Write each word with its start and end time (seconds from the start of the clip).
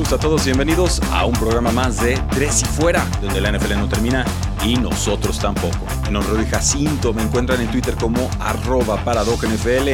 Saludos 0.00 0.18
a 0.18 0.22
todos, 0.22 0.44
bienvenidos 0.46 1.02
a 1.12 1.26
un 1.26 1.34
programa 1.34 1.72
más 1.72 2.02
de 2.02 2.18
Tres 2.30 2.62
y 2.62 2.64
Fuera, 2.64 3.06
donde 3.20 3.38
la 3.38 3.52
NFL 3.52 3.74
no 3.74 3.86
termina 3.86 4.24
y 4.64 4.76
nosotros 4.76 5.38
tampoco. 5.38 5.76
Mi 6.06 6.10
nombre 6.10 6.42
es 6.42 6.48
Jacinto, 6.48 7.12
me 7.12 7.20
encuentran 7.20 7.60
en 7.60 7.70
Twitter 7.70 7.94
como 7.96 8.30
arroba 8.40 8.96
NFL. 8.96 9.88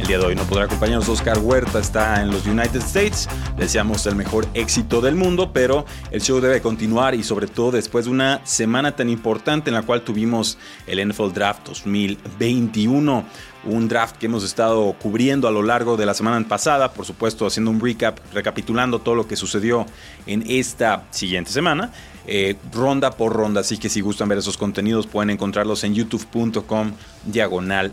El 0.00 0.06
día 0.08 0.18
de 0.18 0.26
hoy 0.26 0.34
no 0.34 0.42
podrá 0.42 0.64
acompañarnos 0.64 1.08
Oscar 1.08 1.38
Huerta, 1.38 1.78
está 1.78 2.22
en 2.22 2.32
los 2.32 2.44
United 2.44 2.80
States. 2.80 3.28
deseamos 3.56 4.04
el 4.06 4.16
mejor 4.16 4.48
éxito 4.54 5.00
del 5.00 5.14
mundo, 5.14 5.52
pero 5.52 5.86
el 6.10 6.20
show 6.20 6.40
debe 6.40 6.60
continuar 6.60 7.14
y 7.14 7.22
sobre 7.22 7.46
todo 7.46 7.70
después 7.70 8.06
de 8.06 8.10
una 8.10 8.40
semana 8.44 8.96
tan 8.96 9.08
importante 9.08 9.70
en 9.70 9.74
la 9.74 9.82
cual 9.82 10.02
tuvimos 10.02 10.58
el 10.88 11.08
NFL 11.08 11.32
Draft 11.32 11.68
2021 11.68 13.24
un 13.64 13.88
draft 13.88 14.16
que 14.16 14.26
hemos 14.26 14.44
estado 14.44 14.92
cubriendo 15.00 15.48
a 15.48 15.50
lo 15.50 15.62
largo 15.62 15.96
de 15.96 16.06
la 16.06 16.14
semana 16.14 16.46
pasada, 16.46 16.92
por 16.92 17.06
supuesto 17.06 17.46
haciendo 17.46 17.70
un 17.70 17.80
recap, 17.80 18.18
recapitulando 18.32 18.98
todo 18.98 19.14
lo 19.14 19.26
que 19.26 19.36
sucedió 19.36 19.86
en 20.26 20.44
esta 20.48 21.04
siguiente 21.10 21.50
semana, 21.50 21.92
eh, 22.26 22.56
ronda 22.72 23.12
por 23.12 23.32
ronda, 23.32 23.60
así 23.60 23.78
que 23.78 23.88
si 23.88 24.00
gustan 24.00 24.28
ver 24.28 24.38
esos 24.38 24.56
contenidos 24.56 25.06
pueden 25.06 25.30
encontrarlos 25.30 25.84
en 25.84 25.94
youtube.com 25.94 26.92
diagonal 27.24 27.92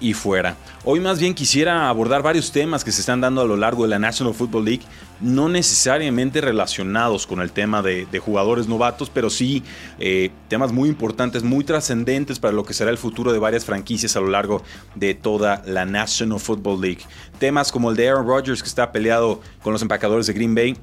y 0.00 0.12
fuera. 0.12 0.56
Hoy 0.84 0.98
más 0.98 1.20
bien 1.20 1.34
quisiera 1.34 1.88
abordar 1.88 2.20
varios 2.20 2.50
temas 2.50 2.82
que 2.82 2.90
se 2.90 3.00
están 3.00 3.20
dando 3.20 3.42
a 3.42 3.44
lo 3.44 3.56
largo 3.56 3.84
de 3.84 3.90
la 3.90 4.00
National 4.00 4.34
Football 4.34 4.64
League, 4.64 4.82
no 5.20 5.48
necesariamente 5.48 6.40
relacionados 6.40 7.28
con 7.28 7.40
el 7.40 7.52
tema 7.52 7.80
de, 7.80 8.06
jugadores 8.18 8.66
novatos, 8.66 9.08
pero 9.08 9.30
sí 9.30 9.62
eh, 10.00 10.30
temas 10.48 10.72
muy 10.72 10.88
importantes, 10.88 11.44
muy 11.44 11.62
trascendentes 11.62 12.40
para 12.40 12.52
lo 12.52 12.64
que 12.64 12.74
será 12.74 12.90
el 12.90 12.98
futuro 12.98 13.32
de 13.32 13.38
varias 13.38 13.64
franquicias 13.64 14.16
a 14.16 14.20
lo 14.20 14.30
largo 14.30 14.64
de 14.96 15.14
toda 15.14 15.62
la 15.64 15.84
National 15.84 16.40
Football 16.40 16.80
League. 16.80 17.02
Temas 17.38 17.70
como 17.70 17.92
el 17.92 17.96
de 17.96 18.08
Aaron 18.08 18.26
Rodgers 18.26 18.62
que 18.64 18.68
está 18.68 18.90
peleado 18.90 19.40
con 19.62 19.72
los 19.72 19.82
empacadores 19.82 20.26
de 20.26 20.32
Green 20.32 20.56
Bay 20.56 20.76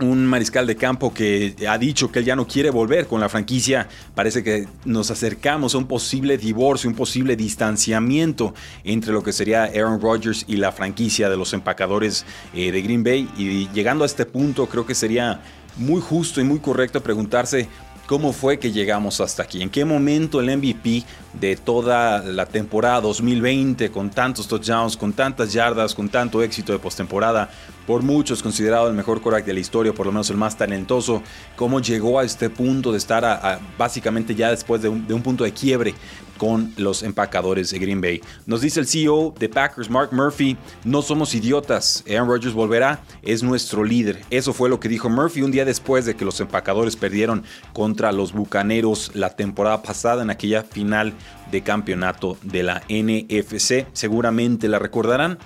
un 0.00 0.26
mariscal 0.26 0.66
de 0.66 0.76
campo 0.76 1.12
que 1.12 1.54
ha 1.68 1.78
dicho 1.78 2.10
que 2.10 2.20
él 2.20 2.24
ya 2.24 2.36
no 2.36 2.46
quiere 2.46 2.70
volver 2.70 3.06
con 3.06 3.20
la 3.20 3.28
franquicia. 3.28 3.88
Parece 4.14 4.42
que 4.42 4.68
nos 4.84 5.10
acercamos 5.10 5.74
a 5.74 5.78
un 5.78 5.86
posible 5.86 6.38
divorcio, 6.38 6.88
un 6.88 6.96
posible 6.96 7.36
distanciamiento 7.36 8.54
entre 8.84 9.12
lo 9.12 9.22
que 9.22 9.32
sería 9.32 9.64
Aaron 9.64 10.00
Rodgers 10.00 10.44
y 10.48 10.56
la 10.56 10.72
franquicia 10.72 11.28
de 11.28 11.36
los 11.36 11.52
empacadores 11.52 12.24
eh, 12.54 12.70
de 12.70 12.82
Green 12.82 13.02
Bay. 13.02 13.28
Y 13.36 13.68
llegando 13.70 14.04
a 14.04 14.06
este 14.06 14.24
punto, 14.24 14.66
creo 14.66 14.86
que 14.86 14.94
sería 14.94 15.40
muy 15.76 16.00
justo 16.00 16.40
y 16.40 16.44
muy 16.44 16.58
correcto 16.58 17.02
preguntarse 17.02 17.68
cómo 18.06 18.32
fue 18.32 18.58
que 18.58 18.72
llegamos 18.72 19.20
hasta 19.20 19.42
aquí, 19.42 19.62
en 19.62 19.68
qué 19.68 19.84
momento 19.84 20.40
el 20.40 20.56
MVP 20.56 21.04
de 21.34 21.56
toda 21.56 22.20
la 22.22 22.46
temporada 22.46 23.02
2020, 23.02 23.90
con 23.90 24.08
tantos 24.08 24.48
touchdowns, 24.48 24.96
con 24.96 25.12
tantas 25.12 25.52
yardas, 25.52 25.94
con 25.94 26.08
tanto 26.08 26.42
éxito 26.42 26.72
de 26.72 26.78
postemporada, 26.78 27.50
por 27.88 28.02
muchos 28.02 28.42
considerado 28.42 28.86
el 28.86 28.92
mejor 28.92 29.22
quarterback 29.22 29.46
de 29.46 29.54
la 29.54 29.60
historia, 29.60 29.94
por 29.94 30.04
lo 30.04 30.12
menos 30.12 30.28
el 30.28 30.36
más 30.36 30.58
talentoso, 30.58 31.22
cómo 31.56 31.80
llegó 31.80 32.18
a 32.18 32.24
este 32.24 32.50
punto 32.50 32.92
de 32.92 32.98
estar 32.98 33.58
básicamente 33.78 34.34
ya 34.34 34.50
después 34.50 34.82
de 34.82 34.90
un 34.90 35.22
punto 35.22 35.42
de 35.42 35.54
quiebre 35.54 35.94
con 36.36 36.70
los 36.76 37.02
empacadores 37.02 37.70
de 37.70 37.78
Green 37.78 38.02
Bay. 38.02 38.20
Nos 38.44 38.60
dice 38.60 38.80
el 38.80 38.86
CEO 38.86 39.32
de 39.38 39.48
Packers, 39.48 39.88
Mark 39.88 40.10
Murphy, 40.12 40.58
no 40.84 41.00
somos 41.00 41.34
idiotas, 41.34 42.04
Aaron 42.06 42.28
Rodgers 42.28 42.52
volverá, 42.52 43.00
es 43.22 43.42
nuestro 43.42 43.82
líder. 43.82 44.20
Eso 44.28 44.52
fue 44.52 44.68
lo 44.68 44.78
que 44.78 44.90
dijo 44.90 45.08
Murphy 45.08 45.40
un 45.40 45.50
día 45.50 45.64
después 45.64 46.04
de 46.04 46.14
que 46.14 46.26
los 46.26 46.38
empacadores 46.40 46.94
perdieron 46.94 47.42
contra 47.72 48.12
los 48.12 48.34
Bucaneros 48.34 49.12
la 49.14 49.30
temporada 49.30 49.80
pasada 49.82 50.22
en 50.22 50.28
aquella 50.28 50.62
final 50.62 51.14
de 51.50 51.62
campeonato 51.62 52.36
de 52.42 52.62
la 52.64 52.82
NFC. 52.90 53.86
Seguramente 53.94 54.68
la 54.68 54.78
recordarán. 54.78 55.38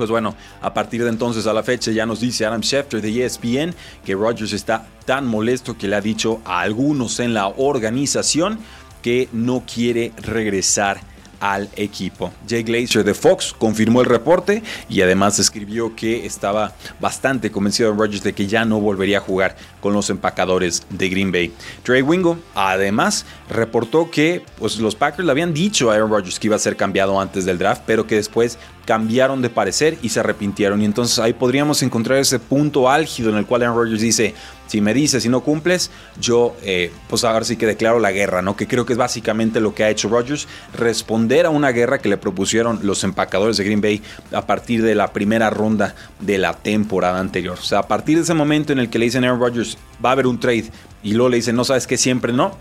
Pues 0.00 0.08
bueno, 0.08 0.34
a 0.62 0.72
partir 0.72 1.02
de 1.02 1.10
entonces 1.10 1.46
a 1.46 1.52
la 1.52 1.62
fecha 1.62 1.90
ya 1.90 2.06
nos 2.06 2.20
dice 2.20 2.46
Adam 2.46 2.62
Schefter 2.62 3.02
de 3.02 3.22
ESPN 3.22 3.74
que 4.02 4.14
Rodgers 4.14 4.54
está 4.54 4.86
tan 5.04 5.26
molesto 5.26 5.76
que 5.76 5.88
le 5.88 5.96
ha 5.96 6.00
dicho 6.00 6.40
a 6.46 6.62
algunos 6.62 7.20
en 7.20 7.34
la 7.34 7.48
organización 7.48 8.60
que 9.02 9.28
no 9.34 9.62
quiere 9.66 10.14
regresar 10.16 11.02
al 11.40 11.68
equipo. 11.76 12.32
Jay 12.48 12.62
Glazer 12.62 13.02
de 13.02 13.14
Fox 13.14 13.54
confirmó 13.56 14.02
el 14.02 14.06
reporte 14.06 14.62
y 14.88 15.00
además 15.00 15.38
escribió 15.38 15.96
que 15.96 16.26
estaba 16.26 16.72
bastante 17.00 17.50
convencido 17.50 17.90
de 17.90 17.98
Rodgers 17.98 18.22
de 18.22 18.34
que 18.34 18.46
ya 18.46 18.64
no 18.64 18.78
volvería 18.78 19.18
a 19.18 19.20
jugar 19.22 19.56
con 19.80 19.94
los 19.94 20.10
empacadores 20.10 20.86
de 20.90 21.08
Green 21.08 21.32
Bay. 21.32 21.52
Trey 21.82 22.02
Wingo 22.02 22.38
además 22.54 23.24
reportó 23.48 24.10
que 24.10 24.44
pues, 24.58 24.78
los 24.78 24.94
Packers 24.94 25.24
le 25.24 25.32
habían 25.32 25.54
dicho 25.54 25.90
a 25.90 25.94
Aaron 25.94 26.10
Rodgers 26.10 26.38
que 26.38 26.46
iba 26.46 26.56
a 26.56 26.60
ser 26.60 26.76
cambiado 26.76 27.18
antes 27.18 27.46
del 27.46 27.58
draft, 27.58 27.82
pero 27.86 28.06
que 28.06 28.16
después 28.16 28.58
cambiaron 28.84 29.42
de 29.42 29.50
parecer 29.50 29.98
y 30.02 30.08
se 30.08 30.20
arrepintieron. 30.20 30.82
Y 30.82 30.84
entonces 30.84 31.18
ahí 31.18 31.32
podríamos 31.32 31.82
encontrar 31.82 32.18
ese 32.18 32.38
punto 32.38 32.90
álgido 32.90 33.30
en 33.30 33.36
el 33.36 33.46
cual 33.46 33.62
Aaron 33.62 33.76
Rodgers 33.76 34.00
dice, 34.00 34.34
si 34.66 34.80
me 34.80 34.94
dices 34.94 35.24
y 35.24 35.28
no 35.28 35.40
cumples, 35.40 35.90
yo 36.20 36.54
eh, 36.62 36.92
pues 37.08 37.24
ahora 37.24 37.44
sí 37.44 37.56
que 37.56 37.66
declaro 37.66 37.98
la 37.98 38.12
guerra, 38.12 38.40
¿no? 38.40 38.56
Que 38.56 38.68
creo 38.68 38.86
que 38.86 38.92
es 38.92 38.98
básicamente 38.98 39.60
lo 39.60 39.74
que 39.74 39.84
ha 39.84 39.90
hecho 39.90 40.08
Rodgers, 40.08 40.46
responder 40.74 41.46
a 41.46 41.50
una 41.50 41.72
guerra 41.72 41.98
que 41.98 42.08
le 42.08 42.16
propusieron 42.16 42.80
los 42.82 43.02
empacadores 43.02 43.56
de 43.56 43.64
Green 43.64 43.80
Bay 43.80 44.02
a 44.32 44.46
partir 44.46 44.82
de 44.82 44.94
la 44.94 45.12
primera 45.12 45.50
ronda 45.50 45.94
de 46.20 46.38
la 46.38 46.54
temporada 46.54 47.18
anterior. 47.18 47.58
O 47.58 47.64
sea, 47.64 47.80
a 47.80 47.88
partir 47.88 48.16
de 48.16 48.22
ese 48.22 48.34
momento 48.34 48.72
en 48.72 48.78
el 48.78 48.90
que 48.90 48.98
le 48.98 49.06
dicen 49.06 49.24
a 49.24 49.28
Aaron 49.28 49.40
Rodgers, 49.40 49.76
va 50.04 50.10
a 50.10 50.12
haber 50.12 50.26
un 50.26 50.38
trade, 50.38 50.70
y 51.02 51.14
luego 51.14 51.30
le 51.30 51.36
dicen, 51.38 51.56
no 51.56 51.64
sabes 51.64 51.86
que 51.86 51.96
siempre 51.96 52.32
no, 52.32 52.56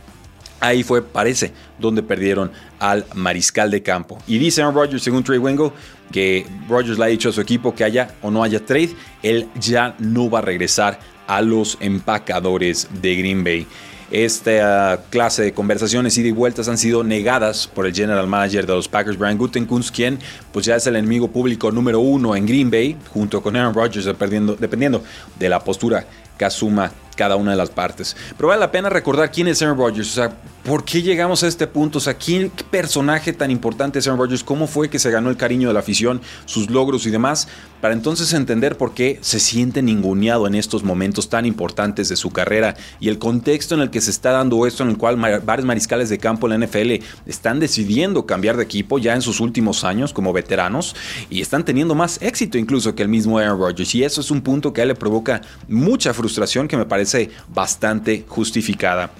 Ahí 0.59 0.83
fue, 0.83 1.01
parece, 1.01 1.53
donde 1.77 2.03
perdieron 2.03 2.51
al 2.79 3.05
mariscal 3.15 3.71
de 3.71 3.81
campo. 3.81 4.17
Y 4.27 4.37
dice 4.37 4.61
Aaron 4.61 4.75
Rodgers, 4.75 5.03
según 5.03 5.23
Trey 5.23 5.39
Wingo, 5.39 5.73
que 6.11 6.45
Rodgers 6.67 6.97
le 6.97 7.05
ha 7.05 7.07
dicho 7.07 7.29
a 7.29 7.31
su 7.31 7.41
equipo 7.41 7.73
que 7.73 7.83
haya 7.83 8.15
o 8.21 8.31
no 8.31 8.43
haya 8.43 8.65
trade, 8.65 8.95
él 9.23 9.47
ya 9.59 9.95
no 9.99 10.29
va 10.29 10.39
a 10.39 10.41
regresar 10.41 10.99
a 11.27 11.41
los 11.41 11.77
empacadores 11.79 12.87
de 13.01 13.15
Green 13.15 13.43
Bay. 13.43 13.67
Esta 14.11 15.03
clase 15.11 15.43
de 15.43 15.53
conversaciones 15.53 16.17
y 16.17 16.23
de 16.23 16.31
vueltas 16.31 16.67
han 16.67 16.79
sido 16.79 17.03
negadas 17.03 17.67
por 17.67 17.85
el 17.85 17.93
general 17.93 18.25
manager 18.25 18.65
de 18.65 18.73
los 18.73 18.87
Packers, 18.87 19.19
Brian 19.19 19.37
Gutekunst, 19.37 19.95
quien 19.95 20.17
pues 20.51 20.65
ya 20.65 20.75
es 20.75 20.87
el 20.87 20.95
enemigo 20.95 21.27
público 21.27 21.71
número 21.71 21.99
uno 21.99 22.35
en 22.35 22.47
Green 22.47 22.71
Bay, 22.71 22.97
junto 23.13 23.39
con 23.43 23.55
Aaron 23.55 23.75
Rodgers, 23.75 24.05
dependiendo, 24.05 24.55
dependiendo 24.55 25.03
de 25.37 25.47
la 25.49 25.59
postura 25.59 26.07
que 26.39 26.45
asuma 26.45 26.91
cada 27.19 27.35
una 27.35 27.51
de 27.51 27.57
las 27.57 27.69
partes. 27.69 28.15
Pero 28.37 28.47
vale 28.47 28.61
la 28.61 28.71
pena 28.71 28.89
recordar 28.89 29.29
quién 29.29 29.49
es 29.49 29.61
Aaron 29.61 29.77
Rodgers, 29.77 30.09
o 30.11 30.13
sea, 30.13 30.31
por 30.63 30.85
qué 30.85 31.01
llegamos 31.01 31.43
a 31.43 31.47
este 31.47 31.67
punto, 31.67 31.97
o 31.97 32.01
sea, 32.01 32.13
quién, 32.13 32.49
personaje 32.71 33.33
tan 33.33 33.51
importante 33.51 33.99
es 33.99 34.07
Aaron 34.07 34.21
Rodgers, 34.21 34.41
cómo 34.41 34.67
fue 34.67 34.89
que 34.89 34.99
se 34.99 35.11
ganó 35.11 35.29
el 35.29 35.35
cariño 35.35 35.67
de 35.67 35.73
la 35.73 35.81
afición, 35.81 36.21
sus 36.45 36.69
logros 36.69 37.05
y 37.05 37.09
demás, 37.09 37.49
para 37.81 37.93
entonces 37.93 38.31
entender 38.31 38.77
por 38.77 38.93
qué 38.93 39.19
se 39.21 39.41
siente 39.41 39.81
ninguneado 39.81 40.47
en 40.47 40.55
estos 40.55 40.83
momentos 40.83 41.27
tan 41.27 41.45
importantes 41.45 42.07
de 42.07 42.15
su 42.15 42.29
carrera 42.29 42.77
y 43.01 43.09
el 43.09 43.19
contexto 43.19 43.75
en 43.75 43.81
el 43.81 43.89
que 43.89 43.99
se 43.99 44.11
está 44.11 44.31
dando 44.31 44.65
esto, 44.65 44.83
en 44.83 44.91
el 44.91 44.97
cual 44.97 45.17
varios 45.17 45.65
mariscales 45.65 46.07
de 46.07 46.19
campo 46.19 46.47
en 46.49 46.57
la 46.57 46.65
NFL 46.67 47.03
están 47.25 47.59
decidiendo 47.59 48.25
cambiar 48.25 48.55
de 48.55 48.63
equipo 48.63 48.97
ya 48.97 49.13
en 49.13 49.21
sus 49.21 49.41
últimos 49.41 49.83
años 49.83 50.13
como 50.13 50.31
veteranos 50.31 50.95
y 51.29 51.41
están 51.41 51.65
teniendo 51.65 51.95
más 51.95 52.21
éxito 52.21 52.57
incluso 52.57 52.95
que 52.95 53.03
el 53.03 53.09
mismo 53.09 53.39
Aaron 53.39 53.59
Rodgers. 53.59 53.93
Y 53.93 54.05
eso 54.05 54.21
es 54.21 54.31
un 54.31 54.41
punto 54.41 54.71
que 54.71 54.79
a 54.79 54.83
él 54.83 54.89
le 54.89 54.95
provoca 54.95 55.41
mucha 55.67 56.13
frustración 56.13 56.67
que 56.67 56.77
me 56.77 56.85
parece 56.85 57.08
bastante 57.47 58.25
justificada. 58.27 59.11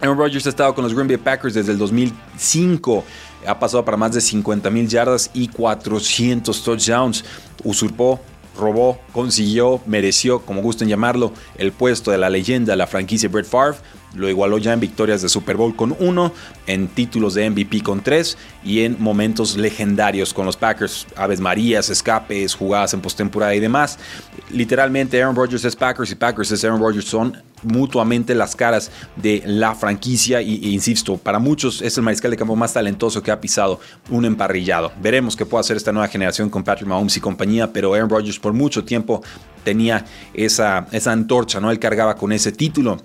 Aaron 0.00 0.18
Rodgers 0.18 0.46
ha 0.46 0.50
estado 0.50 0.74
con 0.74 0.84
los 0.84 0.92
Green 0.92 1.08
Bay 1.08 1.16
Packers 1.16 1.54
desde 1.54 1.72
el 1.72 1.78
2005. 1.78 3.04
Ha 3.46 3.58
pasado 3.58 3.84
para 3.84 3.96
más 3.96 4.12
de 4.12 4.20
50 4.20 4.70
mil 4.70 4.88
yardas 4.88 5.30
y 5.32 5.48
400 5.48 6.62
touchdowns. 6.62 7.24
Usurpó, 7.62 8.20
robó, 8.58 8.98
consiguió, 9.12 9.80
mereció, 9.86 10.40
como 10.40 10.62
gusten 10.62 10.88
llamarlo, 10.88 11.32
el 11.56 11.72
puesto 11.72 12.10
de 12.10 12.18
la 12.18 12.28
leyenda, 12.28 12.76
la 12.76 12.86
franquicia 12.86 13.28
Brett 13.28 13.46
Favre 13.46 13.78
lo 14.14 14.28
igualó 14.28 14.58
ya 14.58 14.72
en 14.72 14.80
victorias 14.80 15.22
de 15.22 15.28
Super 15.28 15.56
Bowl 15.56 15.74
con 15.74 15.96
uno, 15.98 16.32
en 16.66 16.88
títulos 16.88 17.34
de 17.34 17.48
MVP 17.50 17.82
con 17.82 18.00
tres 18.00 18.38
y 18.64 18.80
en 18.80 18.96
momentos 19.00 19.56
legendarios 19.56 20.32
con 20.32 20.46
los 20.46 20.56
Packers, 20.56 21.06
Aves 21.16 21.40
Marías, 21.40 21.90
escapes, 21.90 22.54
jugadas 22.54 22.94
en 22.94 23.00
postemporada 23.00 23.54
y 23.54 23.60
demás. 23.60 23.98
Literalmente 24.50 25.22
Aaron 25.22 25.34
Rodgers 25.34 25.64
es 25.64 25.74
Packers 25.74 26.10
y 26.10 26.14
Packers 26.14 26.52
es 26.52 26.64
Aaron 26.64 26.80
Rodgers 26.80 27.06
son 27.06 27.36
mutuamente 27.62 28.34
las 28.34 28.54
caras 28.54 28.90
de 29.16 29.42
la 29.46 29.74
franquicia 29.74 30.42
y, 30.42 30.72
insisto, 30.74 31.16
para 31.16 31.38
muchos 31.38 31.80
es 31.80 31.96
el 31.96 32.04
mariscal 32.04 32.30
de 32.30 32.36
campo 32.36 32.54
más 32.54 32.74
talentoso 32.74 33.22
que 33.22 33.30
ha 33.30 33.40
pisado 33.40 33.80
un 34.10 34.24
emparrillado. 34.24 34.92
Veremos 35.00 35.34
qué 35.34 35.46
puede 35.46 35.60
hacer 35.60 35.76
esta 35.76 35.92
nueva 35.92 36.08
generación 36.08 36.50
con 36.50 36.62
Patrick 36.62 36.88
Mahomes 36.88 37.16
y 37.16 37.20
compañía, 37.20 37.72
pero 37.72 37.94
Aaron 37.94 38.10
Rodgers 38.10 38.38
por 38.38 38.52
mucho 38.52 38.84
tiempo 38.84 39.22
tenía 39.64 40.04
esa, 40.34 40.86
esa 40.92 41.12
antorcha, 41.12 41.58
¿no? 41.58 41.70
Él 41.70 41.78
cargaba 41.78 42.14
con 42.14 42.30
ese 42.30 42.52
título 42.52 42.98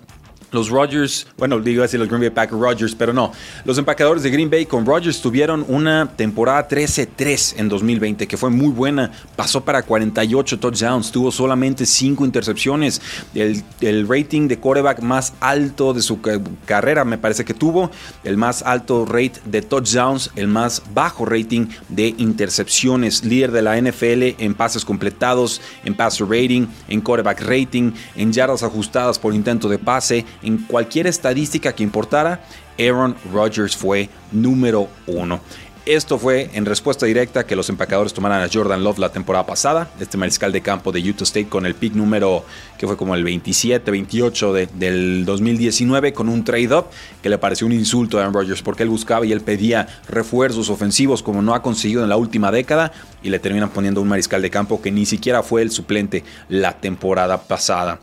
los 0.52 0.70
Rodgers, 0.70 1.28
bueno, 1.38 1.60
digo 1.60 1.84
así 1.84 1.98
los 1.98 2.08
Green 2.08 2.22
Bay 2.22 2.30
Packers 2.30 2.60
Rodgers, 2.60 2.96
pero 2.96 3.14
no. 3.14 3.32
Los 3.66 3.78
empacadores 3.78 4.24
de 4.24 4.32
Green 4.32 4.50
Bay 4.50 4.66
con 4.66 4.86
Rodgers 4.86 5.22
tuvieron 5.22 5.66
una 5.68 6.10
temporada 6.16 6.68
13-3 6.68 7.56
en 7.58 7.70
2020 7.70 8.28
que 8.28 8.38
fue 8.38 8.50
muy 8.50 8.70
buena. 8.70 9.12
Pasó 9.36 9.62
para 9.62 9.84
48 9.84 10.60
touchdowns, 10.60 11.12
tuvo 11.12 11.32
solamente 11.32 11.86
5 11.86 12.26
intercepciones. 12.26 13.02
El, 13.34 14.08
rating 14.08 14.48
de 14.48 14.58
quarterback 14.60 15.02
más 15.02 15.34
alto 15.40 15.94
de 15.94 16.02
su 16.02 16.20
carrera 16.66 17.06
me 17.06 17.18
parece 17.18 17.46
que 17.46 17.54
tuvo. 17.54 17.92
El 18.24 18.38
más 18.38 18.64
alto 18.64 19.06
rate 19.06 19.40
de 19.46 19.62
touchdowns, 19.62 20.32
el 20.36 20.48
más 20.48 20.82
bajo 20.94 21.26
rating 21.26 21.68
de 21.90 22.16
intercepciones. 22.18 23.24
Líder 23.24 23.52
de 23.52 23.62
la 23.62 23.80
NFL 23.80 24.44
en 24.44 24.56
pases 24.56 24.84
completados, 24.84 25.62
en 25.86 25.96
passer 25.96 26.28
rating, 26.28 26.68
en 26.88 27.02
quarterback 27.02 27.42
rating, 27.42 27.92
en 28.16 28.34
yardas 28.34 28.64
ajustadas 28.64 29.20
por 29.20 29.34
intento 29.34 29.70
de 29.70 29.78
pase 29.78 30.26
en 30.44 30.58
cualquier 30.58 31.08
estadística 31.08 31.74
que 31.74 31.84
importara, 31.84 32.42
Aaron 32.78 33.16
Rodgers 33.32 33.76
fue 33.76 34.10
número 34.32 34.88
uno. 35.08 35.42
Esto 35.90 36.20
fue 36.20 36.52
en 36.54 36.68
respuesta 36.68 37.08
directa 37.08 37.48
que 37.48 37.56
los 37.56 37.68
empacadores 37.70 38.14
tomaran 38.14 38.44
a 38.44 38.50
Jordan 38.52 38.84
Love 38.84 39.00
la 39.00 39.12
temporada 39.12 39.48
pasada, 39.48 39.90
este 40.00 40.18
mariscal 40.18 40.52
de 40.52 40.62
campo 40.62 40.92
de 40.92 41.00
Utah 41.00 41.24
State 41.24 41.48
con 41.48 41.66
el 41.66 41.74
pick 41.74 41.96
número 41.96 42.46
que 42.78 42.86
fue 42.86 42.96
como 42.96 43.16
el 43.16 43.24
27, 43.24 43.90
28 43.90 44.54
del 44.54 45.26
2019 45.26 46.14
con 46.14 46.30
un 46.30 46.44
trade-up 46.44 46.86
que 47.24 47.30
le 47.30 47.40
pareció 47.40 47.66
un 47.66 47.74
insulto 47.74 48.18
a 48.18 48.22
Aaron 48.22 48.36
Rodgers 48.36 48.62
porque 48.62 48.84
él 48.84 48.90
buscaba 48.90 49.26
y 49.26 49.32
él 49.32 49.42
pedía 49.42 49.88
refuerzos 50.08 50.70
ofensivos 50.70 51.24
como 51.24 51.42
no 51.42 51.56
ha 51.56 51.64
conseguido 51.64 52.04
en 52.04 52.10
la 52.10 52.18
última 52.18 52.52
década 52.52 52.92
y 53.24 53.32
le 53.32 53.40
terminan 53.40 53.70
poniendo 53.70 54.00
un 54.00 54.10
mariscal 54.10 54.44
de 54.44 54.52
campo 54.52 54.84
que 54.84 54.92
ni 54.92 55.08
siquiera 55.08 55.42
fue 55.42 55.64
el 55.64 55.72
suplente 55.72 56.24
la 56.50 56.74
temporada 56.74 57.42
pasada. 57.42 58.00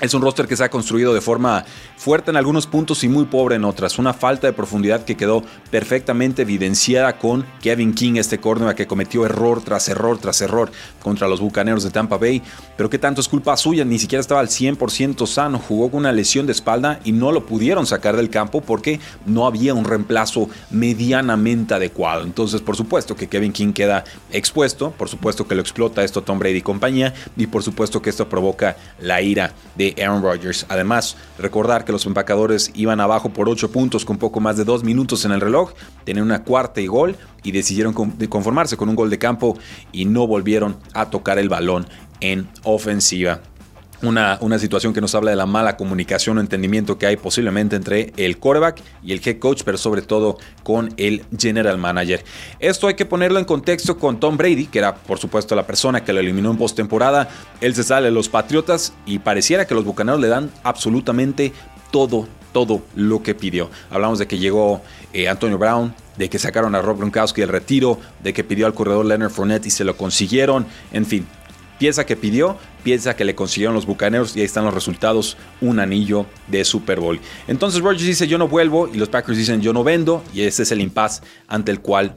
Es 0.00 0.12
un 0.12 0.22
roster 0.22 0.48
que 0.48 0.56
se 0.56 0.64
ha 0.64 0.70
construido 0.70 1.14
de 1.14 1.20
forma 1.20 1.64
fuerte 1.96 2.32
en 2.32 2.36
algunos 2.36 2.66
puntos 2.66 3.04
y 3.04 3.08
muy 3.08 3.26
pobre 3.26 3.54
en 3.54 3.64
otras. 3.64 3.96
Una 3.98 4.12
falta 4.12 4.48
de 4.48 4.52
profundidad 4.52 5.04
que 5.04 5.16
quedó 5.16 5.44
perfectamente 5.70 6.42
evidenciada 6.42 7.16
con 7.16 7.46
Kevin 7.62 7.94
King, 7.94 8.14
este 8.16 8.38
cornerback 8.38 8.76
que 8.76 8.86
cometió 8.88 9.24
error 9.24 9.62
tras 9.62 9.88
error 9.88 10.18
tras 10.18 10.40
error 10.40 10.72
contra 11.00 11.28
los 11.28 11.40
Bucaneros 11.40 11.84
de 11.84 11.90
Tampa 11.90 12.18
Bay. 12.18 12.42
Pero 12.76 12.90
qué 12.90 12.98
tanto 12.98 13.20
es 13.20 13.28
culpa 13.28 13.56
suya, 13.56 13.84
ni 13.84 14.00
siquiera 14.00 14.20
estaba 14.20 14.40
al 14.40 14.48
100% 14.48 15.26
sano. 15.28 15.60
Jugó 15.60 15.90
con 15.92 16.00
una 16.00 16.12
lesión 16.12 16.46
de 16.46 16.52
espalda 16.52 16.98
y 17.04 17.12
no 17.12 17.30
lo 17.30 17.46
pudieron 17.46 17.86
sacar 17.86 18.16
del 18.16 18.30
campo 18.30 18.62
porque 18.62 18.98
no 19.26 19.46
había 19.46 19.74
un 19.74 19.84
reemplazo 19.84 20.50
medianamente 20.70 21.72
adecuado. 21.72 22.24
Entonces, 22.24 22.60
por 22.60 22.76
supuesto 22.76 23.14
que 23.14 23.28
Kevin 23.28 23.52
King 23.52 23.72
queda 23.72 24.02
expuesto, 24.32 24.90
por 24.90 25.08
supuesto 25.08 25.46
que 25.46 25.54
lo 25.54 25.60
explota 25.60 26.02
esto 26.02 26.22
Tom 26.22 26.40
Brady 26.40 26.58
y 26.58 26.62
compañía, 26.62 27.14
y 27.36 27.46
por 27.46 27.62
supuesto 27.62 28.02
que 28.02 28.10
esto 28.10 28.28
provoca 28.28 28.76
la 29.00 29.22
ira 29.22 29.52
de 29.76 29.83
Aaron 30.02 30.22
Rodgers. 30.22 30.64
Además, 30.68 31.16
recordar 31.38 31.84
que 31.84 31.92
los 31.92 32.06
empacadores 32.06 32.70
iban 32.74 33.00
abajo 33.00 33.30
por 33.30 33.48
8 33.48 33.70
puntos 33.70 34.04
con 34.04 34.16
poco 34.16 34.40
más 34.40 34.56
de 34.56 34.64
2 34.64 34.84
minutos 34.84 35.24
en 35.24 35.32
el 35.32 35.40
reloj, 35.40 35.72
tenían 36.04 36.26
una 36.26 36.44
cuarta 36.44 36.80
y 36.80 36.86
gol 36.86 37.16
y 37.42 37.52
decidieron 37.52 37.92
conformarse 37.92 38.76
con 38.76 38.88
un 38.88 38.96
gol 38.96 39.10
de 39.10 39.18
campo 39.18 39.58
y 39.92 40.06
no 40.06 40.26
volvieron 40.26 40.76
a 40.94 41.10
tocar 41.10 41.38
el 41.38 41.48
balón 41.48 41.86
en 42.20 42.48
ofensiva 42.62 43.40
una, 44.08 44.58
situación 44.58 44.92
que 44.92 45.00
nos 45.00 45.14
habla 45.14 45.30
de 45.30 45.36
la 45.36 45.46
mala 45.46 45.76
comunicación 45.76 46.38
o 46.38 46.40
entendimiento 46.40 46.98
que 46.98 47.06
hay 47.06 47.16
posiblemente 47.16 47.76
entre 47.76 48.12
el 48.16 48.38
quarterback 48.38 48.80
y 49.02 49.12
el 49.12 49.20
head 49.24 49.38
coach, 49.38 49.62
pero 49.64 49.78
sobre 49.78 50.02
todo 50.02 50.38
con 50.62 50.92
el 50.96 51.24
general 51.38 51.78
manager. 51.78 52.24
Esto 52.60 52.88
hay 52.88 52.94
que 52.94 53.06
ponerlo 53.06 53.38
en 53.38 53.44
contexto 53.44 53.98
con 53.98 54.20
Tom 54.20 54.36
Brady, 54.36 54.66
que 54.66 54.78
era 54.78 54.94
por 54.94 55.18
supuesto 55.18 55.54
la 55.54 55.66
persona 55.66 56.04
que 56.04 56.12
lo 56.12 56.20
eliminó 56.20 56.50
en 56.50 56.58
postemporada. 56.58 57.28
Él 57.60 57.74
se 57.74 57.82
sale 57.82 58.06
de 58.06 58.12
los 58.12 58.28
Patriotas 58.28 58.92
y 59.06 59.18
pareciera 59.18 59.66
que 59.66 59.74
los 59.74 59.84
Bucaneros 59.84 60.20
le 60.20 60.28
dan 60.28 60.50
absolutamente 60.62 61.52
todo, 61.90 62.26
todo 62.52 62.82
lo 62.94 63.22
que 63.22 63.34
pidió. 63.34 63.70
Hablamos 63.90 64.18
de 64.18 64.26
que 64.26 64.38
llegó 64.38 64.82
eh, 65.12 65.28
Antonio 65.28 65.58
Brown, 65.58 65.94
de 66.16 66.28
que 66.28 66.38
sacaron 66.38 66.74
a 66.74 66.82
Rob 66.82 66.98
Gronkowski 66.98 67.40
del 67.40 67.50
retiro, 67.50 67.98
de 68.22 68.32
que 68.32 68.44
pidió 68.44 68.66
al 68.66 68.74
corredor 68.74 69.06
Leonard 69.06 69.30
Fournette 69.30 69.66
y 69.66 69.70
se 69.70 69.84
lo 69.84 69.96
consiguieron. 69.96 70.66
En 70.92 71.06
fin, 71.06 71.26
pieza 71.78 72.06
que 72.06 72.16
pidió, 72.16 72.56
pieza 72.82 73.16
que 73.16 73.24
le 73.24 73.34
consiguieron 73.34 73.74
los 73.74 73.86
Bucaneros 73.86 74.36
y 74.36 74.40
ahí 74.40 74.46
están 74.46 74.64
los 74.64 74.74
resultados, 74.74 75.36
un 75.60 75.80
anillo 75.80 76.26
de 76.48 76.64
Super 76.64 77.00
Bowl. 77.00 77.20
Entonces 77.48 77.80
Rogers 77.80 78.04
dice 78.04 78.26
yo 78.26 78.38
no 78.38 78.48
vuelvo 78.48 78.88
y 78.92 78.96
los 78.96 79.08
Packers 79.08 79.38
dicen 79.38 79.60
yo 79.60 79.72
no 79.72 79.84
vendo 79.84 80.22
y 80.32 80.42
ese 80.42 80.62
es 80.62 80.72
el 80.72 80.80
impasse 80.80 81.22
ante 81.48 81.70
el 81.70 81.80
cual 81.80 82.14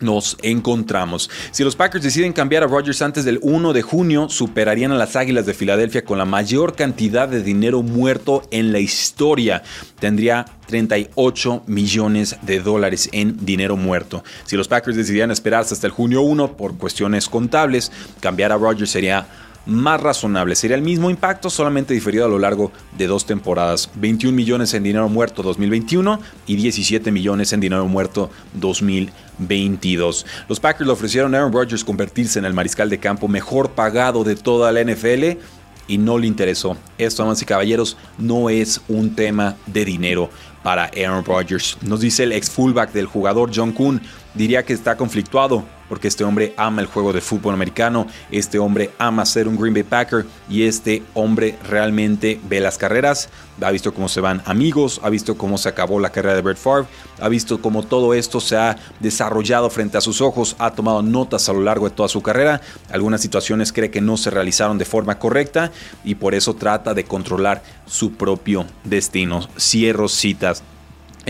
nos 0.00 0.36
encontramos. 0.42 1.30
Si 1.50 1.64
los 1.64 1.76
Packers 1.76 2.04
deciden 2.04 2.32
cambiar 2.32 2.62
a 2.62 2.66
Rodgers 2.66 3.02
antes 3.02 3.24
del 3.24 3.38
1 3.42 3.72
de 3.72 3.82
junio, 3.82 4.28
superarían 4.28 4.92
a 4.92 4.96
las 4.96 5.16
Águilas 5.16 5.46
de 5.46 5.54
Filadelfia 5.54 6.04
con 6.04 6.18
la 6.18 6.24
mayor 6.24 6.74
cantidad 6.74 7.28
de 7.28 7.42
dinero 7.42 7.82
muerto 7.82 8.42
en 8.50 8.72
la 8.72 8.78
historia. 8.78 9.62
Tendría 9.98 10.44
38 10.66 11.62
millones 11.66 12.36
de 12.42 12.60
dólares 12.60 13.08
en 13.12 13.44
dinero 13.44 13.76
muerto. 13.76 14.22
Si 14.44 14.56
los 14.56 14.68
Packers 14.68 14.96
decidieran 14.96 15.30
esperarse 15.30 15.74
hasta 15.74 15.86
el 15.86 15.92
junio 15.92 16.22
1 16.22 16.56
por 16.56 16.76
cuestiones 16.76 17.28
contables, 17.28 17.90
cambiar 18.20 18.52
a 18.52 18.56
Rodgers 18.56 18.90
sería 18.90 19.26
más 19.68 20.00
razonable. 20.00 20.56
Sería 20.56 20.76
el 20.76 20.82
mismo 20.82 21.10
impacto, 21.10 21.50
solamente 21.50 21.94
diferido 21.94 22.24
a 22.24 22.28
lo 22.28 22.38
largo 22.38 22.72
de 22.96 23.06
dos 23.06 23.26
temporadas. 23.26 23.90
21 23.94 24.34
millones 24.34 24.72
en 24.74 24.82
dinero 24.82 25.08
muerto 25.08 25.42
2021 25.42 26.20
y 26.46 26.56
17 26.56 27.12
millones 27.12 27.52
en 27.52 27.60
dinero 27.60 27.86
muerto 27.86 28.30
2022. 28.54 30.26
Los 30.48 30.58
Packers 30.58 30.86
le 30.86 30.92
ofrecieron 30.92 31.34
a 31.34 31.38
Aaron 31.38 31.52
Rodgers 31.52 31.84
convertirse 31.84 32.38
en 32.38 32.46
el 32.46 32.54
mariscal 32.54 32.88
de 32.88 32.98
campo 32.98 33.28
mejor 33.28 33.72
pagado 33.72 34.24
de 34.24 34.36
toda 34.36 34.72
la 34.72 34.82
NFL 34.82 35.38
y 35.86 35.98
no 35.98 36.16
le 36.18 36.26
interesó. 36.26 36.76
Esto, 36.96 37.22
amas 37.22 37.42
y 37.42 37.44
caballeros, 37.44 37.98
no 38.16 38.48
es 38.48 38.80
un 38.88 39.14
tema 39.14 39.56
de 39.66 39.84
dinero 39.84 40.30
para 40.62 40.84
Aaron 40.84 41.24
Rodgers. 41.24 41.76
Nos 41.82 42.00
dice 42.00 42.24
el 42.24 42.32
ex 42.32 42.48
fullback 42.48 42.92
del 42.92 43.06
jugador 43.06 43.50
John 43.54 43.72
Kuhn, 43.72 44.00
diría 44.34 44.64
que 44.64 44.72
está 44.72 44.96
conflictuado 44.96 45.64
porque 45.88 46.08
este 46.08 46.24
hombre 46.24 46.54
ama 46.56 46.80
el 46.80 46.86
juego 46.86 47.12
de 47.12 47.20
fútbol 47.20 47.54
americano, 47.54 48.06
este 48.30 48.58
hombre 48.58 48.90
ama 48.98 49.24
ser 49.26 49.48
un 49.48 49.56
Green 49.56 49.74
Bay 49.74 49.82
Packer 49.82 50.26
y 50.48 50.64
este 50.64 51.02
hombre 51.14 51.58
realmente 51.68 52.40
ve 52.48 52.60
las 52.60 52.78
carreras, 52.78 53.28
ha 53.60 53.70
visto 53.70 53.92
cómo 53.92 54.08
se 54.08 54.20
van 54.20 54.42
amigos, 54.44 55.00
ha 55.02 55.10
visto 55.10 55.36
cómo 55.36 55.58
se 55.58 55.68
acabó 55.68 55.98
la 56.00 56.10
carrera 56.10 56.36
de 56.36 56.42
Brett 56.42 56.58
Favre, 56.58 56.86
ha 57.20 57.28
visto 57.28 57.60
cómo 57.60 57.82
todo 57.82 58.14
esto 58.14 58.40
se 58.40 58.56
ha 58.56 58.76
desarrollado 59.00 59.68
frente 59.70 59.98
a 59.98 60.00
sus 60.00 60.20
ojos, 60.20 60.54
ha 60.58 60.72
tomado 60.72 61.02
notas 61.02 61.48
a 61.48 61.52
lo 61.52 61.62
largo 61.62 61.88
de 61.88 61.94
toda 61.94 62.08
su 62.08 62.22
carrera, 62.22 62.60
algunas 62.90 63.20
situaciones 63.20 63.72
cree 63.72 63.90
que 63.90 64.00
no 64.00 64.16
se 64.16 64.30
realizaron 64.30 64.78
de 64.78 64.84
forma 64.84 65.18
correcta 65.18 65.72
y 66.04 66.14
por 66.14 66.34
eso 66.34 66.54
trata 66.54 66.94
de 66.94 67.04
controlar 67.04 67.62
su 67.86 68.12
propio 68.12 68.66
destino. 68.84 69.48
Cierro 69.58 70.08
citas 70.08 70.62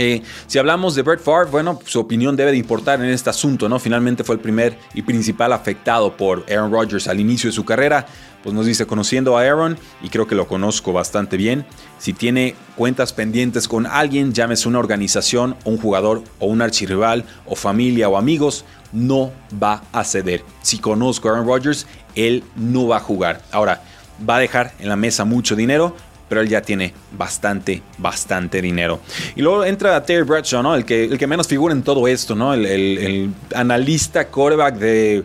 eh, 0.01 0.23
si 0.47 0.61
hablamos 0.61 0.95
de 0.95 1.03
Brett 1.03 1.21
Favre, 1.21 1.51
bueno, 1.51 1.81
su 1.85 1.99
opinión 1.99 2.37
debe 2.37 2.53
de 2.53 2.57
importar 2.57 3.03
en 3.03 3.11
este 3.11 3.31
asunto, 3.31 3.69
¿no? 3.69 3.81
Finalmente 3.81 4.23
fue 4.23 4.37
el 4.37 4.41
primer 4.41 4.79
y 4.95 5.03
principal 5.03 5.53
afectado 5.53 6.17
por 6.17 6.45
Aaron 6.49 6.71
Rodgers 6.71 7.09
al 7.09 7.19
inicio 7.19 7.51
de 7.51 7.53
su 7.53 7.65
carrera. 7.65 8.07
Pues 8.45 8.55
nos 8.55 8.65
dice, 8.65 8.87
conociendo 8.87 9.37
a 9.37 9.41
Aaron, 9.41 9.77
y 10.01 10.09
creo 10.11 10.29
que 10.29 10.37
lo 10.37 10.47
conozco 10.47 10.93
bastante 10.93 11.37
bien, 11.37 11.67
si 11.99 12.13
tiene 12.13 12.55
cuentas 12.77 13.13
pendientes 13.13 13.67
con 13.67 13.87
alguien, 13.87 14.33
llámese 14.33 14.69
una 14.69 14.79
organización, 14.79 15.57
un 15.65 15.79
jugador, 15.79 16.23
o 16.39 16.47
un 16.47 16.63
archirrival, 16.63 17.25
o 17.45 17.57
familia, 17.57 18.09
o 18.09 18.17
amigos, 18.17 18.65
no 18.93 19.33
va 19.61 19.83
a 19.91 20.05
ceder. 20.05 20.45
Si 20.63 20.79
conozco 20.79 21.29
a 21.29 21.33
Aaron 21.33 21.49
Rodgers, 21.49 21.89
él 22.15 22.45
no 22.55 22.87
va 22.87 22.99
a 22.99 23.01
jugar. 23.01 23.43
Ahora, 23.51 23.83
va 24.29 24.37
a 24.37 24.41
dejar 24.41 24.75
en 24.79 24.89
la 24.89 24.97
mesa 24.97 25.25
mucho 25.25 25.57
dinero, 25.57 25.97
pero 26.29 26.41
él 26.41 26.49
ya 26.49 26.63
tiene 26.63 26.93
bastante, 27.17 27.83
bastante 27.99 28.61
dinero. 28.63 29.01
Y 29.37 29.43
luego 29.43 29.65
entra 29.65 30.03
Terry 30.03 30.25
Bradshaw, 30.25 30.63
¿no? 30.63 30.75
El 30.75 30.85
que, 30.85 31.05
el 31.05 31.19
que 31.19 31.27
menos 31.27 31.49
figura 31.49 31.75
en 31.75 31.83
todo 31.83 32.07
esto, 32.07 32.35
¿no? 32.35 32.55
El, 32.55 33.31
analista 33.55 34.29
coreback 34.29 34.77
de, 34.77 35.25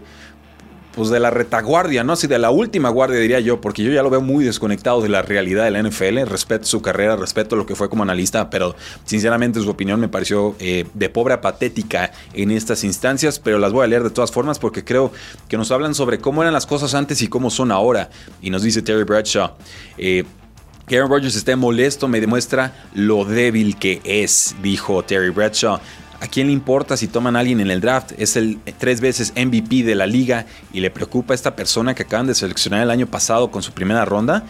pues 0.96 1.10
de 1.10 1.20
la 1.20 1.30
retaguardia, 1.30 2.04
¿no? 2.04 2.14
Así 2.14 2.28
de 2.28 2.40
la 2.40 2.52
última 2.52 2.90
guardia, 2.90 3.20
diría 3.20 3.40
yo, 3.40 3.60
porque 3.60 3.84
yo 3.84 3.92
ya 3.92 4.04
lo 4.04 4.10
veo 4.10 4.22
muy 4.22 4.46
desconectado 4.46 5.02
de 5.02 5.10
la 5.10 5.22
realidad 5.22 5.66
de 5.66 5.72
la 5.72 5.82
NFL. 5.82 6.26
Respeto 6.26 6.66
su 6.66 6.82
carrera, 6.82 7.16
respeto 7.16 7.56
lo 7.56 7.66
que 7.66 7.76
fue 7.76 7.90
como 7.90 8.04
analista, 8.04 8.50
pero 8.50 8.76
sinceramente 9.04 9.60
su 9.60 9.70
opinión 9.70 10.00
me 10.00 10.08
pareció 10.08 10.56
eh, 10.60 10.86
de 10.94 11.10
pobre 11.10 11.38
patética 11.38 12.12
en 12.34 12.52
estas 12.52 12.84
instancias, 12.84 13.40
pero 13.40 13.60
las 13.60 13.72
voy 13.74 13.84
a 13.84 13.88
leer 13.88 14.04
de 14.04 14.10
todas 14.10 14.32
formas 14.32 14.60
porque 14.60 14.84
creo 14.84 15.12
que 15.48 15.58
nos 15.58 15.72
hablan 15.72 15.96
sobre 15.96 16.20
cómo 16.20 16.42
eran 16.42 16.54
las 16.54 16.66
cosas 16.66 16.94
antes 16.94 17.22
y 17.22 17.28
cómo 17.28 17.50
son 17.50 17.72
ahora. 17.72 18.10
Y 18.42 18.50
nos 18.50 18.64
dice 18.64 18.82
Terry 18.82 19.04
Bradshaw. 19.04 19.52
Eh, 19.98 20.24
Que 20.88 20.98
Aaron 20.98 21.12
Rodgers 21.12 21.36
esté 21.36 21.56
molesto 21.56 22.08
me 22.08 22.20
demuestra 22.20 22.74
lo 22.94 23.24
débil 23.24 23.78
que 23.78 24.02
es, 24.04 24.56
dijo 24.62 25.04
Terry 25.04 25.30
Bradshaw. 25.30 25.80
¿A 26.20 26.28
quién 26.28 26.48
le 26.48 26.54
importa 26.54 26.96
si 26.98 27.08
toman 27.08 27.36
a 27.36 27.40
alguien 27.40 27.60
en 27.60 27.70
el 27.70 27.82
draft? 27.82 28.14
Es 28.18 28.36
el 28.36 28.60
tres 28.78 29.02
veces 29.02 29.34
MVP 29.36 29.84
de 29.84 29.96
la 29.96 30.08
liga 30.08 30.46
y 30.72 30.80
le 30.80 30.90
preocupa 30.90 31.34
a 31.34 31.36
esta 31.36 31.56
persona 31.56 31.96
que 31.96 32.04
acaban 32.04 32.28
de 32.28 32.36
seleccionar 32.36 32.82
el 32.82 32.92
año 32.92 33.08
pasado 33.08 33.52
con 33.52 33.62
su 33.62 33.72
primera 33.74 34.06
ronda. 34.06 34.44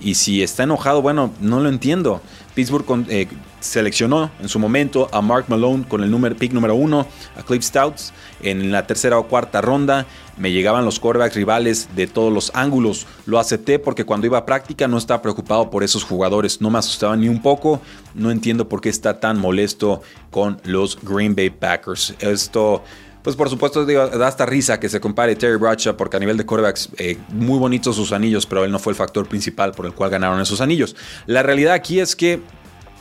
Y 0.00 0.14
si 0.14 0.42
está 0.42 0.62
enojado, 0.62 1.02
bueno, 1.02 1.32
no 1.40 1.60
lo 1.60 1.68
entiendo. 1.68 2.20
Pittsburgh 2.54 3.06
eh, 3.08 3.28
seleccionó 3.60 4.30
en 4.40 4.48
su 4.48 4.58
momento 4.58 5.08
a 5.12 5.20
Mark 5.20 5.46
Malone 5.48 5.84
con 5.88 6.02
el 6.02 6.36
pick 6.36 6.52
número 6.52 6.74
uno, 6.74 7.06
a 7.36 7.42
Cliff 7.42 7.62
Stouts 7.62 8.12
en 8.42 8.70
la 8.70 8.86
tercera 8.86 9.18
o 9.18 9.28
cuarta 9.28 9.60
ronda. 9.60 10.06
Me 10.36 10.52
llegaban 10.52 10.84
los 10.84 11.00
quarterbacks 11.00 11.34
rivales 11.34 11.88
de 11.96 12.06
todos 12.06 12.32
los 12.32 12.52
ángulos. 12.54 13.06
Lo 13.26 13.38
acepté 13.38 13.78
porque 13.78 14.04
cuando 14.04 14.26
iba 14.26 14.38
a 14.38 14.46
práctica 14.46 14.86
no 14.86 14.98
estaba 14.98 15.22
preocupado 15.22 15.70
por 15.70 15.82
esos 15.82 16.04
jugadores. 16.04 16.60
No 16.60 16.70
me 16.70 16.78
asustaba 16.78 17.16
ni 17.16 17.28
un 17.28 17.42
poco. 17.42 17.80
No 18.14 18.30
entiendo 18.30 18.68
por 18.68 18.80
qué 18.80 18.88
está 18.88 19.18
tan 19.18 19.38
molesto 19.38 20.02
con 20.30 20.60
los 20.64 20.98
Green 21.02 21.34
Bay 21.34 21.50
Packers. 21.50 22.14
Esto 22.20 22.82
pues 23.28 23.36
por 23.36 23.50
supuesto 23.50 23.84
da 23.84 24.26
hasta 24.26 24.46
risa 24.46 24.80
que 24.80 24.88
se 24.88 25.00
compare 25.00 25.36
Terry 25.36 25.58
Bradshaw 25.58 25.94
porque 25.98 26.16
a 26.16 26.20
nivel 26.20 26.38
de 26.38 26.46
quarterbacks 26.46 26.88
eh, 26.96 27.18
muy 27.28 27.58
bonitos 27.58 27.94
sus 27.94 28.12
anillos, 28.12 28.46
pero 28.46 28.64
él 28.64 28.72
no 28.72 28.78
fue 28.78 28.92
el 28.92 28.96
factor 28.96 29.28
principal 29.28 29.72
por 29.72 29.84
el 29.84 29.92
cual 29.92 30.08
ganaron 30.08 30.40
esos 30.40 30.62
anillos. 30.62 30.96
La 31.26 31.42
realidad 31.42 31.74
aquí 31.74 32.00
es 32.00 32.16
que 32.16 32.40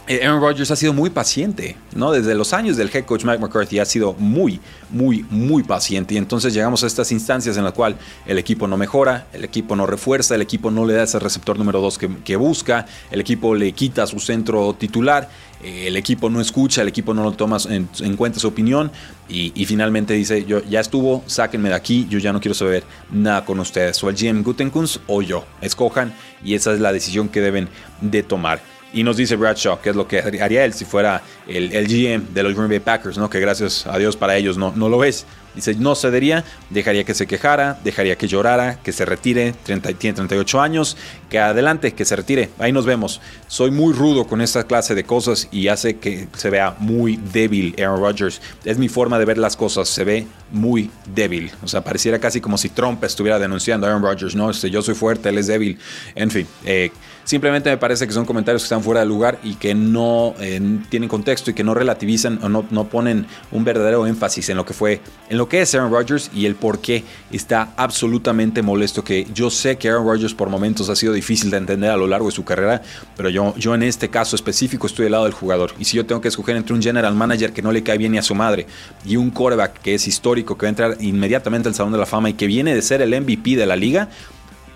eh, 0.10 0.26
Aaron 0.26 0.40
Rodgers 0.40 0.72
ha 0.72 0.78
sido 0.78 0.94
muy 0.94 1.10
paciente, 1.10 1.76
¿no? 1.94 2.12
Desde 2.14 2.34
los 2.34 2.54
años 2.54 2.78
del 2.78 2.90
head 2.94 3.04
coach 3.04 3.26
Mike 3.26 3.40
McCarthy 3.40 3.80
ha 3.80 3.86
sido 3.86 4.14
muy, 4.14 4.62
muy, 4.90 5.26
muy 5.30 5.64
paciente. 5.64 6.14
Y 6.14 6.18
entonces 6.18 6.54
llegamos 6.54 6.82
a 6.86 6.88
estas 6.88 7.12
instancias 7.12 7.58
en 7.58 7.66
las 7.66 7.74
cuales 7.74 7.98
el 8.26 8.38
equipo 8.38 8.68
no 8.68 8.78
mejora, 8.78 9.28
el 9.34 9.44
equipo 9.44 9.76
no 9.76 9.86
refuerza, 9.86 10.36
el 10.36 10.42
equipo 10.42 10.72
no 10.72 10.86
le 10.86 10.94
da 10.94 11.04
ese 11.04 11.20
receptor 11.20 11.58
número 11.58 11.82
2 11.82 12.00
que, 12.24 12.36
busca, 12.38 12.86
el 13.12 13.20
equipo 13.20 13.54
le 13.54 13.74
quita 13.74 14.08
su 14.08 14.20
centro 14.20 14.74
titular, 14.74 15.30
el 15.64 15.98
equipo 15.98 16.30
no 16.30 16.40
escucha, 16.40 16.82
el 16.82 16.88
equipo 16.88 17.14
no 17.14 17.24
lo 17.24 17.32
toma 17.32 17.58
en, 17.70 18.16
cuenta 18.16 18.40
su 18.40 18.48
opinión 18.48 18.92
y, 19.30 19.66
finalmente 19.66 20.14
dice, 20.14 20.46
yo 20.46 20.64
ya 20.64 20.80
estuvo, 20.80 21.24
sáquenme 21.26 21.70
de 21.70 21.76
aquí, 21.76 22.08
yo 22.10 22.20
ya 22.20 22.32
no 22.32 22.40
quiero 22.40 22.56
saber 22.56 22.84
nada 23.12 23.44
con 23.44 23.60
ustedes. 23.60 24.02
O 24.04 24.10
el 24.10 24.16
GM 24.16 24.44
Gutenkunz 24.44 25.00
o 25.08 25.22
yo, 25.22 25.46
escojan 25.62 26.14
y 26.44 26.54
esa 26.54 26.74
es 26.74 26.80
la 26.80 26.94
decisión 26.94 27.30
que 27.30 27.42
deben 27.42 27.70
de 28.02 28.24
tomar. 28.24 28.62
Y 28.94 29.04
nos 29.04 29.18
dice 29.18 29.36
Bradshaw, 29.36 29.82
que 29.82 29.90
es 29.90 29.96
lo 29.96 30.08
que 30.08 30.20
haría 30.20 30.64
él 30.64 30.74
si 30.74 30.86
fuera 30.86 31.22
el, 31.48 31.74
el, 31.74 31.88
GM 31.88 32.34
de 32.34 32.44
los 32.44 32.54
Green 32.54 32.70
Bay 32.70 32.80
Packers, 32.80 33.18
¿no? 33.18 33.30
que 33.30 33.40
gracias 33.40 33.86
a 33.86 33.98
Dios 33.98 34.16
para 34.16 34.38
ellos 34.38 34.58
no, 34.58 34.72
no 34.76 34.88
lo 34.88 35.04
es. 35.04 35.26
Dice, 35.58 35.74
no 35.74 35.96
cedería, 35.96 36.46
dejaría 36.70 37.04
que 37.04 37.16
se 37.16 37.26
quejara, 37.26 37.80
dejaría 37.84 38.16
que 38.16 38.28
llorara, 38.28 38.80
que 38.84 38.92
se 38.92 39.06
retire, 39.06 39.56
30, 39.64 39.94
tiene 39.94 40.16
38 40.16 40.62
años, 40.62 40.98
que 41.32 41.40
adelante, 41.40 41.94
que 41.94 42.06
se 42.06 42.16
retire, 42.16 42.50
ahí 42.60 42.72
nos 42.72 42.86
vemos. 42.86 43.22
Soy 43.48 43.72
muy 43.72 43.92
rudo 43.94 44.28
con 44.28 44.42
esta 44.42 44.66
clase 44.66 44.94
de 44.94 45.04
cosas 45.04 45.48
y 45.52 45.68
hace 45.68 45.98
que 45.98 46.28
se 46.38 46.52
vea 46.52 46.76
muy 46.78 47.18
débil 47.18 47.74
Aaron 47.80 48.00
Rodgers. 48.00 48.40
Es 48.66 48.78
mi 48.78 48.88
forma 48.88 49.18
de 49.18 49.26
ver 49.26 49.40
las 49.40 49.58
cosas, 49.58 49.90
se 49.90 50.04
ve 50.04 50.28
muy 50.52 50.92
débil. 51.14 51.52
O 51.64 51.68
sea, 51.68 51.84
pareciera 51.84 52.20
casi 52.20 52.40
como 52.40 52.60
si 52.60 52.70
Trump 52.70 53.04
estuviera 53.04 53.40
denunciando 53.40 53.88
a 53.88 53.90
Aaron 53.90 54.04
Rodgers, 54.04 54.36
no, 54.36 54.52
este, 54.52 54.70
yo 54.70 54.84
soy 54.84 54.94
fuerte, 54.94 55.30
él 55.30 55.40
es 55.40 55.48
débil. 55.48 55.80
En 56.14 56.30
fin, 56.30 56.48
eh, 56.66 56.92
simplemente 57.28 57.70
me 57.70 57.78
parece 57.78 58.08
que 58.08 58.14
son 58.14 58.26
comentarios 58.26 58.62
que 58.62 58.68
están 58.68 58.82
fuera 58.82 59.02
de 59.02 59.06
lugar 59.06 59.38
y 59.44 59.56
que 59.56 59.76
no 59.76 60.34
eh, 60.40 60.80
tienen 60.90 61.10
contexto 61.10 61.52
y 61.52 61.54
que 61.54 61.64
no 61.64 61.74
relativizan 61.74 62.40
o 62.42 62.48
no, 62.48 62.66
no 62.72 62.86
ponen 62.86 63.26
un 63.52 63.66
verdadero 63.66 64.08
énfasis 64.08 64.48
en 64.48 64.56
lo 64.56 64.66
que 64.66 64.74
fue, 64.74 65.02
en 65.30 65.38
lo 65.38 65.50
que 65.50 65.62
es 65.62 65.76
Aaron 65.76 65.92
Rodgers 65.92 66.32
y 66.34 66.46
el 66.46 66.56
por 66.56 66.80
qué 66.80 67.04
está 67.30 67.74
absolutamente 67.76 68.62
molesto. 68.62 69.04
Que 69.04 69.28
yo 69.34 69.50
sé 69.50 69.78
que 69.78 69.90
Aaron 69.90 70.06
Rodgers 70.06 70.34
por 70.34 70.50
momentos 70.50 70.88
ha 70.88 70.96
sido 70.96 71.12
difícil 71.12 71.52
de 71.52 71.58
entender 71.58 71.92
a 71.92 71.98
lo 71.98 72.08
largo 72.08 72.28
de 72.28 72.32
su 72.32 72.46
carrera, 72.46 72.82
pero 73.18 73.30
yo, 73.30 73.54
yo 73.58 73.76
en 73.76 73.84
este 73.84 74.08
caso 74.08 74.38
específico 74.38 74.88
estoy 74.88 75.04
del 75.04 75.12
lado 75.12 75.26
del 75.26 75.34
jugador. 75.34 75.74
Y 75.78 75.84
si 75.84 75.98
yo 75.98 76.06
tengo 76.06 76.22
que 76.22 76.30
escoger 76.30 76.56
entre 76.56 76.74
un 76.74 76.82
general 76.82 77.14
manager 77.14 77.52
que 77.52 77.62
no 77.62 77.74
le 77.74 77.84
cae 77.84 77.98
bien 77.98 78.14
ni 78.14 78.20
a 78.20 78.24
su 78.24 78.36
madre 78.36 78.68
y 79.06 79.18
un 79.18 79.32
quarterback 79.32 79.82
que 79.82 79.96
es 79.96 80.08
histórico, 80.08 80.58
que 80.58 80.66
va 80.66 80.68
a 80.68 80.70
entrar 80.70 80.98
inmediatamente 81.02 81.68
al 81.68 81.76
Salón 81.76 81.92
de 81.92 82.00
la 82.00 82.06
Fama 82.06 82.30
y 82.30 82.36
que 82.36 82.48
viene 82.48 82.74
de 82.74 82.82
ser 82.82 83.02
el 83.02 83.10
MVP 83.20 83.58
de 83.58 83.66
la 83.66 83.76
liga, 83.76 84.08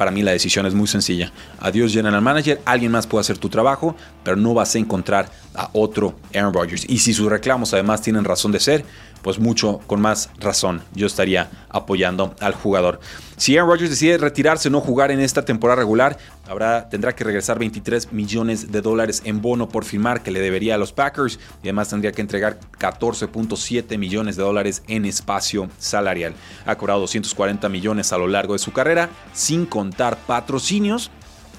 para 0.01 0.09
mí 0.09 0.23
la 0.23 0.31
decisión 0.31 0.65
es 0.65 0.73
muy 0.73 0.87
sencilla. 0.87 1.31
Adiós 1.59 1.93
General 1.93 2.23
Manager, 2.23 2.59
alguien 2.65 2.91
más 2.91 3.05
puede 3.05 3.21
hacer 3.21 3.37
tu 3.37 3.49
trabajo, 3.49 3.95
pero 4.23 4.35
no 4.35 4.55
vas 4.55 4.73
a 4.73 4.79
encontrar 4.79 5.29
a 5.53 5.69
otro 5.73 6.15
Aaron 6.33 6.55
Rodgers. 6.55 6.85
Y 6.89 6.97
si 6.97 7.13
sus 7.13 7.29
reclamos 7.29 7.71
además 7.75 8.01
tienen 8.01 8.23
razón 8.23 8.51
de 8.51 8.59
ser, 8.59 8.83
pues 9.21 9.37
mucho 9.37 9.79
con 9.85 10.01
más 10.01 10.31
razón 10.39 10.81
yo 10.95 11.05
estaría 11.05 11.51
apoyando 11.69 12.33
al 12.39 12.55
jugador. 12.55 12.99
Si 13.37 13.55
Aaron 13.55 13.69
Rodgers 13.69 13.91
decide 13.91 14.17
retirarse 14.17 14.71
no 14.71 14.81
jugar 14.81 15.11
en 15.11 15.19
esta 15.19 15.45
temporada 15.45 15.81
regular, 15.81 16.17
habrá, 16.51 16.89
tendrá 16.89 17.15
que 17.15 17.23
regresar 17.23 17.57
23 17.57 18.11
millones 18.11 18.71
de 18.71 18.81
dólares 18.81 19.21
en 19.25 19.41
bono 19.41 19.69
por 19.69 19.85
firmar 19.85 20.21
que 20.21 20.31
le 20.31 20.41
debería 20.41 20.75
a 20.75 20.77
los 20.77 20.91
Packers 20.91 21.39
y 21.63 21.67
además 21.67 21.89
tendría 21.89 22.11
que 22.11 22.21
entregar 22.21 22.59
14.7 22.77 23.97
millones 23.97 24.35
de 24.35 24.43
dólares 24.43 24.83
en 24.87 25.05
espacio 25.05 25.69
salarial. 25.77 26.33
Ha 26.65 26.75
cobrado 26.75 26.99
240 26.99 27.69
millones 27.69 28.11
a 28.11 28.17
lo 28.17 28.27
largo 28.27 28.53
de 28.53 28.59
su 28.59 28.73
carrera, 28.73 29.09
sin 29.33 29.65
contar 29.65 30.17
patrocinios 30.17 31.09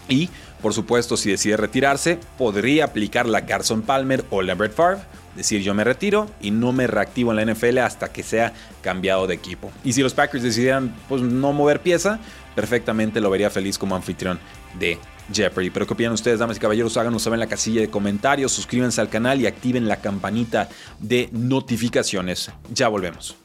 y 0.09 0.29
por 0.61 0.75
supuesto, 0.75 1.17
si 1.17 1.29
decide 1.29 1.57
retirarse, 1.57 2.21
podría 2.39 2.85
aplicar 2.85 3.27
la 3.27 3.47
Carson 3.47 3.83
Palmer 3.83 4.25
o 4.31 4.43
la 4.43 4.55
Brett 4.55 4.75
Favre 4.75 5.01
decir 5.35 5.63
yo 5.63 5.75
me 5.75 5.85
retiro 5.85 6.29
y 6.41 6.51
no 6.51 6.73
me 6.73 6.87
reactivo 6.87 7.33
en 7.33 7.37
la 7.37 7.53
NFL 7.53 7.79
hasta 7.79 8.13
que 8.13 8.23
sea 8.23 8.53
cambiado 8.83 9.27
de 9.27 9.35
equipo. 9.35 9.73
Y 9.85 9.93
si 9.93 10.03
los 10.03 10.15
Packers 10.15 10.43
decidieran 10.43 10.95
pues 11.09 11.23
no 11.23 11.53
mover 11.53 11.81
pieza, 11.81 12.19
perfectamente 12.55 13.21
lo 13.21 13.31
vería 13.31 13.51
feliz 13.51 13.79
como 13.79 13.97
anfitrión 13.97 14.39
de 14.79 14.99
Jeopardy. 15.33 15.71
Pero 15.71 15.87
¿qué 15.87 15.95
opinan 15.95 16.13
ustedes, 16.13 16.39
damas 16.39 16.57
y 16.57 16.61
caballeros? 16.61 16.97
Háganos 16.97 17.23
saber 17.23 17.37
en 17.37 17.41
la 17.41 17.47
casilla 17.47 17.81
de 17.81 17.89
comentarios, 17.89 18.53
suscríbanse 18.53 19.01
al 19.01 19.09
canal 19.09 19.41
y 19.41 19.47
activen 19.47 19.89
la 19.89 19.97
campanita 19.97 20.69
de 20.99 21.29
notificaciones. 21.33 22.51
Ya 22.73 22.89
volvemos. 22.89 23.37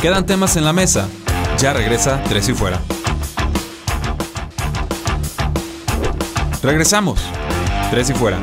Quedan 0.00 0.24
temas 0.24 0.56
en 0.56 0.64
la 0.64 0.72
mesa. 0.72 1.08
Ya 1.58 1.72
regresa 1.72 2.22
Tres 2.28 2.48
y 2.48 2.54
Fuera. 2.54 2.80
Regresamos. 6.62 7.20
Tres 7.90 8.10
y 8.10 8.14
Fuera. 8.14 8.38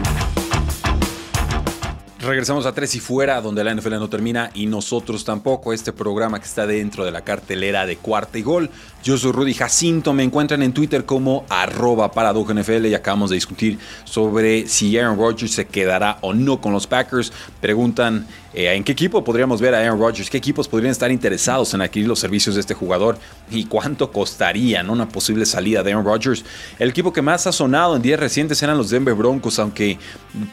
Regresamos 2.20 2.66
a 2.66 2.74
Tres 2.74 2.96
y 2.96 3.00
Fuera, 3.00 3.42
donde 3.42 3.64
la 3.64 3.76
NFL 3.76 3.92
no 3.92 4.10
termina 4.10 4.50
y 4.56 4.66
nosotros 4.66 5.24
tampoco. 5.24 5.72
Este 5.72 5.94
programa 5.94 6.40
que 6.40 6.48
está 6.48 6.66
dentro 6.66 7.06
de 7.06 7.12
la 7.12 7.22
cartelera 7.22 7.86
de 7.86 7.98
cuarta 7.98 8.40
y 8.40 8.42
gol. 8.42 8.72
Yo 9.04 9.18
soy 9.18 9.32
Rudy 9.32 9.54
Jacinto, 9.54 10.14
me 10.14 10.24
encuentran 10.24 10.64
en 10.64 10.74
Twitter 10.74 11.06
como 11.06 11.46
arroba 11.48 12.12
NFL 12.12 12.88
y 12.88 12.96
acabamos 12.96 13.30
de 13.30 13.36
discutir 13.36 13.78
sobre 14.04 14.68
si 14.68 14.98
Aaron 14.98 15.18
Rodgers 15.18 15.52
se 15.52 15.68
quedará 15.68 16.18
o 16.22 16.34
no 16.34 16.60
con 16.60 16.74
los 16.74 16.88
Packers. 16.88 17.32
Preguntan 17.62 18.26
eh, 18.54 18.74
en 18.74 18.84
qué 18.84 18.94
equipo 18.94 19.24
podríamos 19.24 19.62
ver 19.62 19.76
a 19.76 19.80
Aaron 19.80 20.00
Rodgers, 20.00 20.30
qué 20.32 20.38
equipos 20.38 20.68
podrían 20.68 20.92
estar 20.92 21.12
interesados 21.12 21.74
en 21.76 21.82
adquirir 21.82 22.08
los 22.08 22.20
servicios 22.20 22.56
de 22.56 22.62
este 22.62 22.74
jugador 22.74 23.20
y 23.52 23.66
cuánto 23.66 24.12
costaría 24.12 24.82
una 24.90 25.08
posible 25.08 25.46
salida 25.46 25.84
de 25.84 25.92
Aaron 25.92 26.04
Rodgers. 26.06 26.44
El 26.80 26.90
equipo 26.90 27.14
que 27.14 27.22
más 27.22 27.46
ha 27.46 27.52
sonado 27.52 27.96
en 27.96 28.02
días 28.02 28.20
recientes 28.20 28.62
eran 28.64 28.78
los 28.78 28.90
Denver 28.90 29.14
Broncos, 29.14 29.60
aunque 29.60 30.00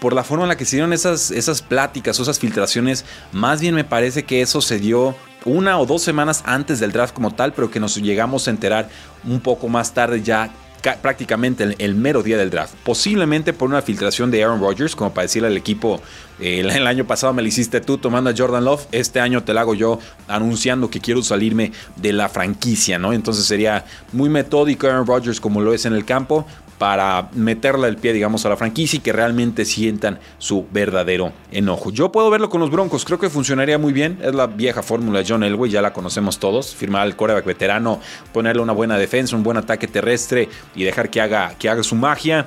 por 0.01 0.13
la 0.13 0.23
forma 0.23 0.45
en 0.45 0.51
la 0.51 0.57
que 0.57 0.67
se 0.67 0.77
dieron 0.77 0.93
esas, 0.93 1.31
esas 1.31 1.54
pláticas 1.63 2.19
o 2.19 2.23
esas 2.23 2.39
filtraciones, 2.39 3.05
más 3.33 3.61
bien 3.61 3.75
me 3.75 3.85
parece 3.85 4.25
que 4.25 4.43
eso 4.43 4.61
se 4.61 4.79
dio 4.79 5.15
una 5.45 5.79
o 5.79 5.87
dos 5.87 6.03
semanas 6.03 6.43
antes 6.47 6.81
del 6.81 6.93
draft 6.93 7.15
como 7.15 7.35
tal, 7.35 7.53
pero 7.53 7.71
que 7.71 7.81
nos 7.81 7.97
llegamos 7.97 8.49
a 8.49 8.51
enterar 8.51 8.89
un 9.25 9.41
poco 9.41 9.69
más 9.69 9.93
tarde 9.93 10.23
ya 10.23 10.51
prácticamente 11.01 11.75
el, 11.79 11.95
mero 11.95 12.23
día 12.23 12.37
del 12.37 12.51
draft. 12.51 12.75
Posiblemente 12.85 13.53
por 13.53 13.69
una 13.69 13.81
filtración 13.81 14.31
de 14.31 14.45
Aaron 14.45 14.61
Rodgers, 14.61 14.95
como 14.95 15.15
para 15.15 15.23
decirle 15.23 15.49
al 15.49 15.57
equipo, 15.57 16.01
eh, 16.41 16.61
el, 16.61 16.87
año 16.87 17.07
pasado 17.07 17.33
me 17.33 17.41
lo 17.41 17.49
hiciste 17.49 17.81
tú 17.81 17.97
tomando 17.97 18.29
a 18.29 18.35
Jordan 18.37 18.65
Love, 18.65 18.87
este 18.93 19.21
año 19.21 19.43
te 19.43 19.55
lo 19.55 19.61
hago 19.61 19.75
yo 19.75 19.99
anunciando 20.29 20.91
que 20.91 21.01
quiero 21.01 21.23
salirme 21.23 21.73
de 21.97 22.13
la 22.13 22.29
franquicia, 22.29 22.99
¿no? 22.99 23.13
Entonces 23.13 23.47
sería 23.47 23.85
muy 24.13 24.29
metódico 24.29 24.87
Aaron 24.87 25.07
Rodgers 25.07 25.41
como 25.41 25.63
lo 25.63 25.73
es 25.73 25.87
en 25.87 25.95
el 25.95 26.05
campo, 26.05 26.47
para 26.79 27.29
meterle 27.35 27.89
el 27.89 27.97
pie, 27.97 28.13
digamos, 28.13 28.45
a 28.47 28.49
la 28.49 28.57
franquicia 28.57 28.97
y 28.97 29.01
que 29.01 29.13
realmente 29.13 29.65
sientan 29.65 30.19
su 30.39 30.67
verdadero 30.71 31.33
enojo. 31.51 31.91
Yo 31.91 32.11
puedo 32.13 32.31
verlo 32.31 32.51
con 32.51 32.61
los 32.61 32.71
Broncos, 32.71 33.05
creo 33.05 33.19
que 33.19 33.31
funcionaría 33.31 33.79
muy 33.79 33.93
bien. 33.93 34.19
Es 34.23 34.35
la 34.35 34.47
vieja 34.47 34.83
fórmula 34.83 35.21
de 35.21 35.27
John 35.29 35.45
Elway, 35.45 35.71
ya 35.71 35.83
la 35.83 35.93
conocemos 35.93 36.39
todos. 36.39 36.75
Firmar 36.75 37.03
al 37.03 37.17
coreback 37.17 37.45
veterano, 37.45 38.01
ponerle 38.33 38.63
una 38.63 38.73
buena 38.73 38.99
defensa, 38.99 39.37
un 39.37 39.43
buen 39.43 39.57
ataque 39.57 39.87
terrestre 39.87 40.49
y 40.75 40.85
dejar 40.85 41.11
que 41.11 41.21
haga, 41.21 41.55
que 41.59 41.69
haga 41.69 41.83
su 41.83 41.95
magia. 41.95 42.47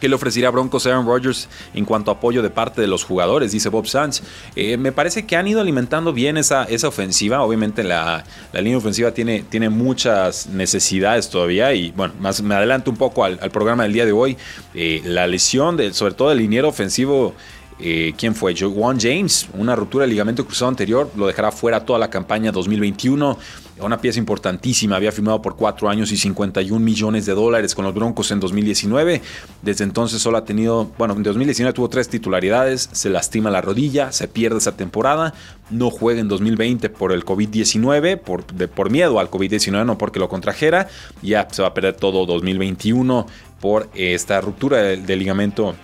¿Qué 0.00 0.08
le 0.08 0.14
ofrecería 0.14 0.50
Broncos 0.50 0.86
Aaron 0.86 1.06
Rodgers 1.06 1.48
en 1.74 1.84
cuanto 1.84 2.10
a 2.10 2.14
apoyo 2.14 2.42
de 2.42 2.50
parte 2.50 2.80
de 2.80 2.86
los 2.86 3.04
jugadores? 3.04 3.52
Dice 3.52 3.68
Bob 3.68 3.86
Sanz. 3.86 4.22
Eh, 4.56 4.76
me 4.76 4.92
parece 4.92 5.26
que 5.26 5.36
han 5.36 5.46
ido 5.46 5.60
alimentando 5.60 6.12
bien 6.12 6.36
esa, 6.36 6.64
esa 6.64 6.88
ofensiva. 6.88 7.42
Obviamente 7.42 7.84
la, 7.84 8.24
línea 8.52 8.78
ofensiva 8.78 9.12
tiene, 9.12 9.44
tiene 9.48 9.68
muchas 9.68 10.46
necesidades 10.46 11.28
todavía. 11.28 11.74
Y 11.74 11.90
bueno, 11.90 12.14
más 12.18 12.40
me 12.42 12.54
adelanto 12.54 12.90
un 12.90 12.96
poco 12.96 13.24
al, 13.24 13.38
programa 13.50 13.82
del 13.82 13.92
día 13.92 14.06
de 14.06 14.12
hoy. 14.12 14.36
Eh, 14.74 15.02
la 15.04 15.26
lesión, 15.26 15.76
de, 15.76 15.92
sobre 15.92 16.14
todo 16.14 16.30
del 16.30 16.38
liniero 16.38 16.68
ofensivo 16.68 17.34
eh, 17.82 18.12
¿quién 18.16 18.34
fue? 18.34 18.54
Juan 18.54 18.98
James, 19.00 19.48
una 19.54 19.74
ruptura 19.74 20.04
de 20.04 20.10
ligamento 20.10 20.44
cruzado 20.44 20.68
anterior, 20.68 21.10
lo 21.16 21.26
dejará 21.26 21.50
fuera 21.50 21.84
toda 21.84 21.98
la 21.98 22.10
campaña 22.10 22.52
2021. 22.52 23.38
Una 23.80 23.98
pieza 23.98 24.18
importantísima, 24.18 24.96
había 24.96 25.10
firmado 25.10 25.40
por 25.40 25.56
4 25.56 25.88
años 25.88 26.12
y 26.12 26.18
51 26.18 26.78
millones 26.78 27.24
de 27.24 27.32
dólares 27.32 27.74
con 27.74 27.86
los 27.86 27.94
Broncos 27.94 28.30
en 28.30 28.38
2019. 28.38 29.22
Desde 29.62 29.84
entonces 29.84 30.20
solo 30.20 30.36
ha 30.36 30.44
tenido, 30.44 30.90
bueno, 30.98 31.14
en 31.14 31.22
2019 31.22 31.72
tuvo 31.72 31.88
tres 31.88 32.10
titularidades, 32.10 32.90
se 32.92 33.08
lastima 33.08 33.50
la 33.50 33.62
rodilla, 33.62 34.12
se 34.12 34.28
pierde 34.28 34.58
esa 34.58 34.76
temporada, 34.76 35.32
no 35.70 35.90
juega 35.90 36.20
en 36.20 36.28
2020 36.28 36.90
por 36.90 37.12
el 37.12 37.24
COVID-19, 37.24 38.18
por, 38.18 38.44
por 38.44 38.90
miedo 38.90 39.18
al 39.18 39.30
COVID-19, 39.30 39.86
no 39.86 39.96
porque 39.96 40.18
lo 40.18 40.28
contrajera, 40.28 40.88
ya 41.22 41.48
se 41.50 41.62
va 41.62 41.68
a 41.68 41.74
perder 41.74 41.94
todo 41.94 42.26
2021 42.26 43.26
por 43.60 43.88
esta 43.94 44.42
ruptura 44.42 44.78
del 44.78 45.18
ligamento 45.18 45.74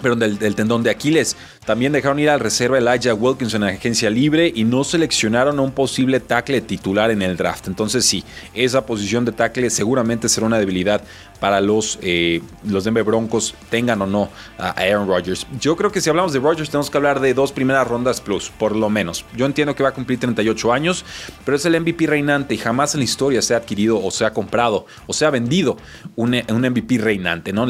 perdón, 0.00 0.38
del, 0.38 0.54
tendón 0.54 0.82
de 0.82 0.90
Aquiles. 0.90 1.36
También 1.66 1.92
dejaron 1.92 2.18
ir 2.18 2.28
al 2.28 2.40
reserva 2.40 2.78
Elijah 2.78 3.14
Wilkinson 3.14 3.62
en 3.62 3.76
agencia 3.76 4.10
libre 4.10 4.52
y 4.54 4.64
no 4.64 4.84
seleccionaron 4.84 5.58
a 5.58 5.62
un 5.62 5.72
posible 5.72 6.20
tackle 6.20 6.60
titular 6.60 7.10
en 7.10 7.22
el 7.22 7.36
draft. 7.36 7.68
Entonces 7.68 8.04
sí, 8.04 8.22
esa 8.52 8.84
posición 8.84 9.24
de 9.24 9.32
tackle 9.32 9.70
seguramente 9.70 10.28
será 10.28 10.46
una 10.46 10.58
debilidad 10.58 11.02
para 11.40 11.60
los, 11.60 11.98
eh, 12.02 12.40
los 12.64 12.84
Denver 12.84 13.04
Broncos, 13.04 13.54
tengan 13.70 14.00
o 14.02 14.06
no 14.06 14.30
a 14.58 14.70
Aaron 14.70 15.08
Rodgers. 15.08 15.46
Yo 15.60 15.76
creo 15.76 15.90
que 15.92 16.00
si 16.00 16.08
hablamos 16.08 16.32
de 16.32 16.38
Rodgers 16.38 16.70
tenemos 16.70 16.90
que 16.90 16.96
hablar 16.96 17.20
de 17.20 17.34
dos 17.34 17.52
primeras 17.52 17.86
rondas 17.86 18.20
plus, 18.20 18.50
por 18.50 18.74
lo 18.74 18.88
menos. 18.88 19.24
Yo 19.36 19.46
entiendo 19.46 19.74
que 19.74 19.82
va 19.82 19.90
a 19.90 19.92
cumplir 19.92 20.18
38 20.18 20.72
años, 20.72 21.04
pero 21.44 21.56
es 21.56 21.64
el 21.66 21.78
MVP 21.80 22.06
reinante 22.06 22.54
y 22.54 22.58
jamás 22.58 22.94
en 22.94 23.00
la 23.00 23.04
historia 23.04 23.42
se 23.42 23.54
ha 23.54 23.58
adquirido 23.58 24.02
o 24.02 24.10
se 24.10 24.24
ha 24.24 24.32
comprado 24.32 24.86
o 25.06 25.12
se 25.12 25.26
ha 25.26 25.30
vendido 25.30 25.76
un, 26.16 26.34
un 26.34 26.60
MVP 26.60 26.98
reinante, 26.98 27.52
¿no? 27.52 27.66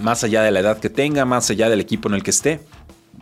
más 0.00 0.24
allá 0.24 0.42
de 0.42 0.50
la 0.50 0.60
edad 0.60 0.78
que 0.78 0.90
tenga, 0.90 1.24
más 1.24 1.50
allá 1.50 1.68
del 1.68 1.80
equipo 1.80 2.08
en 2.08 2.14
el 2.14 2.22
que 2.22 2.30
esté. 2.30 2.60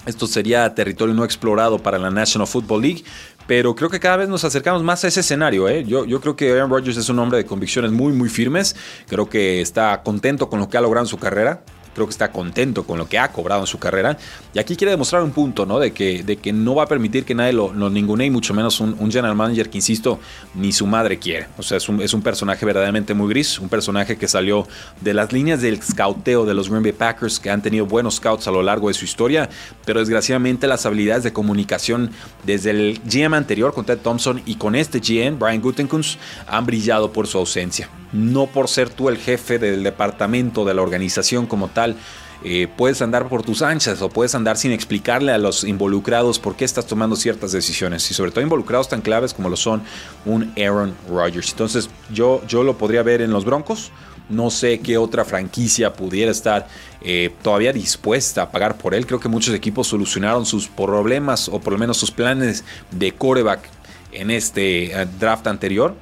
Esto 0.09 0.27
sería 0.27 0.75
territorio 0.75 1.15
no 1.15 1.23
explorado 1.23 1.79
para 1.79 1.99
la 1.99 2.11
National 2.11 2.49
Football 2.49 2.81
League, 2.81 3.05
pero 3.47 3.75
creo 3.75 3.91
que 3.91 4.01
cada 4.01 4.17
vez 4.17 4.31
nos 4.31 4.43
acercamos 4.43 4.83
más 4.83 5.05
a 5.05 5.09
ese 5.09 5.21
escenario. 5.21 5.69
¿eh? 5.69 5.85
Yo, 5.85 6.07
yo 6.07 6.19
creo 6.23 6.35
que 6.35 6.51
Aaron 6.51 6.71
Rodgers 6.71 6.97
es 6.97 7.11
un 7.11 7.19
hombre 7.19 7.37
de 7.37 7.45
convicciones 7.45 7.93
muy, 7.93 8.15
muy 8.15 8.31
firmes. 8.31 8.75
Creo 9.07 9.29
que 9.29 9.61
está 9.61 10.03
contento 10.03 10.49
con 10.49 10.61
lo 10.61 10.69
que 10.71 10.79
ha 10.79 10.81
logrado 10.81 11.05
en 11.05 11.11
su 11.11 11.19
carrera 11.19 11.63
creo 11.99 12.07
que 12.07 12.13
está 12.13 12.31
contento 12.31 12.85
con 12.85 12.97
lo 12.97 13.09
que 13.09 13.19
ha 13.19 13.33
cobrado 13.33 13.63
en 13.63 13.67
su 13.67 13.79
carrera. 13.79 14.17
Y 14.55 14.61
aquí 14.61 14.77
quiere 14.77 14.93
demostrar 14.93 15.23
un 15.23 15.33
punto, 15.33 15.67
¿no? 15.67 15.81
De 15.81 15.93
que, 15.93 16.23
de 16.23 16.37
que 16.37 16.53
no 16.53 16.77
va 16.77 16.85
a 16.85 16.87
permitir 16.87 17.25
que 17.25 17.35
nadie 17.35 17.53
lo, 17.53 17.73
lo 17.73 17.91
ningune 17.91 18.27
y 18.27 18.31
mucho 18.31 18.55
menos 18.55 18.81
un, 18.81 18.97
general 19.11 19.35
manager 19.35 19.69
que, 19.69 19.79
insisto, 19.79 20.21
ni 20.55 20.71
su 20.71 20.87
madre 20.87 21.19
quiere. 21.19 21.49
O 21.59 21.63
sea, 21.63 21.79
es 21.79 21.89
un, 21.89 22.01
es 22.01 22.15
un, 22.15 22.23
personaje 22.23 22.65
verdaderamente 22.65 23.15
muy 23.15 23.29
gris, 23.29 23.59
un 23.59 23.69
personaje 23.69 24.17
que 24.17 24.29
salió 24.29 24.69
de 25.01 25.13
las 25.13 25.33
líneas 25.33 25.61
del 25.61 25.83
scouteo 25.83 26.45
de 26.45 26.55
los 26.55 26.69
Green 26.69 26.83
Bay 26.85 26.93
Packers, 26.93 27.41
que 27.41 27.51
han 27.51 27.63
tenido 27.63 27.87
buenos 27.87 28.17
scouts 28.17 28.47
a 28.47 28.53
lo 28.53 28.63
largo 28.63 28.89
de 28.89 28.95
su 28.95 29.05
historia, 29.05 29.49
pero 29.85 29.99
desgraciadamente 29.99 30.69
las 30.69 30.87
habilidades 30.87 31.25
de 31.25 31.33
comunicación 31.33 32.11
desde 32.45 32.71
el 32.71 33.01
GM 33.05 33.35
anterior 33.35 33.75
con 33.75 33.85
Ted 33.85 33.99
Thompson 33.99 34.41
y 34.47 34.55
con 34.55 34.77
este 34.77 35.01
GM, 35.01 35.39
Brian 35.39 35.61
Gutekunst, 35.61 36.21
han 36.47 36.65
brillado 36.65 37.13
por 37.13 37.27
su 37.27 37.39
ausencia. 37.39 37.89
No 38.13 38.47
por 38.47 38.69
ser 38.69 38.91
tú 38.91 39.09
el 39.09 39.19
jefe 39.19 39.59
del 39.59 39.83
departamento 39.83 40.65
de 40.65 40.75
la 40.75 40.83
organización 40.83 41.47
como 41.47 41.69
tal, 41.69 41.97
eh, 42.45 42.69
puedes 42.77 43.03
andar 43.03 43.29
por 43.29 43.43
tus 43.43 43.63
anchas 43.63 44.01
o 44.01 44.09
puedes 44.09 44.35
andar 44.37 44.57
sin 44.57 44.71
explicarle 44.71 45.33
a 45.33 45.39
los 45.39 45.65
involucrados 45.65 46.39
por 46.39 46.55
qué 46.55 46.65
estás 46.65 46.87
tomando 46.87 47.17
ciertas 47.17 47.51
decisiones 47.51 48.09
y 48.13 48.15
sobre 48.15 48.31
todo 48.31 48.43
involucrados 48.43 48.89
tan 48.89 49.01
claves 49.01 49.35
como 49.35 49.49
lo 49.49 49.57
son 49.57 49.83
un 50.25 50.53
Aaron 50.57 50.95
Rodgers. 51.11 51.51
Entonces 51.51 51.91
yo, 52.13 52.41
yo 52.47 52.63
lo 52.63 52.79
podría 52.79 53.03
ver 53.03 53.23
en 53.23 53.33
los 53.33 53.45
Broncos. 53.45 53.91
No 54.29 54.51
sé 54.51 54.79
qué 54.81 54.99
otra 54.99 55.25
franquicia 55.25 55.95
pudiera 55.95 56.31
estar 56.31 56.69
eh, 57.01 57.33
todavía 57.43 57.73
dispuesta 57.73 58.43
a 58.43 58.51
pagar 58.51 58.77
por 58.77 58.95
él. 58.95 59.07
Creo 59.07 59.19
que 59.19 59.29
muchos 59.29 59.55
equipos 59.55 59.89
solucionaron 59.89 60.47
sus 60.47 60.69
problemas 60.69 61.49
o 61.49 61.59
por 61.59 61.73
lo 61.73 61.79
menos 61.79 61.97
sus 61.97 62.11
planes 62.11 62.63
de 62.91 63.13
coreback 63.13 63.69
en 64.13 64.31
este 64.31 64.93
eh, 64.93 65.07
draft 65.19 65.47
anterior 65.47 65.95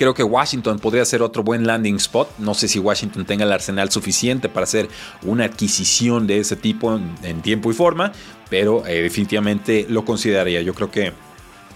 Creo 0.00 0.14
que 0.14 0.22
Washington 0.22 0.78
podría 0.78 1.04
ser 1.04 1.20
otro 1.20 1.42
buen 1.42 1.66
landing 1.66 1.96
spot. 1.96 2.38
No 2.38 2.54
sé 2.54 2.68
si 2.68 2.78
Washington 2.78 3.26
tenga 3.26 3.44
el 3.44 3.52
arsenal 3.52 3.90
suficiente 3.90 4.48
para 4.48 4.64
hacer 4.64 4.88
una 5.24 5.44
adquisición 5.44 6.26
de 6.26 6.38
ese 6.38 6.56
tipo 6.56 6.98
en, 7.22 7.42
tiempo 7.42 7.70
y 7.70 7.74
forma, 7.74 8.10
pero 8.48 8.86
eh, 8.86 9.02
definitivamente 9.02 9.84
lo 9.90 10.06
consideraría. 10.06 10.62
Yo 10.62 10.72
creo 10.72 10.90
que 10.90 11.12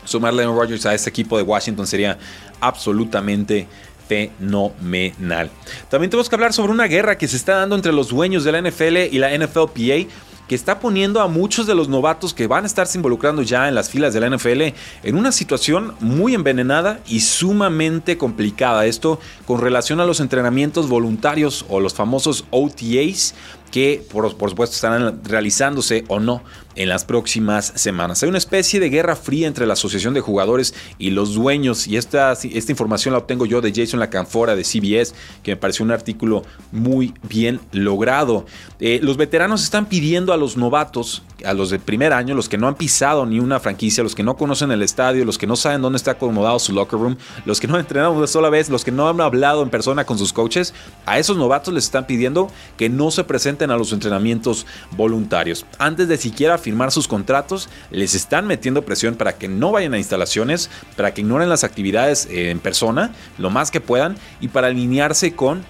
sumarle 0.06 0.42
a 0.42 0.46
Rodgers 0.46 0.86
a 0.86 0.94
este 0.94 1.10
equipo 1.10 1.36
de 1.36 1.42
Washington 1.42 1.86
sería 1.86 2.16
absolutamente 2.60 3.68
fenomenal. 4.08 5.50
También 5.90 6.08
tenemos 6.08 6.30
que 6.30 6.34
hablar 6.34 6.54
sobre 6.54 6.72
una 6.72 6.86
guerra 6.86 7.18
que 7.18 7.28
se 7.28 7.36
está 7.36 7.56
dando 7.56 7.76
entre 7.76 7.92
los 7.92 8.08
dueños 8.08 8.42
de 8.42 8.52
la 8.52 8.62
NFL 8.62 9.14
y 9.14 9.18
la 9.18 9.36
NFLPA 9.36 10.08
que 10.48 10.54
está 10.54 10.80
poniendo 10.80 11.20
a 11.20 11.28
muchos 11.28 11.66
de 11.66 11.74
los 11.74 11.88
novatos 11.88 12.34
que 12.34 12.46
van 12.46 12.64
a 12.64 12.66
estarse 12.66 12.98
involucrando 12.98 13.42
ya 13.42 13.68
en 13.68 13.74
las 13.74 13.90
filas 13.90 14.12
de 14.12 14.20
la 14.20 14.28
NFL 14.28 14.62
en 15.02 15.16
una 15.16 15.32
situación 15.32 15.94
muy 16.00 16.34
envenenada 16.34 17.00
y 17.06 17.20
sumamente 17.20 18.18
complicada. 18.18 18.86
Esto 18.86 19.20
con 19.46 19.60
relación 19.60 20.00
a 20.00 20.06
los 20.06 20.20
entrenamientos 20.20 20.88
voluntarios 20.88 21.64
o 21.68 21.80
los 21.80 21.94
famosos 21.94 22.44
OTAs 22.50 23.34
que 23.70 24.06
por, 24.12 24.30
supuesto 24.30 24.74
estarán 24.74 25.24
realizándose 25.24 26.04
o 26.06 26.20
no 26.20 26.42
en 26.76 26.88
las 26.88 27.04
próximas 27.04 27.72
semanas. 27.76 28.22
Hay 28.22 28.28
una 28.28 28.38
especie 28.38 28.80
de 28.80 28.90
guerra 28.90 29.16
fría 29.16 29.46
entre 29.46 29.66
la 29.66 29.74
Asociación 29.74 30.14
de 30.14 30.20
Jugadores 30.20 30.74
y 30.98 31.10
los 31.10 31.34
dueños 31.34 31.86
y 31.86 31.96
esta, 31.96 32.32
esta 32.32 32.72
información 32.72 33.12
la 33.12 33.18
obtengo 33.18 33.46
yo 33.46 33.60
de 33.60 33.72
Jason 33.74 34.00
Lacanfora 34.00 34.56
de 34.56 34.64
CBS, 34.64 35.14
que 35.42 35.52
me 35.52 35.56
pareció 35.56 35.84
un 35.84 35.90
artículo 35.90 36.42
muy 36.72 37.14
bien 37.22 37.60
logrado. 37.72 38.46
Eh, 38.80 39.00
los 39.02 39.16
veteranos 39.16 39.62
están 39.62 39.86
pidiendo 39.86 40.32
a 40.32 40.36
los 40.36 40.56
novatos, 40.56 41.22
a 41.44 41.54
los 41.54 41.70
de 41.70 41.78
primer 41.78 42.12
año, 42.12 42.34
los 42.34 42.48
que 42.48 42.58
no 42.58 42.68
han 42.68 42.74
pisado 42.74 43.26
ni 43.26 43.38
una 43.38 43.60
franquicia, 43.60 44.02
los 44.02 44.14
que 44.14 44.22
no 44.22 44.36
conocen 44.36 44.70
el 44.70 44.82
estadio, 44.82 45.24
los 45.24 45.38
que 45.38 45.46
no 45.46 45.56
saben 45.56 45.82
dónde 45.82 45.96
está 45.96 46.12
acomodado 46.12 46.58
su 46.58 46.72
locker 46.72 46.98
room, 46.98 47.16
los 47.44 47.60
que 47.60 47.66
no 47.66 47.74
han 47.74 47.80
entrenado 47.80 48.12
una 48.12 48.26
sola 48.26 48.50
vez, 48.50 48.68
los 48.68 48.84
que 48.84 48.90
no 48.90 49.08
han 49.08 49.20
hablado 49.20 49.62
en 49.62 49.70
persona 49.70 50.04
con 50.04 50.18
sus 50.18 50.32
coaches, 50.32 50.74
a 51.06 51.18
esos 51.18 51.36
novatos 51.36 51.72
les 51.74 51.84
están 51.84 52.06
pidiendo 52.06 52.50
que 52.76 52.88
no 52.88 53.10
se 53.10 53.24
presenten 53.24 53.70
a 53.70 53.76
los 53.76 53.92
entrenamientos 53.92 54.66
voluntarios. 54.96 55.66
Antes 55.78 56.08
de 56.08 56.16
siquiera 56.16 56.58
firmar 56.64 56.90
sus 56.90 57.06
contratos, 57.06 57.68
les 57.90 58.14
están 58.14 58.46
metiendo 58.46 58.84
presión 58.84 59.14
para 59.14 59.36
que 59.36 59.48
no 59.48 59.70
vayan 59.70 59.92
a 59.92 59.98
instalaciones, 59.98 60.70
para 60.96 61.12
que 61.12 61.20
ignoren 61.20 61.50
las 61.50 61.62
actividades 61.62 62.26
eh, 62.26 62.50
en 62.50 62.58
persona 62.58 63.12
lo 63.38 63.50
más 63.50 63.70
que 63.70 63.80
puedan 63.80 64.16
y 64.40 64.48
para 64.48 64.68
alinearse 64.68 65.34
con 65.34 65.62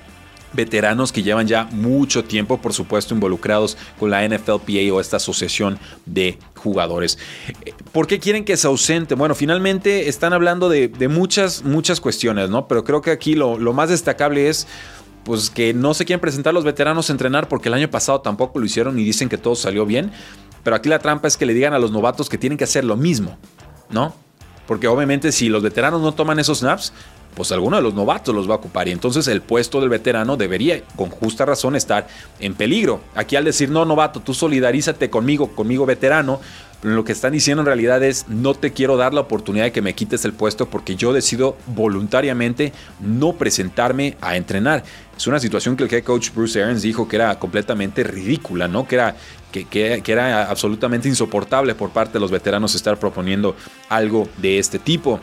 veteranos 0.52 1.10
que 1.10 1.24
llevan 1.24 1.48
ya 1.48 1.64
mucho 1.72 2.22
tiempo, 2.22 2.60
por 2.60 2.72
supuesto, 2.72 3.12
involucrados 3.12 3.76
con 3.98 4.10
la 4.10 4.26
NFLPA 4.26 4.92
o 4.92 5.00
esta 5.00 5.16
asociación 5.16 5.80
de 6.06 6.38
jugadores. 6.54 7.18
¿Por 7.90 8.06
qué 8.06 8.20
quieren 8.20 8.44
que 8.44 8.56
se 8.56 8.68
ausente? 8.68 9.16
Bueno, 9.16 9.34
finalmente 9.34 10.08
están 10.08 10.32
hablando 10.32 10.68
de, 10.68 11.08
muchas, 11.08 11.64
muchas 11.64 12.00
cuestiones, 12.00 12.50
¿no? 12.50 12.68
Pero 12.68 12.84
creo 12.84 13.02
que 13.02 13.10
aquí 13.10 13.34
lo, 13.34 13.58
lo 13.58 13.72
más 13.72 13.88
destacable 13.88 14.48
es 14.48 14.68
pues 15.24 15.50
que 15.50 15.72
no 15.72 15.94
se 15.94 16.04
quieren 16.04 16.20
presentar 16.20 16.54
los 16.54 16.64
veteranos 16.64 17.08
a 17.08 17.12
entrenar 17.12 17.48
porque 17.48 17.68
el 17.68 17.74
año 17.74 17.90
pasado 17.90 18.20
tampoco 18.20 18.58
lo 18.58 18.66
hicieron 18.66 18.98
y 18.98 19.04
dicen 19.04 19.28
que 19.28 19.38
todo 19.38 19.56
salió 19.56 19.86
bien. 19.86 20.12
Pero 20.64 20.74
aquí 20.74 20.88
la 20.88 20.98
trampa 20.98 21.28
es 21.28 21.36
que 21.36 21.46
le 21.46 21.54
digan 21.54 21.74
a 21.74 21.78
los 21.78 21.92
novatos 21.92 22.28
que 22.28 22.38
tienen 22.38 22.58
que 22.58 22.64
hacer 22.64 22.84
lo 22.84 22.96
mismo, 22.96 23.38
¿no? 23.90 24.14
Porque 24.66 24.88
obviamente 24.88 25.30
si 25.30 25.48
los 25.48 25.62
veteranos 25.62 26.00
no 26.00 26.12
toman 26.12 26.38
esos 26.38 26.58
snaps, 26.58 26.92
pues 27.34 27.52
alguno 27.52 27.76
de 27.76 27.82
los 27.82 27.94
novatos 27.94 28.34
los 28.34 28.48
va 28.48 28.54
a 28.54 28.56
ocupar 28.56 28.88
y 28.88 28.92
entonces 28.92 29.26
el 29.28 29.42
puesto 29.42 29.80
del 29.80 29.88
veterano 29.88 30.36
debería 30.36 30.82
con 30.96 31.10
justa 31.10 31.44
razón 31.44 31.76
estar 31.76 32.06
en 32.40 32.54
peligro. 32.54 33.00
Aquí 33.14 33.36
al 33.36 33.44
decir, 33.44 33.70
no, 33.70 33.84
novato, 33.84 34.20
tú 34.20 34.34
solidarízate 34.34 35.10
conmigo, 35.10 35.48
conmigo 35.48 35.84
veterano, 35.84 36.40
lo 36.82 37.04
que 37.04 37.12
están 37.12 37.32
diciendo 37.32 37.62
en 37.62 37.66
realidad 37.66 38.02
es 38.02 38.26
no 38.28 38.54
te 38.54 38.72
quiero 38.72 38.96
dar 38.96 39.14
la 39.14 39.22
oportunidad 39.22 39.64
de 39.64 39.72
que 39.72 39.82
me 39.82 39.94
quites 39.94 40.24
el 40.24 40.34
puesto 40.34 40.68
porque 40.68 40.96
yo 40.96 41.12
decido 41.12 41.56
voluntariamente 41.66 42.72
no 43.00 43.32
presentarme 43.32 44.16
a 44.20 44.36
entrenar. 44.36 44.84
Es 45.16 45.26
una 45.26 45.38
situación 45.38 45.76
que 45.76 45.84
el 45.84 45.92
head 45.92 46.02
coach 46.02 46.30
Bruce 46.34 46.62
Arians 46.62 46.82
dijo 46.82 47.06
que 47.06 47.16
era 47.16 47.38
completamente 47.38 48.02
ridícula, 48.02 48.68
¿no? 48.68 48.86
Que 48.86 48.96
era, 48.96 49.16
que, 49.52 50.02
era 50.06 50.50
absolutamente 50.50 51.08
insoportable 51.08 51.74
por 51.74 51.90
parte 51.90 52.14
de 52.14 52.20
los 52.20 52.30
veteranos 52.30 52.74
estar 52.74 52.98
proponiendo 52.98 53.54
algo 53.88 54.28
de 54.38 54.58
este 54.58 54.78
tipo. 54.78 55.20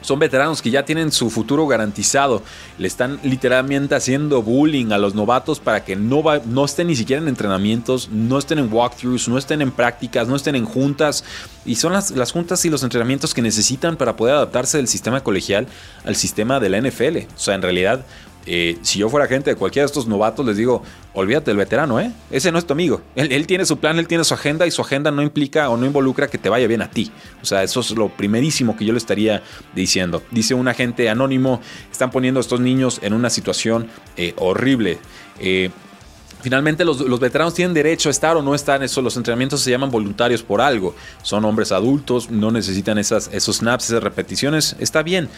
Son 0.00 0.18
veteranos 0.20 0.62
que 0.62 0.70
ya 0.70 0.84
tienen 0.84 1.10
su 1.10 1.28
futuro 1.28 1.66
garantizado. 1.66 2.42
Le 2.78 2.86
están 2.86 3.18
literalmente 3.24 3.96
haciendo 3.96 4.42
bullying 4.42 4.92
a 4.92 4.98
los 4.98 5.14
novatos 5.14 5.58
para 5.58 5.84
que 5.84 5.96
no, 5.96 6.22
no 6.46 6.64
estén 6.64 6.86
ni 6.86 6.94
siquiera 6.94 7.20
en 7.20 7.28
entrenamientos, 7.28 8.08
no 8.08 8.38
estén 8.38 8.60
en 8.60 8.72
walkthroughs, 8.72 9.28
no 9.28 9.38
estén 9.38 9.60
en 9.60 9.72
prácticas, 9.72 10.28
no 10.28 10.36
estén 10.36 10.54
en 10.54 10.66
juntas. 10.66 11.24
Y 11.64 11.74
son 11.74 11.92
las, 11.92 12.12
las 12.12 12.30
juntas 12.30 12.64
y 12.64 12.70
los 12.70 12.84
entrenamientos 12.84 13.34
que 13.34 13.42
necesitan 13.42 13.96
para 13.96 14.14
poder 14.14 14.36
adaptarse 14.36 14.76
del 14.76 14.86
sistema 14.86 15.20
colegial 15.22 15.66
al 16.04 16.14
sistema 16.14 16.60
de 16.60 16.68
la 16.68 16.80
NFL. 16.80 17.16
O 17.34 17.38
sea, 17.38 17.54
en 17.54 17.62
realidad 17.62 18.04
eh, 18.50 18.78
si 18.80 18.98
yo 18.98 19.10
fuera 19.10 19.26
gente 19.26 19.50
de 19.50 19.56
cualquiera 19.56 19.84
de 19.84 19.88
estos 19.88 20.06
novatos, 20.06 20.44
les 20.46 20.56
digo, 20.56 20.82
olvídate 21.12 21.50
del 21.50 21.58
veterano, 21.58 22.00
¿eh? 22.00 22.10
Ese 22.30 22.50
no 22.50 22.58
es 22.58 22.66
tu 22.66 22.72
amigo. 22.72 23.02
Él, 23.14 23.46
tiene 23.46 23.66
su 23.66 23.78
plan, 23.78 23.98
él 23.98 24.08
tiene 24.08 24.24
su 24.24 24.32
agenda 24.32 24.66
y 24.66 24.70
su 24.70 24.80
agenda 24.80 25.10
no 25.10 25.22
implica 25.22 25.68
o 25.68 25.76
no 25.76 25.84
involucra 25.84 26.28
que 26.28 26.38
te 26.38 26.48
vaya 26.48 26.66
bien 26.66 26.80
a 26.80 26.90
ti. 26.90 27.12
O 27.42 27.44
sea, 27.44 27.62
eso 27.62 27.80
es 27.80 27.90
lo 27.90 28.08
primerísimo 28.08 28.74
que 28.74 28.86
yo 28.86 28.92
le 28.92 28.98
estaría 28.98 29.42
diciendo. 29.74 30.22
Dice 30.30 30.54
un 30.54 30.66
agente 30.66 31.10
anónimo, 31.10 31.60
están 31.92 32.10
poniendo 32.10 32.40
a 32.40 32.42
estos 32.42 32.60
niños 32.60 33.00
en 33.02 33.12
una 33.12 33.28
situación 33.28 33.88
eh, 34.16 34.32
horrible. 34.38 34.98
Finalmente 36.40 36.84
los, 36.84 37.20
veteranos 37.20 37.54
tienen 37.54 37.74
derecho 37.74 38.08
a 38.08 38.12
estar 38.12 38.36
o 38.36 38.42
no 38.42 38.54
estar. 38.54 38.82
Eso, 38.82 39.02
los 39.02 39.16
entrenamientos 39.16 39.60
se 39.60 39.70
llaman 39.70 39.90
voluntarios 39.90 40.42
por 40.42 40.60
algo. 40.60 40.94
Son 41.22 41.44
hombres 41.44 41.72
adultos, 41.72 42.30
no 42.30 42.50
necesitan 42.50 42.96
esas, 42.98 43.28
esos 43.32 43.56
snaps, 43.56 43.90
esas 43.90 44.02
repeticiones. 44.02 44.76
Está 44.78 45.02
bien, 45.02 45.28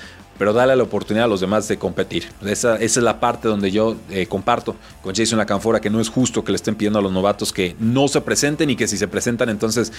pero 0.41 0.55
dale 0.55 0.75
la 0.75 0.85
oportunidad 0.85 1.27
a 1.27 1.29
los 1.29 1.43
demás 1.43 1.69
de 1.69 1.77
competir. 1.77 2.25
Esa, 2.43 2.77
es 2.77 2.97
la 2.97 3.21
parte 3.21 3.47
donde 3.47 3.71
yo 3.71 3.97
eh, 4.09 4.25
comparto 4.25 4.75
con 5.03 5.15
Jason 5.15 5.37
Lacanfora 5.37 5.83
que 5.83 5.91
no 5.91 6.01
es 6.01 6.09
justo 6.09 6.43
que 6.43 6.51
le 6.51 6.57
estén 6.57 6.77
pidiendo 6.77 6.99
a 6.99 7.03
los 7.03 7.13
novatos 7.13 7.53
que 7.53 7.77
no 7.79 8.09
se 8.09 8.23
presenten 8.23 8.71
y 8.71 8.75
que 8.75 8.89
si 8.89 8.97
se 8.97 9.07
presentan 9.07 9.51
entonces 9.51 9.93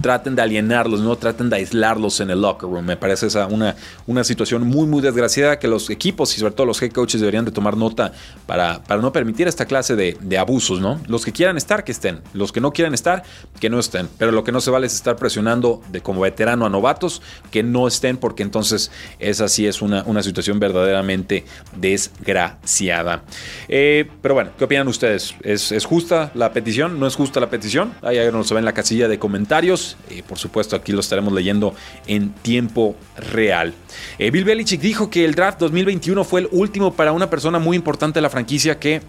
traten 0.00 0.34
de 0.34 0.40
alienarlos, 0.40 1.02
no 1.02 1.14
traten 1.16 1.50
de 1.50 1.56
aislarlos 1.56 2.20
en 2.20 2.30
el 2.30 2.40
locker 2.40 2.70
room. 2.70 2.86
Me 2.86 2.96
parece 2.96 3.26
esa 3.26 3.46
una, 3.48 3.76
una 4.06 4.24
situación 4.24 4.66
muy 4.66 4.86
muy 4.86 5.02
desgraciada 5.02 5.58
que 5.58 5.68
los 5.68 5.90
equipos 5.90 6.34
y 6.34 6.40
sobre 6.40 6.54
todo 6.54 6.66
los 6.66 6.80
head 6.80 6.90
coaches 6.90 7.20
deberían 7.20 7.44
de 7.44 7.50
tomar 7.50 7.76
nota 7.76 8.12
para, 8.46 8.82
para 8.84 9.02
no 9.02 9.12
permitir 9.12 9.46
esta 9.46 9.66
clase 9.66 9.94
de, 9.94 10.16
de 10.22 10.38
abusos, 10.38 10.80
¿no? 10.80 11.02
Los 11.06 11.22
que 11.22 11.32
quieran 11.32 11.58
estar, 11.58 11.84
que 11.84 11.92
estén. 11.92 12.22
Los 12.32 12.50
que 12.50 12.62
no 12.62 12.72
quieran 12.72 12.94
estar, 12.94 13.24
que 13.60 13.68
no 13.68 13.78
estén. 13.78 14.08
Pero 14.16 14.32
lo 14.32 14.42
que 14.42 14.52
no 14.52 14.62
se 14.62 14.70
vale 14.70 14.86
es 14.86 14.94
estar 14.94 15.16
presionando 15.16 15.82
de 15.90 16.00
como 16.00 16.22
veterano 16.22 16.64
a 16.64 16.70
novatos 16.70 17.20
que 17.50 17.62
no 17.62 17.86
estén 17.86 18.16
porque 18.16 18.42
entonces 18.42 18.90
esa 19.18 19.48
sí 19.48 19.66
es 19.66 19.81
una, 19.82 20.22
situación 20.22 20.58
verdaderamente 20.58 21.44
desgraciada. 21.76 23.22
Eh, 23.68 24.08
pero 24.20 24.34
bueno, 24.34 24.50
¿qué 24.56 24.64
opinan 24.64 24.88
ustedes? 24.88 25.34
¿Es, 25.42 25.84
justa 25.84 26.30
la 26.34 26.52
petición? 26.52 27.00
¿No 27.00 27.06
es 27.06 27.16
justa 27.16 27.40
la 27.40 27.50
petición? 27.50 27.92
Ahí 28.02 28.18
nos 28.30 28.50
ve 28.52 28.58
en 28.58 28.64
la 28.64 28.72
casilla 28.72 29.08
de 29.08 29.18
comentarios. 29.18 29.96
Eh, 30.10 30.22
por 30.26 30.38
supuesto, 30.38 30.76
aquí 30.76 30.92
lo 30.92 31.00
estaremos 31.00 31.32
leyendo 31.32 31.74
en 32.06 32.32
tiempo 32.32 32.96
real. 33.16 33.74
Eh, 34.18 34.30
Bill 34.30 34.44
Belichick 34.44 34.80
dijo 34.80 35.10
que 35.10 35.24
el 35.24 35.34
draft 35.34 35.58
2021 35.60 36.24
fue 36.24 36.40
el 36.40 36.48
último 36.52 36.94
para 36.94 37.12
una 37.12 37.28
persona 37.28 37.58
muy 37.58 37.76
importante 37.76 38.18
de 38.18 38.22
la 38.22 38.30
franquicia 38.30 38.78
que 38.78 39.02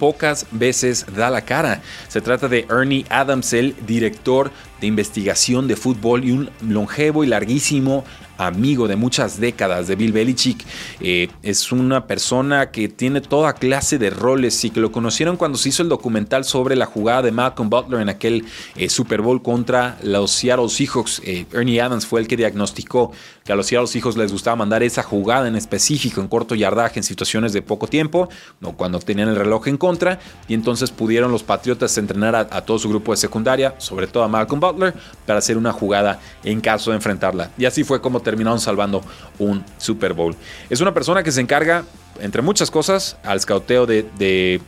pocas 0.00 0.46
veces 0.50 1.06
da 1.14 1.30
la 1.30 1.42
cara. 1.42 1.82
Se 2.08 2.20
trata 2.22 2.48
de 2.48 2.66
Ernie 2.70 3.04
Adams, 3.10 3.52
el 3.52 3.76
director 3.86 4.50
de 4.80 4.86
investigación 4.86 5.68
de 5.68 5.76
fútbol 5.76 6.24
y 6.24 6.32
un 6.32 6.50
longevo 6.62 7.22
y 7.22 7.26
larguísimo 7.26 8.04
amigo 8.46 8.88
de 8.88 8.96
muchas 8.96 9.40
décadas 9.40 9.88
de 9.88 9.96
Bill 9.96 10.12
Belichick. 10.12 10.64
Eh, 11.00 11.28
es 11.42 11.72
una 11.72 12.06
persona 12.06 12.70
que 12.70 12.88
tiene 12.88 13.20
toda 13.20 13.52
clase 13.54 13.98
de 13.98 14.10
roles 14.10 14.64
y 14.64 14.70
que 14.70 14.80
lo 14.80 14.92
conocieron 14.92 15.36
cuando 15.36 15.58
se 15.58 15.68
hizo 15.68 15.82
el 15.82 15.88
documental 15.88 16.44
sobre 16.44 16.76
la 16.76 16.86
jugada 16.86 17.22
de 17.22 17.32
Malcolm 17.32 17.70
Butler 17.70 18.00
en 18.00 18.08
aquel 18.08 18.44
eh, 18.76 18.88
Super 18.88 19.20
Bowl 19.20 19.42
contra 19.42 19.98
los 20.02 20.30
Seattle 20.30 20.68
Seahawks. 20.68 21.22
Eh, 21.24 21.46
Ernie 21.52 21.80
Adams 21.80 22.06
fue 22.06 22.20
el 22.20 22.28
que 22.28 22.36
diagnosticó 22.36 23.12
que 23.44 23.52
a 23.52 23.56
los 23.56 23.66
Seattle 23.66 23.86
Seahawks 23.86 24.16
les 24.16 24.32
gustaba 24.32 24.56
mandar 24.56 24.82
esa 24.82 25.02
jugada 25.02 25.48
en 25.48 25.56
específico 25.56 26.20
en 26.20 26.28
corto 26.28 26.54
yardaje 26.54 27.00
en 27.00 27.04
situaciones 27.04 27.52
de 27.52 27.62
poco 27.62 27.86
tiempo, 27.86 28.28
no 28.60 28.76
cuando 28.76 28.98
tenían 28.98 29.28
el 29.28 29.36
reloj 29.36 29.68
en 29.68 29.76
contra, 29.76 30.18
y 30.48 30.54
entonces 30.54 30.90
pudieron 30.90 31.30
los 31.30 31.42
Patriotas 31.42 31.96
entrenar 31.98 32.34
a, 32.36 32.60
todo 32.62 32.78
su 32.78 32.88
grupo 32.88 33.12
de 33.12 33.16
secundaria, 33.16 33.74
sobre 33.78 34.06
todo 34.06 34.22
a 34.22 34.28
Malcolm 34.28 34.60
Butler, 34.60 34.94
para 35.26 35.38
hacer 35.38 35.56
una 35.56 35.72
jugada 35.72 36.20
en 36.44 36.60
caso 36.60 36.90
de 36.90 36.96
enfrentarla. 36.96 37.50
Y 37.58 37.64
así 37.64 37.82
fue 37.84 38.00
como 38.00 38.20
terminaron 38.30 38.60
salvando 38.60 39.02
un 39.38 39.64
Super 39.78 40.12
Bowl. 40.14 40.36
Es 40.68 40.80
una 40.80 40.94
persona 40.94 41.24
que 41.24 41.32
se 41.32 41.40
encarga, 41.40 41.84
entre 42.20 42.42
muchas 42.42 42.70
cosas, 42.70 43.16
al 43.24 43.40
scouteo 43.40 43.86
de, 43.86 44.62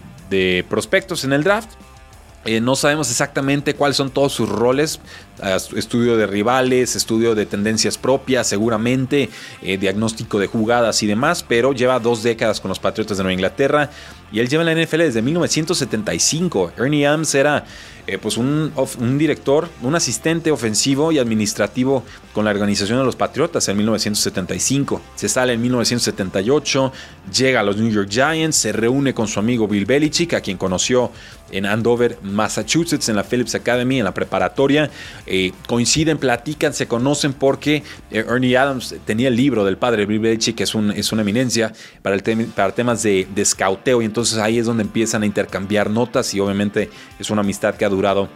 prospectos 0.69 1.25
en 1.25 1.33
el 1.33 1.45
draft. 1.45 1.71
Eh, 2.45 2.61
no 2.61 2.75
sabemos 2.75 3.09
exactamente 3.09 3.75
cuáles 3.75 3.97
son 3.97 4.11
todos 4.11 4.33
sus 4.33 4.49
roles. 4.49 4.99
Estudio 5.77 6.17
de 6.17 6.27
rivales, 6.27 6.97
estudio 6.97 7.37
de 7.37 7.47
tendencias 7.47 7.97
propias, 7.97 8.49
seguramente, 8.49 9.31
eh, 9.63 9.79
diagnóstico 9.79 10.41
de 10.41 10.49
jugadas 10.49 11.05
y 11.05 11.07
demás, 11.07 11.45
pero 11.47 11.73
lleva 11.73 12.01
dos 12.01 12.25
décadas 12.25 12.61
con 12.61 12.71
los 12.71 12.81
Patriotas 12.81 13.17
de 13.17 13.23
Nueva 13.23 13.35
Inglaterra 13.35 13.91
y 14.33 14.41
él 14.41 14.49
lleva 14.49 14.69
en 14.69 14.77
la 14.77 14.83
NFL 14.83 14.99
desde 14.99 15.23
1975. 15.23 16.73
Ernie 16.79 17.07
Adams 17.07 17.33
era 17.37 17.65
eh, 18.07 18.19
pues 18.19 18.37
un, 18.37 18.73
director, 19.17 19.69
un 19.81 19.95
asistente 19.95 20.51
ofensivo 20.51 21.13
y 21.13 21.19
administrativo 21.19 22.03
con 22.33 22.45
la 22.45 22.51
organización 22.51 22.99
de 22.99 23.05
los 23.05 23.15
Patriotas 23.15 23.69
en 23.69 23.77
1975. 23.77 25.01
Se 25.15 25.29
sale 25.29 25.53
en 25.53 25.63
1978, 25.63 26.93
llega 27.33 27.61
a 27.61 27.63
los 27.63 27.77
New 27.77 27.91
York 27.91 28.09
Giants, 28.11 28.57
se 28.57 28.73
reúne 28.73 29.15
con 29.15 29.29
su 29.29 29.39
amigo 29.39 29.69
Bill 29.69 29.87
Belichick, 29.87 30.35
a 30.35 30.41
quien 30.41 30.57
conoció 30.57 31.13
en 31.51 31.67
Andover, 31.67 32.19
Massachusetts, 32.23 33.09
en 33.09 33.17
la 33.17 33.25
Phillips 33.25 33.55
Academy, 33.55 33.99
en 33.99 34.05
la 34.05 34.15
preparatoria. 34.15 34.91
Eh, 35.27 35.53
coinciden, 35.67 36.19
platican, 36.19 36.73
se 36.73 36.87
conocen 36.87 37.33
porque 37.33 37.83
eh, 38.11 38.25
Ernie 38.29 38.57
Adams 38.57 38.95
tenía 39.05 39.29
el 39.29 39.37
libro 39.37 39.65
del 39.65 39.77
padre 39.77 40.07
Bill 40.07 40.23
que 40.39 40.63
es, 40.63 40.75
un, 40.75 40.91
es 40.93 41.13
una 41.13 41.23
eminencia 41.23 41.73
para, 42.03 42.15
el 42.15 42.23
para 42.23 42.73
temas 42.73 43.03
de, 43.03 43.27
de 43.35 43.45
scouteo, 43.45 44.03
y 44.03 44.05
entonces 44.05 44.39
ahí 44.39 44.59
es 44.59 44.67
donde 44.67 44.83
empiezan 44.83 45.23
a 45.23 45.27
intercambiar 45.27 45.91
notas 45.91 46.33
y 46.35 46.41
obviamente 46.41 46.91
es 47.19 47.31
una 47.31 47.41
amistad 47.41 47.75
que 47.75 47.85
ha 47.85 47.89
durado 47.89 48.29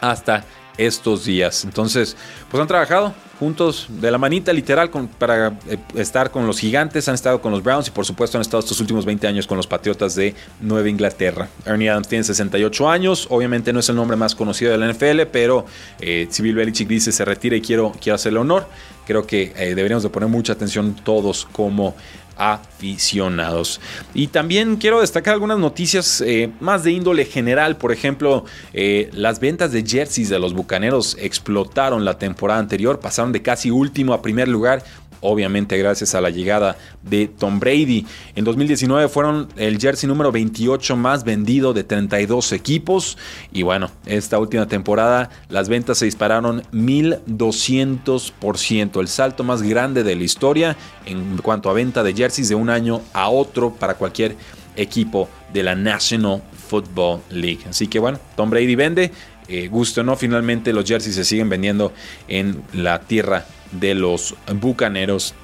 hasta 0.00 0.44
estos 0.78 1.24
días. 1.24 1.64
Entonces, 1.64 2.16
pues 2.50 2.60
han 2.60 2.66
trabajado 2.66 3.14
juntos 3.38 3.86
de 3.88 4.10
la 4.10 4.18
manita 4.18 4.52
literal 4.52 4.90
para 5.18 5.48
eh, 5.68 5.78
estar 5.94 6.30
con 6.30 6.46
los 6.46 6.58
gigantes, 6.58 7.08
han 7.08 7.14
estado 7.14 7.40
con 7.40 7.52
los 7.52 7.62
Browns 7.62 7.88
y 7.88 7.90
por 7.90 8.06
supuesto 8.06 8.38
han 8.38 8.42
estado 8.42 8.60
estos 8.60 8.80
últimos 8.80 9.04
20 9.04 9.26
años 9.26 9.46
con 9.46 9.56
los 9.56 9.66
Patriotas 9.66 10.14
de 10.14 10.34
Nueva 10.60 10.88
Inglaterra. 10.88 11.48
Ernie 11.64 11.90
Adams 11.90 12.08
tiene 12.08 12.24
68 12.24 12.88
años, 12.88 13.26
obviamente 13.30 13.72
no 13.72 13.80
es 13.80 13.88
el 13.88 13.96
nombre 13.96 14.16
más 14.16 14.34
conocido 14.34 14.72
de 14.72 14.78
la 14.78 14.90
NFL, 14.90 15.22
pero 15.30 15.66
eh, 16.00 16.26
si 16.30 16.42
Belichick 16.50 16.88
dice 16.88 17.12
se 17.12 17.24
retira 17.24 17.56
y 17.56 17.60
quiero, 17.60 17.92
quiero 18.00 18.14
hacerle 18.14 18.38
honor, 18.38 18.66
creo 19.06 19.26
que 19.26 19.52
eh, 19.56 19.74
deberíamos 19.74 20.02
de 20.02 20.08
poner 20.08 20.28
mucha 20.28 20.54
atención 20.54 20.94
todos 20.94 21.46
como 21.52 21.94
aficionados. 22.36 23.80
Y 24.14 24.28
también 24.28 24.76
quiero 24.76 25.00
destacar 25.00 25.34
algunas 25.34 25.58
noticias 25.58 26.20
eh, 26.20 26.50
más 26.60 26.84
de 26.84 26.92
índole 26.92 27.24
general. 27.24 27.76
Por 27.76 27.92
ejemplo, 27.92 28.44
eh, 28.72 29.10
las 29.12 29.40
ventas 29.40 29.72
de 29.72 29.84
jerseys 29.84 30.28
de 30.28 30.38
los 30.38 30.54
Bucaneros 30.54 31.16
explotaron 31.20 32.04
la 32.04 32.18
temporada 32.18 32.60
anterior, 32.60 33.00
pasaron 33.00 33.32
de 33.32 33.42
casi 33.42 33.70
último 33.70 34.12
a 34.12 34.22
primer 34.22 34.48
lugar 34.48 34.84
obviamente 35.20 35.78
gracias 35.78 36.14
a 36.14 36.20
la 36.20 36.30
llegada 36.30 36.76
de 37.02 37.26
Tom 37.28 37.60
Brady. 37.60 38.06
En 38.34 38.44
2019 38.44 39.08
fueron 39.08 39.48
el 39.56 39.78
jersey 39.78 40.08
número 40.08 40.32
28 40.32 40.96
más 40.96 41.22
vendido 41.24 41.72
de 41.72 41.84
32 41.84 42.52
equipos 42.52 43.16
y 43.52 43.62
bueno, 43.62 43.90
esta 44.06 44.38
última 44.38 44.66
temporada 44.66 45.30
las 45.48 45.68
ventas 45.68 45.98
se 45.98 46.06
dispararon 46.06 46.62
1200%, 46.72 49.00
el 49.00 49.08
salto 49.08 49.44
más 49.44 49.62
grande 49.62 50.02
de 50.02 50.16
la 50.16 50.24
historia 50.24 50.76
en 51.04 51.36
cuanto 51.38 51.70
a 51.70 51.72
venta 51.72 52.02
de 52.02 52.14
jerseys 52.14 52.48
de 52.48 52.54
un 52.54 52.70
año 52.70 53.02
a 53.12 53.28
otro 53.28 53.74
para 53.74 53.94
cualquier 53.94 54.36
equipo 54.76 55.28
de 55.52 55.62
la 55.62 55.74
National 55.74 56.42
Football 56.68 57.20
League. 57.30 57.60
Así 57.68 57.86
que 57.86 57.98
bueno, 57.98 58.18
Tom 58.36 58.50
Brady 58.50 58.74
vende, 58.74 59.12
eh, 59.48 59.68
gusto 59.68 60.02
no, 60.02 60.16
finalmente 60.16 60.72
los 60.72 60.84
jerseys 60.84 61.14
se 61.14 61.24
siguen 61.24 61.48
vendiendo 61.48 61.92
en 62.28 62.62
la 62.72 63.00
tierra 63.00 63.46
de 63.72 63.94
los 63.94 64.34
Bucaneros. 64.54 65.34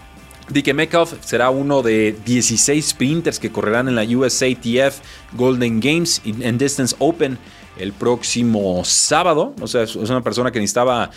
DK 0.49 0.75
Metcalf 0.75 1.15
será 1.25 1.51
uno 1.51 1.83
de 1.83 2.17
16 2.25 2.85
sprinters 2.85 3.39
que 3.39 3.51
correrán 3.51 3.89
en 3.89 3.95
la 3.95 4.03
USATF 4.03 5.01
Golden 5.33 5.81
Games 5.81 6.21
en 6.25 6.59
Distance 6.59 6.97
Open 6.99 7.39
el 7.79 7.93
próximo 7.93 8.85
sábado. 8.85 9.55
O 9.61 9.67
sea, 9.67 9.83
es 9.83 9.97
una 9.97 10.23
persona 10.23 10.51
que 10.51 10.59
necesitaba 10.59 11.11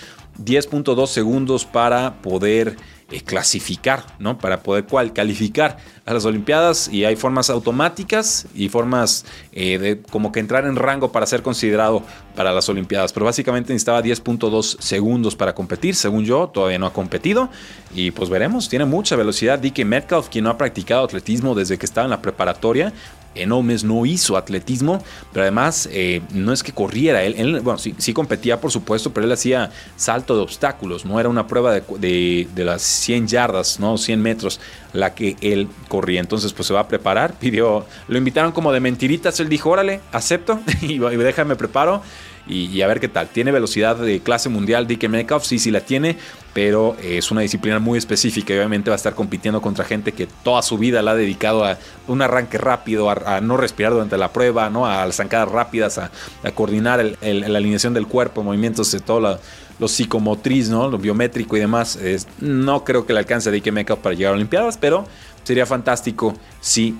10.2 0.43 1.07
segundos 1.07 1.65
para 1.65 2.21
poder 2.21 2.77
eh, 3.11 3.21
clasificar, 3.21 4.03
¿no? 4.19 4.37
Para 4.37 4.63
poder 4.63 4.85
cual, 4.85 5.13
calificar 5.13 5.77
a 6.05 6.13
las 6.13 6.25
Olimpiadas 6.25 6.87
y 6.87 7.05
hay 7.05 7.15
formas 7.15 7.49
automáticas 7.49 8.47
y 8.55 8.69
formas 8.69 9.25
eh, 9.51 9.77
de 9.77 10.01
como 10.01 10.31
que 10.31 10.39
entrar 10.39 10.65
en 10.65 10.75
rango 10.75 11.11
para 11.11 11.25
ser 11.25 11.43
considerado 11.43 12.03
para 12.35 12.53
las 12.53 12.69
Olimpiadas. 12.69 13.13
Pero 13.13 13.25
básicamente 13.25 13.73
necesitaba 13.73 14.03
10.2 14.03 14.79
segundos 14.79 15.35
para 15.35 15.55
competir, 15.55 15.95
según 15.95 16.25
yo, 16.25 16.47
todavía 16.47 16.79
no 16.79 16.85
ha 16.85 16.93
competido 16.93 17.49
y 17.93 18.11
pues 18.11 18.29
veremos, 18.29 18.69
tiene 18.69 18.85
mucha 18.85 19.15
velocidad. 19.15 19.59
DK 19.59 19.85
Metcalf, 19.85 20.29
quien 20.29 20.43
no 20.43 20.49
ha 20.49 20.57
practicado 20.57 21.05
atletismo 21.05 21.55
desde 21.55 21.77
que 21.77 21.85
estaba 21.85 22.05
en 22.05 22.11
la 22.11 22.21
preparatoria, 22.21 22.93
en 23.35 23.51
Omes 23.51 23.83
no 23.83 24.05
hizo 24.05 24.37
atletismo, 24.37 25.03
pero 25.31 25.43
además 25.43 25.87
eh, 25.91 26.21
no 26.31 26.53
es 26.53 26.63
que 26.63 26.71
corriera, 26.71 27.23
él, 27.23 27.59
bueno, 27.61 27.77
sí, 27.77 28.13
competía 28.13 28.59
por 28.59 28.71
supuesto, 28.71 29.13
pero 29.13 29.25
él 29.25 29.31
hacía 29.31 29.71
salto 29.97 30.35
de 30.35 30.41
obstáculos, 30.41 31.05
no 31.05 31.19
era 31.19 31.29
una 31.29 31.45
prueba 31.45 31.73
de, 31.73 32.47
las 32.55 32.81
100 32.81 33.27
yardas, 33.27 33.79
¿no? 33.79 33.97
100 33.97 34.21
metros 34.21 34.59
la 34.95 35.13
que 35.13 35.35
él 35.41 35.67
corría. 35.87 36.19
Entonces 36.19 36.53
pues 36.53 36.67
se 36.67 36.73
va 36.73 36.81
a 36.81 36.87
preparar, 36.87 37.33
pidió, 37.33 37.85
lo 38.07 38.17
invitaron 38.17 38.51
como 38.51 38.71
de 38.71 38.79
mentiritas, 38.79 39.39
él 39.39 39.49
dijo, 39.49 39.69
órale, 39.69 40.01
acepto 40.11 40.59
y 40.81 40.97
déjame 40.97 41.55
preparo 41.55 42.01
y, 42.47 42.81
a 42.81 42.87
ver 42.87 42.99
qué 42.99 43.07
tal. 43.07 43.27
Tiene 43.27 43.51
velocidad 43.51 43.95
de 43.95 44.19
clase 44.19 44.49
mundial 44.49 44.87
DK 44.87 45.09
Metcalf, 45.09 45.43
sí, 45.43 45.57
sí 45.57 45.71
la 45.71 45.81
tiene, 45.81 46.17
pero 46.53 46.95
es 47.01 47.31
una 47.31 47.41
disciplina 47.41 47.79
muy 47.79 47.97
específica 47.97 48.53
y 48.53 48.57
obviamente 48.57 48.89
va 48.89 48.95
a 48.95 48.97
estar 48.97 49.15
compitiendo 49.15 49.61
contra 49.61 49.83
gente 49.83 50.11
que 50.11 50.27
toda 50.43 50.61
su 50.61 50.77
vida 50.77 51.01
la 51.01 51.11
ha 51.11 51.15
dedicado 51.15 51.65
a 51.65 51.77
un 52.07 52.21
arranque 52.21 52.57
rápido, 52.57 53.09
a, 53.09 53.41
no 53.41 53.57
respirar 53.57 53.93
durante 53.93 54.17
la 54.17 54.31
prueba, 54.31 54.69
¿no? 54.69 54.85
a 54.85 55.11
zancadas 55.11 55.49
rápidas, 55.49 55.97
a, 55.97 56.11
coordinar 56.53 57.03
la 57.21 57.57
alineación 57.57 57.93
del 57.93 58.07
cuerpo, 58.07 58.43
movimientos 58.43 58.91
de 58.91 58.99
todo 58.99 59.39
lo 59.79 59.87
psicomotriz, 59.87 60.69
¿no? 60.69 60.87
lo 60.87 60.97
biométrico 60.97 61.57
y 61.57 61.59
demás. 61.59 61.99
no 62.39 62.83
creo 62.83 63.05
que 63.05 63.13
le 63.13 63.19
alcance 63.19 63.49
a 63.49 63.51
DK 63.51 63.71
Metcalf 63.71 63.99
para 63.99 64.15
llegar 64.15 64.33
a 64.33 64.35
Olimpiadas, 64.35 64.77
pero 64.77 65.05
sería 65.43 65.65
fantástico 65.65 66.33
si 66.61 66.97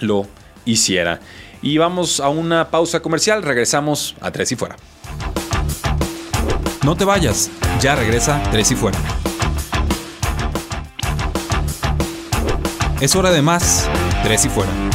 lo 0.00 0.26
hiciera. 0.64 1.20
Y 1.62 1.78
vamos 1.78 2.20
a 2.20 2.28
una 2.28 2.70
pausa 2.70 3.00
comercial, 3.00 3.42
regresamos 3.42 4.14
a 4.20 4.30
Tres 4.30 4.52
y 4.52 4.56
Fuera. 4.56 4.76
No 6.84 6.96
te 6.96 7.04
vayas, 7.04 7.50
ya 7.80 7.96
regresa 7.96 8.42
Tres 8.50 8.70
y 8.70 8.76
Fuera. 8.76 8.98
Es 13.00 13.14
hora 13.16 13.30
de 13.30 13.42
más 13.42 13.88
Tres 14.22 14.44
y 14.44 14.48
Fuera. 14.48 14.87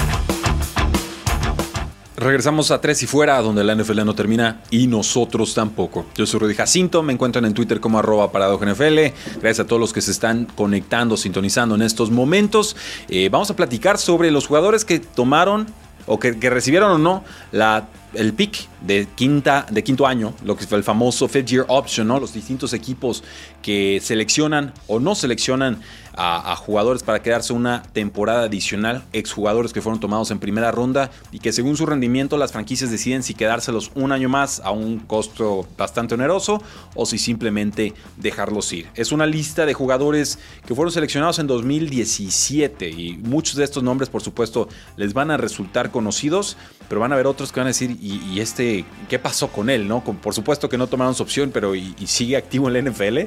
Regresamos 2.24 2.72
a 2.72 2.80
Tres 2.80 3.04
y 3.04 3.06
Fuera, 3.06 3.42
donde 3.42 3.66
la 3.66 3.76
NFL 3.76 4.06
no 4.06 4.16
termina 4.16 4.62
y 4.70 4.88
nosotros 4.88 5.54
tampoco. 5.54 6.06
Yo 6.16 6.26
soy 6.26 6.40
Rudy 6.40 6.56
Jacinto, 6.56 7.04
me 7.04 7.12
encuentran 7.12 7.44
en 7.44 7.54
Twitter 7.54 7.82
como 7.82 8.00
arroba 8.00 8.32
NFL. 8.34 8.98
Gracias 9.42 9.60
a 9.60 9.68
todos 9.68 9.82
los 9.82 9.92
que 9.92 10.00
se 10.00 10.12
están 10.12 10.46
conectando, 10.46 11.18
sintonizando 11.18 11.76
en 11.76 11.82
estos 11.82 12.12
momentos. 12.12 12.78
Eh, 13.10 13.28
vamos 13.30 13.50
a 13.52 13.58
platicar 13.58 13.98
sobre 13.98 14.32
los 14.32 14.48
jugadores 14.48 14.86
que 14.86 15.00
tomaron 15.00 15.68
o 16.06 16.18
que, 16.18 16.32
recibieron 16.50 16.92
o 16.92 16.98
no 16.98 17.26
la, 17.52 17.90
el 18.14 18.34
pick 18.34 18.70
de, 18.82 19.06
quinta, 19.16 19.66
de 19.70 19.84
quinto 19.84 20.08
año, 20.08 20.34
lo 20.46 20.56
que 20.56 20.66
fue 20.66 20.78
el 20.78 20.84
famoso 20.86 21.28
fifth 21.28 21.48
year 21.48 21.66
option, 21.68 22.08
los 22.08 22.34
distintos 22.34 22.72
equipos 22.72 23.24
que 23.62 24.00
seleccionan 24.02 24.74
o 24.88 25.00
no 25.00 25.16
seleccionan 25.16 25.82
a, 26.16 26.56
jugadores 26.56 27.04
para 27.04 27.22
quedarse 27.22 27.54
una 27.54 27.84
temporada 27.84 28.44
adicional, 28.44 29.04
exjugadores 29.14 29.74
que 29.74 29.82
fueron 29.82 30.00
tomados 30.00 30.32
en 30.32 30.40
primera 30.40 30.72
ronda 30.72 31.12
y 31.32 31.40
que 31.40 31.52
según 31.52 31.76
su 31.78 31.86
rendimiento 31.86 32.38
las 32.38 32.52
franquicias 32.52 32.92
deciden 32.92 33.24
si 33.24 33.34
quedárselos 33.34 33.92
un 33.96 34.12
año 34.12 34.30
más 34.30 34.62
a 34.64 34.72
un 34.72 35.00
costo 35.00 35.68
bastante 35.78 36.16
oneroso 36.16 36.62
o 36.96 37.06
si 37.06 37.18
simplemente 37.18 37.94
dejarlos 38.18 38.72
ir. 38.74 38.88
Es 38.96 39.12
una 39.12 39.26
lista 39.26 39.66
de 39.66 39.74
jugadores 39.74 40.40
que 40.66 40.76
fueron 40.76 40.92
seleccionados 40.92 41.40
en 41.40 41.48
2017 41.48 42.90
y 42.90 43.18
muchos 43.18 43.56
de 43.56 43.64
estos 43.64 43.84
nombres 43.84 44.10
por 44.10 44.22
supuesto 44.22 44.68
les 44.98 45.14
van 45.14 45.32
a 45.32 45.38
resultar 45.38 45.92
conocidos, 45.92 46.58
pero 46.90 47.02
van 47.02 47.12
a 47.12 47.16
haber 47.16 47.28
otros 47.28 47.52
que 47.52 47.60
van 47.60 47.68
a 47.68 47.70
decir, 47.70 47.98
¿y, 48.02 48.40
este 48.40 48.86
qué 49.10 49.20
pasó 49.20 49.48
con 49.50 49.70
él? 49.70 49.88
¿no? 49.88 50.04
Por 50.04 50.34
supuesto 50.34 50.70
que 50.70 50.78
no 50.78 50.88
tomaron 50.88 51.16
su 51.16 51.24
opción, 51.24 51.52
pero 51.54 51.74
sigue 52.06 52.38
activo 52.38 52.70
en 52.70 52.74
la 52.74 52.92
NFL. 52.92 53.20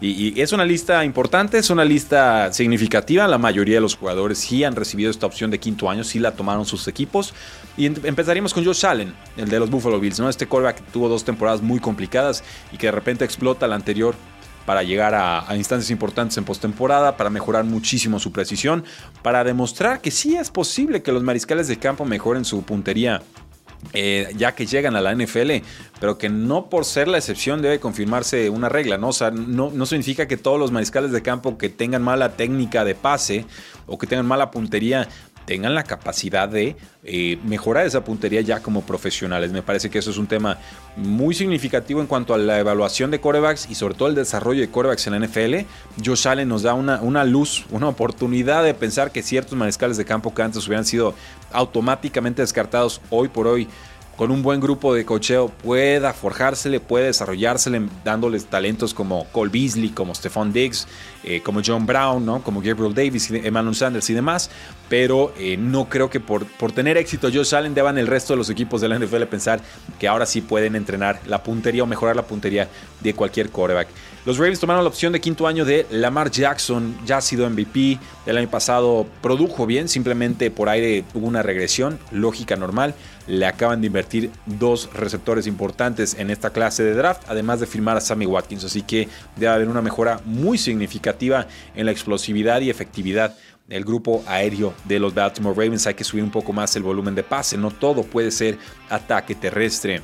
Y, 0.00 0.38
es 0.40 0.52
una 0.52 0.64
lista 0.64 1.04
importante, 1.04 1.56
es 1.58 1.70
una 1.70 1.84
lista 1.84 2.52
significativa. 2.52 3.26
La 3.26 3.38
mayoría 3.38 3.76
de 3.76 3.80
los 3.80 3.96
jugadores 3.96 4.38
sí 4.38 4.62
han 4.62 4.76
recibido 4.76 5.10
esta 5.10 5.24
opción 5.26 5.50
de 5.50 5.58
quinto 5.58 5.88
año, 5.88 6.04
sí 6.04 6.18
la 6.18 6.32
tomaron 6.32 6.66
sus 6.66 6.86
equipos. 6.88 7.32
Y 7.78 7.86
empezaríamos 7.86 8.52
con 8.52 8.64
Josh 8.64 8.84
Allen, 8.84 9.14
el 9.36 9.48
de 9.48 9.58
los 9.58 9.70
Buffalo 9.70 9.98
Bills, 9.98 10.20
¿no? 10.20 10.28
Este 10.28 10.46
quarterback 10.46 10.82
tuvo 10.92 11.08
dos 11.08 11.24
temporadas 11.24 11.62
muy 11.62 11.80
complicadas 11.80 12.44
y 12.72 12.76
que 12.76 12.86
de 12.86 12.92
repente 12.92 13.24
explota 13.24 13.66
la 13.66 13.74
anterior 13.74 14.14
para 14.66 14.82
llegar 14.82 15.14
a, 15.14 15.46
instancias 15.56 15.90
importantes 15.90 16.36
en 16.36 16.44
postemporada, 16.44 17.16
para 17.16 17.30
mejorar 17.30 17.64
muchísimo 17.64 18.18
su 18.18 18.32
precisión, 18.32 18.84
para 19.22 19.44
demostrar 19.44 20.00
que 20.00 20.10
sí 20.10 20.36
es 20.36 20.50
posible 20.50 21.02
que 21.02 21.12
los 21.12 21.22
mariscales 21.22 21.68
de 21.68 21.78
campo 21.78 22.04
mejoren 22.04 22.44
su 22.44 22.62
puntería 22.62 23.22
eh, 23.92 24.32
ya 24.36 24.54
que 24.54 24.66
llegan 24.66 24.96
a 24.96 25.00
la 25.00 25.14
NFL, 25.14 25.62
pero 26.00 26.18
que 26.18 26.28
no 26.28 26.68
por 26.68 26.84
ser 26.84 27.06
la 27.08 27.18
excepción 27.18 27.62
debe 27.62 27.78
confirmarse 27.78 28.50
una 28.50 28.68
regla, 28.68 28.98
¿no? 28.98 29.08
O 29.08 29.12
sea, 29.12 29.30
no, 29.30 29.70
no 29.70 29.86
significa 29.86 30.26
que 30.26 30.36
todos 30.36 30.58
los 30.58 30.72
mariscales 30.72 31.12
de 31.12 31.22
campo 31.22 31.56
que 31.56 31.68
tengan 31.68 32.02
mala 32.02 32.32
técnica 32.32 32.84
de 32.84 32.94
pase 32.94 33.44
o 33.86 33.96
que 33.96 34.06
tengan 34.06 34.26
mala 34.26 34.50
puntería 34.50 35.08
tengan 35.46 35.74
la 35.74 35.84
capacidad 35.84 36.48
de 36.48 36.76
eh, 37.04 37.38
mejorar 37.44 37.86
esa 37.86 38.04
puntería 38.04 38.40
ya 38.42 38.60
como 38.60 38.82
profesionales. 38.82 39.52
Me 39.52 39.62
parece 39.62 39.88
que 39.88 39.98
eso 39.98 40.10
es 40.10 40.18
un 40.18 40.26
tema 40.26 40.58
muy 40.96 41.34
significativo 41.34 42.00
en 42.00 42.06
cuanto 42.06 42.34
a 42.34 42.38
la 42.38 42.58
evaluación 42.58 43.10
de 43.10 43.20
corebacks 43.20 43.68
y 43.70 43.74
sobre 43.76 43.94
todo 43.94 44.08
el 44.08 44.14
desarrollo 44.14 44.60
de 44.60 44.70
corebacks 44.70 45.06
en 45.06 45.12
la 45.18 45.26
NFL. 45.26 45.54
Josh 46.04 46.28
Allen 46.28 46.48
nos 46.48 46.62
da 46.62 46.74
una, 46.74 47.00
una 47.00 47.24
luz, 47.24 47.64
una 47.70 47.88
oportunidad 47.88 48.64
de 48.64 48.74
pensar 48.74 49.12
que 49.12 49.22
ciertos 49.22 49.56
mariscales 49.56 49.96
de 49.96 50.04
campo 50.04 50.34
que 50.34 50.42
antes 50.42 50.66
hubieran 50.66 50.84
sido 50.84 51.14
automáticamente 51.52 52.42
descartados 52.42 53.00
hoy 53.10 53.28
por 53.28 53.46
hoy 53.46 53.68
con 54.16 54.30
un 54.30 54.42
buen 54.42 54.60
grupo 54.60 54.94
de 54.94 55.04
cocheo 55.04 55.48
pueda 55.48 56.12
forjársele, 56.12 56.80
puede 56.80 57.06
desarrollársele 57.06 57.82
dándoles 58.04 58.46
talentos 58.46 58.94
como 58.94 59.26
Cole 59.30 59.50
Beasley, 59.52 59.90
como 59.90 60.14
Stephon 60.14 60.52
Diggs, 60.52 60.88
eh, 61.22 61.42
como 61.42 61.60
John 61.64 61.86
Brown, 61.86 62.24
¿no? 62.24 62.42
como 62.42 62.60
Gabriel 62.62 62.94
Davis, 62.94 63.30
Emmanuel 63.30 63.74
Sanders 63.74 64.08
y 64.08 64.14
demás. 64.14 64.50
Pero 64.88 65.34
eh, 65.38 65.56
no 65.56 65.88
creo 65.88 66.08
que 66.08 66.20
por, 66.20 66.46
por 66.46 66.72
tener 66.72 66.96
éxito 66.96 67.28
Josh 67.32 67.54
Allen 67.54 67.74
deban 67.74 67.98
el 67.98 68.06
resto 68.06 68.32
de 68.32 68.38
los 68.38 68.48
equipos 68.48 68.80
de 68.80 68.88
la 68.88 68.98
NFL 68.98 69.24
pensar 69.24 69.60
que 69.98 70.08
ahora 70.08 70.24
sí 70.24 70.40
pueden 70.40 70.76
entrenar 70.76 71.20
la 71.26 71.42
puntería 71.42 71.82
o 71.82 71.86
mejorar 71.86 72.16
la 72.16 72.22
puntería 72.22 72.68
de 73.00 73.14
cualquier 73.14 73.50
quarterback. 73.50 73.88
Los 74.24 74.38
Ravens 74.38 74.58
tomaron 74.58 74.82
la 74.82 74.88
opción 74.88 75.12
de 75.12 75.20
quinto 75.20 75.46
año 75.46 75.64
de 75.64 75.86
Lamar 75.90 76.32
Jackson, 76.32 76.96
ya 77.06 77.18
ha 77.18 77.20
sido 77.20 77.48
MVP, 77.48 77.98
el 78.26 78.36
año 78.36 78.48
pasado 78.48 79.06
produjo 79.22 79.66
bien, 79.66 79.88
simplemente 79.88 80.50
por 80.50 80.68
aire 80.68 81.04
hubo 81.14 81.28
una 81.28 81.42
regresión, 81.42 82.00
lógica 82.10 82.56
normal. 82.56 82.96
Le 83.26 83.46
acaban 83.46 83.80
de 83.80 83.88
invertir 83.88 84.30
dos 84.46 84.88
receptores 84.92 85.46
importantes 85.46 86.14
en 86.18 86.30
esta 86.30 86.50
clase 86.50 86.82
de 86.84 86.94
draft, 86.94 87.22
además 87.28 87.60
de 87.60 87.66
firmar 87.66 87.96
a 87.96 88.00
Sammy 88.00 88.26
Watkins, 88.26 88.64
así 88.64 88.82
que 88.82 89.08
debe 89.36 89.52
haber 89.52 89.68
una 89.68 89.82
mejora 89.82 90.20
muy 90.24 90.58
significativa 90.58 91.46
en 91.74 91.86
la 91.86 91.92
explosividad 91.92 92.60
y 92.60 92.70
efectividad 92.70 93.36
del 93.66 93.84
grupo 93.84 94.22
aéreo 94.26 94.74
de 94.84 94.98
los 94.98 95.14
Baltimore 95.14 95.56
Ravens. 95.56 95.86
Hay 95.86 95.94
que 95.94 96.04
subir 96.04 96.22
un 96.22 96.30
poco 96.30 96.52
más 96.52 96.76
el 96.76 96.82
volumen 96.82 97.14
de 97.14 97.22
pase, 97.22 97.56
no 97.56 97.70
todo 97.70 98.04
puede 98.04 98.30
ser 98.30 98.58
ataque 98.88 99.34
terrestre. 99.34 100.02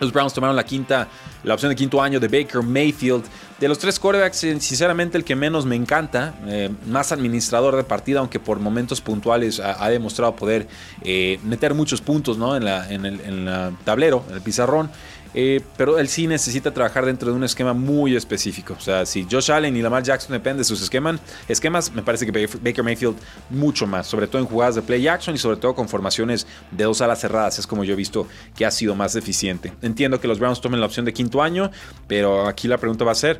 Los 0.00 0.12
Browns 0.12 0.32
tomaron 0.34 0.56
la 0.56 0.64
quinta, 0.64 1.08
la 1.42 1.54
opción 1.54 1.70
de 1.70 1.76
quinto 1.76 2.02
año 2.02 2.20
de 2.20 2.28
Baker 2.28 2.62
Mayfield. 2.62 3.24
De 3.58 3.68
los 3.68 3.78
tres 3.78 3.98
quarterbacks, 3.98 4.44
eh, 4.44 4.60
sinceramente 4.60 5.16
el 5.16 5.24
que 5.24 5.34
menos 5.34 5.64
me 5.64 5.76
encanta, 5.76 6.34
eh, 6.46 6.70
más 6.86 7.10
administrador 7.10 7.74
de 7.74 7.84
partida, 7.84 8.20
aunque 8.20 8.38
por 8.38 8.60
momentos 8.60 9.00
puntuales 9.00 9.60
ha, 9.60 9.88
demostrado 9.88 10.36
poder 10.36 10.68
eh, 11.02 11.40
meter 11.42 11.72
muchos 11.72 12.02
puntos 12.02 12.36
¿no? 12.36 12.54
en, 12.54 12.64
el, 12.64 13.20
en 13.20 13.48
el 13.48 13.76
tablero, 13.84 14.24
en 14.28 14.34
el 14.34 14.42
pizarrón. 14.42 14.90
Eh, 15.38 15.60
pero 15.76 15.98
él 15.98 16.08
sí 16.08 16.26
necesita 16.26 16.72
trabajar 16.72 17.04
dentro 17.04 17.30
de 17.30 17.36
un 17.36 17.44
esquema 17.44 17.74
muy 17.74 18.16
específico. 18.16 18.74
O 18.76 18.80
sea, 18.80 19.04
si 19.04 19.26
Josh 19.30 19.52
Allen 19.52 19.76
y 19.76 19.82
Lamar 19.82 20.02
Jackson 20.02 20.32
dependen 20.32 20.58
de 20.58 20.64
sus 20.64 20.82
esquemas, 20.82 21.20
esquemas, 21.46 21.92
me 21.92 22.02
parece 22.02 22.24
que 22.24 22.46
Baker 22.46 22.82
Mayfield 22.82 23.16
mucho 23.50 23.86
más, 23.86 24.06
sobre 24.06 24.28
todo 24.28 24.40
en 24.40 24.48
jugadas 24.48 24.76
de 24.76 24.82
play 24.82 25.06
action 25.06 25.36
y 25.36 25.38
sobre 25.38 25.58
todo 25.58 25.74
con 25.74 25.90
formaciones 25.90 26.46
de 26.70 26.84
dos 26.84 27.02
alas 27.02 27.20
cerradas, 27.20 27.58
es 27.58 27.66
como 27.66 27.84
yo 27.84 27.92
he 27.92 27.96
visto 27.96 28.26
que 28.56 28.64
ha 28.64 28.70
sido 28.70 28.94
más 28.94 29.14
eficiente. 29.14 29.74
Entiendo 29.82 30.18
que 30.20 30.26
los 30.26 30.38
Browns 30.38 30.62
tomen 30.62 30.80
la 30.80 30.86
opción 30.86 31.04
de 31.04 31.12
quinto 31.12 31.42
año, 31.42 31.70
pero 32.08 32.46
aquí 32.46 32.66
la 32.66 32.78
pregunta 32.78 33.04
va 33.04 33.12
a 33.12 33.16
ser, 33.16 33.38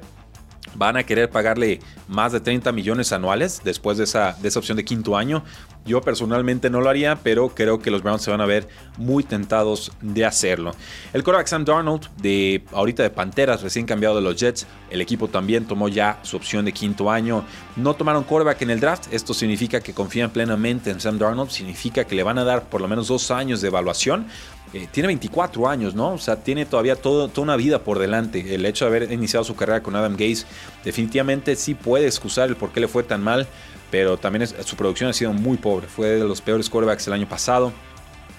van 0.74 0.96
a 0.96 1.04
querer 1.04 1.30
pagarle 1.30 1.80
más 2.08 2.32
de 2.32 2.40
30 2.40 2.72
millones 2.72 3.12
anuales 3.12 3.60
después 3.64 3.98
de 3.98 4.04
esa, 4.04 4.36
de 4.40 4.48
esa 4.48 4.58
opción 4.58 4.76
de 4.76 4.84
quinto 4.84 5.16
año. 5.16 5.44
Yo 5.86 6.00
personalmente 6.00 6.68
no 6.68 6.80
lo 6.80 6.90
haría, 6.90 7.16
pero 7.22 7.50
creo 7.50 7.78
que 7.78 7.92
los 7.92 8.02
Browns 8.02 8.22
se 8.22 8.30
van 8.32 8.40
a 8.40 8.46
ver 8.46 8.66
muy 8.98 9.22
tentados 9.22 9.92
de 10.00 10.24
hacerlo. 10.24 10.72
El 11.12 11.22
quarterback 11.22 11.46
Sam 11.46 11.64
Darnold, 11.64 12.08
de 12.16 12.64
ahorita 12.72 13.04
de 13.04 13.10
Panteras, 13.10 13.62
recién 13.62 13.86
cambiado 13.86 14.16
de 14.16 14.22
los 14.22 14.34
Jets, 14.34 14.66
el 14.90 15.00
equipo 15.00 15.28
también 15.28 15.64
tomó 15.64 15.88
ya 15.88 16.18
su 16.22 16.36
opción 16.36 16.64
de 16.64 16.72
quinto 16.72 17.08
año. 17.08 17.44
No 17.76 17.94
tomaron 17.94 18.24
quarterback 18.24 18.62
en 18.62 18.70
el 18.70 18.80
draft, 18.80 19.12
esto 19.12 19.32
significa 19.32 19.80
que 19.80 19.94
confían 19.94 20.30
plenamente 20.30 20.90
en 20.90 20.98
Sam 21.00 21.18
Darnold, 21.18 21.50
significa 21.50 22.04
que 22.04 22.16
le 22.16 22.24
van 22.24 22.38
a 22.38 22.44
dar 22.44 22.68
por 22.68 22.80
lo 22.80 22.88
menos 22.88 23.06
dos 23.06 23.30
años 23.30 23.60
de 23.60 23.68
evaluación. 23.68 24.26
Eh, 24.72 24.88
tiene 24.90 25.06
24 25.06 25.68
años, 25.68 25.94
¿no? 25.94 26.14
O 26.14 26.18
sea, 26.18 26.36
tiene 26.36 26.66
todavía 26.66 26.96
toda 26.96 27.30
una 27.40 27.56
vida 27.56 27.80
por 27.84 27.98
delante. 27.98 28.54
El 28.54 28.66
hecho 28.66 28.84
de 28.84 28.96
haber 28.96 29.12
iniciado 29.12 29.44
su 29.44 29.54
carrera 29.54 29.82
con 29.82 29.94
Adam 29.96 30.12
Gaze 30.12 30.44
definitivamente 30.84 31.56
sí 31.56 31.74
puede 31.74 32.06
excusar 32.06 32.48
el 32.48 32.56
por 32.56 32.72
qué 32.72 32.80
le 32.80 32.88
fue 32.88 33.02
tan 33.02 33.22
mal 33.22 33.46
pero 33.90 34.16
también 34.16 34.46
su 34.46 34.76
producción 34.76 35.10
ha 35.10 35.12
sido 35.12 35.32
muy 35.32 35.56
pobre. 35.56 35.86
Fue 35.86 36.08
de 36.08 36.24
los 36.24 36.40
peores 36.40 36.68
quarterbacks 36.68 37.06
el 37.06 37.12
año 37.12 37.28
pasado. 37.28 37.72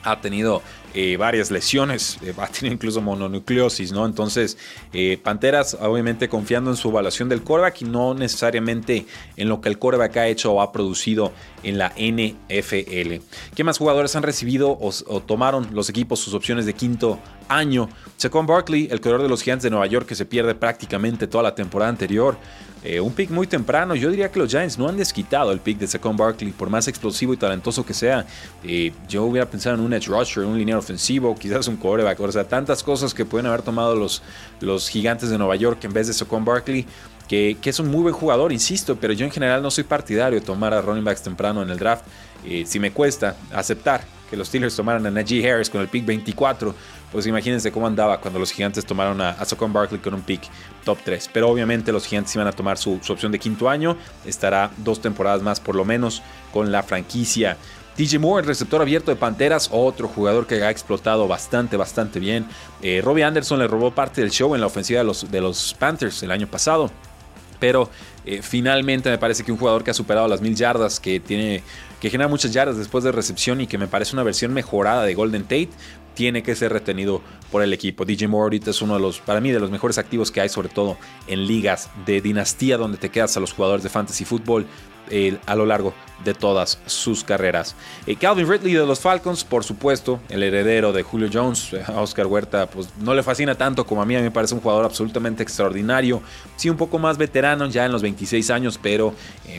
Ha 0.03 0.19
tenido 0.21 0.61
eh, 0.99 1.15
varias 1.15 1.51
lesiones, 1.51 2.17
eh, 2.23 2.33
ha 2.39 2.47
tenido 2.47 2.73
incluso 2.73 3.01
mononucleosis, 3.01 3.91
¿no? 3.91 4.07
Entonces, 4.07 4.57
eh, 4.93 5.19
Panteras, 5.21 5.77
obviamente 5.79 6.27
confiando 6.27 6.71
en 6.71 6.75
su 6.75 6.89
evaluación 6.89 7.29
del 7.29 7.43
quarterback 7.43 7.83
y 7.83 7.85
no 7.85 8.15
necesariamente 8.15 9.05
en 9.35 9.47
lo 9.47 9.61
que 9.61 9.69
el 9.69 9.77
quarterback 9.77 10.17
ha 10.17 10.27
hecho 10.27 10.53
o 10.53 10.59
ha 10.59 10.71
producido 10.71 11.33
en 11.61 11.77
la 11.77 11.93
NFL. 11.97 13.21
¿Qué 13.53 13.63
más 13.63 13.77
jugadores 13.77 14.15
han 14.15 14.23
recibido 14.23 14.75
o, 14.81 15.21
tomaron 15.21 15.67
los 15.71 15.87
equipos 15.89 16.19
sus 16.19 16.33
opciones 16.33 16.65
de 16.65 16.73
quinto 16.73 17.19
año? 17.47 17.89
Saquon 18.15 18.47
Barkley, 18.47 18.87
el 18.89 18.99
corredor 18.99 19.21
de 19.21 19.29
los 19.29 19.43
Giants 19.43 19.63
de 19.63 19.69
Nueva 19.69 19.85
York, 19.85 20.07
que 20.07 20.15
se 20.15 20.25
pierde 20.25 20.55
prácticamente 20.55 21.27
toda 21.27 21.43
la 21.43 21.53
temporada 21.53 21.89
anterior. 21.89 22.37
Eh, 22.83 22.99
un 22.99 23.11
pick 23.13 23.29
muy 23.31 23.47
temprano. 23.47 23.95
Yo 23.95 24.09
diría 24.09 24.31
que 24.31 24.39
los 24.39 24.49
Giants 24.49 24.77
no 24.77 24.87
han 24.87 24.97
desquitado 24.97 25.51
el 25.51 25.59
pick 25.59 25.77
de 25.77 25.87
Saquon 25.87 26.15
Barkley, 26.15 26.51
por 26.51 26.69
más 26.69 26.87
explosivo 26.87 27.33
y 27.33 27.37
talentoso 27.37 27.85
que 27.85 27.93
sea. 27.93 28.25
Yo 29.07 29.23
hubiera 29.25 29.47
pensado 29.47 29.75
en 29.75 29.81
un 29.81 29.93
edge 29.93 30.07
rusher, 30.07 30.43
un 30.45 30.57
lineal 30.57 30.81
ofensivo, 30.87 31.35
quizás 31.35 31.67
un 31.67 31.75
quarterback. 31.75 32.19
O 32.19 32.31
sea, 32.31 32.47
tantas 32.47 32.81
cosas 32.81 33.13
que 33.13 33.25
pueden 33.25 33.45
haber 33.47 33.61
tomado 33.61 33.95
los, 33.95 34.21
los 34.61 34.87
gigantes 34.87 35.29
de 35.29 35.37
Nueva 35.37 35.55
York 35.57 35.83
en 35.83 35.93
vez 35.93 36.07
de 36.07 36.13
Saquon 36.13 36.45
Barkley. 36.45 36.85
Que, 37.27 37.57
que, 37.61 37.69
es 37.69 37.79
un 37.81 37.89
muy 37.89 38.03
buen 38.03 38.13
jugador, 38.13 38.53
insisto, 38.53 38.95
pero 38.95 39.11
yo 39.11 39.25
en 39.25 39.31
general 39.31 39.61
no 39.61 39.69
soy 39.69 39.83
partidario 39.83 40.39
de 40.39 40.45
tomar 40.45 40.73
a 40.73 40.81
running 40.81 41.03
backs 41.03 41.21
temprano 41.21 41.61
en 41.61 41.69
el 41.69 41.77
draft. 41.77 42.05
Eh, 42.45 42.63
si 42.65 42.79
me 42.79 42.91
cuesta 42.91 43.35
aceptar 43.51 44.05
que 44.29 44.37
los 44.37 44.47
Steelers 44.47 44.75
tomaran 44.75 45.05
a 45.05 45.11
Najee 45.11 45.49
Harris 45.49 45.69
con 45.69 45.81
el 45.81 45.87
pick 45.87 46.05
24, 46.05 46.73
pues 47.11 47.25
imagínense 47.25 47.71
cómo 47.71 47.87
andaba 47.87 48.19
cuando 48.19 48.39
los 48.39 48.51
gigantes 48.51 48.85
tomaron 48.85 49.21
a, 49.21 49.31
a 49.31 49.67
Barkley 49.67 49.99
con 49.99 50.13
un 50.13 50.21
pick 50.21 50.41
top 50.83 50.97
3. 51.03 51.29
Pero 51.33 51.49
obviamente 51.49 51.91
los 51.91 52.05
gigantes 52.05 52.35
iban 52.35 52.47
a 52.47 52.51
tomar 52.51 52.77
su, 52.77 52.93
opción 52.93 53.31
de 53.31 53.39
quinto 53.39 53.69
año. 53.69 53.97
Estará 54.25 54.71
dos 54.77 55.01
temporadas 55.01 55.41
más 55.41 55.59
por 55.59 55.75
lo 55.75 55.85
menos 55.85 56.21
con 56.51 56.71
la 56.71 56.83
franquicia. 56.83 57.57
DJ 57.97 58.19
Moore, 58.19 58.41
el 58.41 58.47
receptor 58.47 58.79
abierto 58.79 59.09
de 59.09 59.17
Panteras, 59.17 59.69
otro 59.71 60.07
jugador 60.07 60.45
que 60.45 60.63
ha 60.63 60.69
explotado 60.69 61.27
bastante, 61.27 61.77
bastante 61.77 62.19
bien. 62.19 62.45
Eh, 62.83 63.01
Robbie 63.03 63.23
Anderson 63.23 63.57
le 63.57 63.67
robó 63.67 63.89
parte 63.89 64.21
del 64.21 64.29
show 64.29 64.53
en 64.53 64.61
la 64.61 64.67
ofensiva 64.67 64.99
de 64.99 65.03
los, 65.03 65.31
de 65.31 65.41
los 65.41 65.73
Panthers 65.73 66.21
el 66.21 66.29
año 66.29 66.45
pasado. 66.45 66.91
Pero 67.59 67.89
eh, 68.27 68.41
finalmente 68.41 69.09
me 69.09 69.17
parece 69.17 69.43
que 69.43 69.51
un 69.51 69.57
jugador 69.57 69.83
que 69.83 69.91
ha 69.91 69.93
superado 69.93 70.27
las 70.27 70.41
mil 70.41 70.55
yardas, 70.55 70.99
que 70.99 71.19
tiene 71.19 71.63
que 72.01 72.09
genera 72.09 72.27
muchas 72.27 72.51
yardas 72.51 72.77
después 72.77 73.03
de 73.03 73.11
recepción 73.11 73.61
y 73.61 73.67
que 73.67 73.77
me 73.77 73.87
parece 73.87 74.15
una 74.15 74.23
versión 74.23 74.53
mejorada 74.53 75.03
de 75.03 75.15
Golden 75.15 75.43
Tate, 75.43 75.69
tiene 76.13 76.43
que 76.43 76.55
ser 76.55 76.73
retenido 76.73 77.21
por 77.51 77.61
el 77.61 77.71
equipo. 77.73 78.03
DJ 78.03 78.27
Moore 78.27 78.43
ahorita 78.43 78.71
es 78.71 78.81
uno 78.81 78.95
de 78.95 78.99
los, 78.99 79.19
para 79.19 79.39
mí, 79.39 79.51
de 79.51 79.59
los 79.59 79.71
mejores 79.71 79.97
activos 79.97 80.31
que 80.31 80.41
hay, 80.41 80.49
sobre 80.49 80.67
todo 80.67 80.97
en 81.27 81.47
ligas 81.47 81.89
de 82.05 82.21
dinastía 82.21 82.77
donde 82.77 82.97
te 82.97 83.09
quedas 83.09 83.37
a 83.37 83.39
los 83.39 83.53
jugadores 83.53 83.83
de 83.83 83.89
fantasy 83.89 84.25
fútbol 84.25 84.65
eh, 85.09 85.37
a 85.45 85.55
lo 85.55 85.65
largo 85.65 85.93
de 86.25 86.33
todas 86.33 86.79
sus 86.85 87.23
carreras. 87.23 87.75
Eh, 88.07 88.17
Calvin 88.17 88.49
Ridley 88.49 88.73
de 88.73 88.85
los 88.85 88.99
Falcons, 88.99 89.45
por 89.45 89.63
supuesto, 89.63 90.19
el 90.27 90.43
heredero 90.43 90.91
de 90.91 91.03
Julio 91.03 91.29
Jones, 91.31 91.71
Oscar 91.95 92.27
Huerta, 92.27 92.65
pues 92.65 92.89
no 92.99 93.13
le 93.13 93.23
fascina 93.23 93.55
tanto 93.55 93.85
como 93.85 94.01
a 94.01 94.05
mí, 94.05 94.15
a 94.15 94.19
mí 94.19 94.25
me 94.25 94.31
parece 94.31 94.55
un 94.55 94.59
jugador 94.59 94.83
absolutamente 94.83 95.43
extraordinario, 95.43 96.21
sí 96.57 96.69
un 96.69 96.75
poco 96.75 96.99
más 96.99 97.17
veterano 97.17 97.67
ya 97.67 97.85
en 97.85 97.91
los 97.91 98.01
26 98.17 98.49
años, 98.49 98.79
pero 98.81 99.13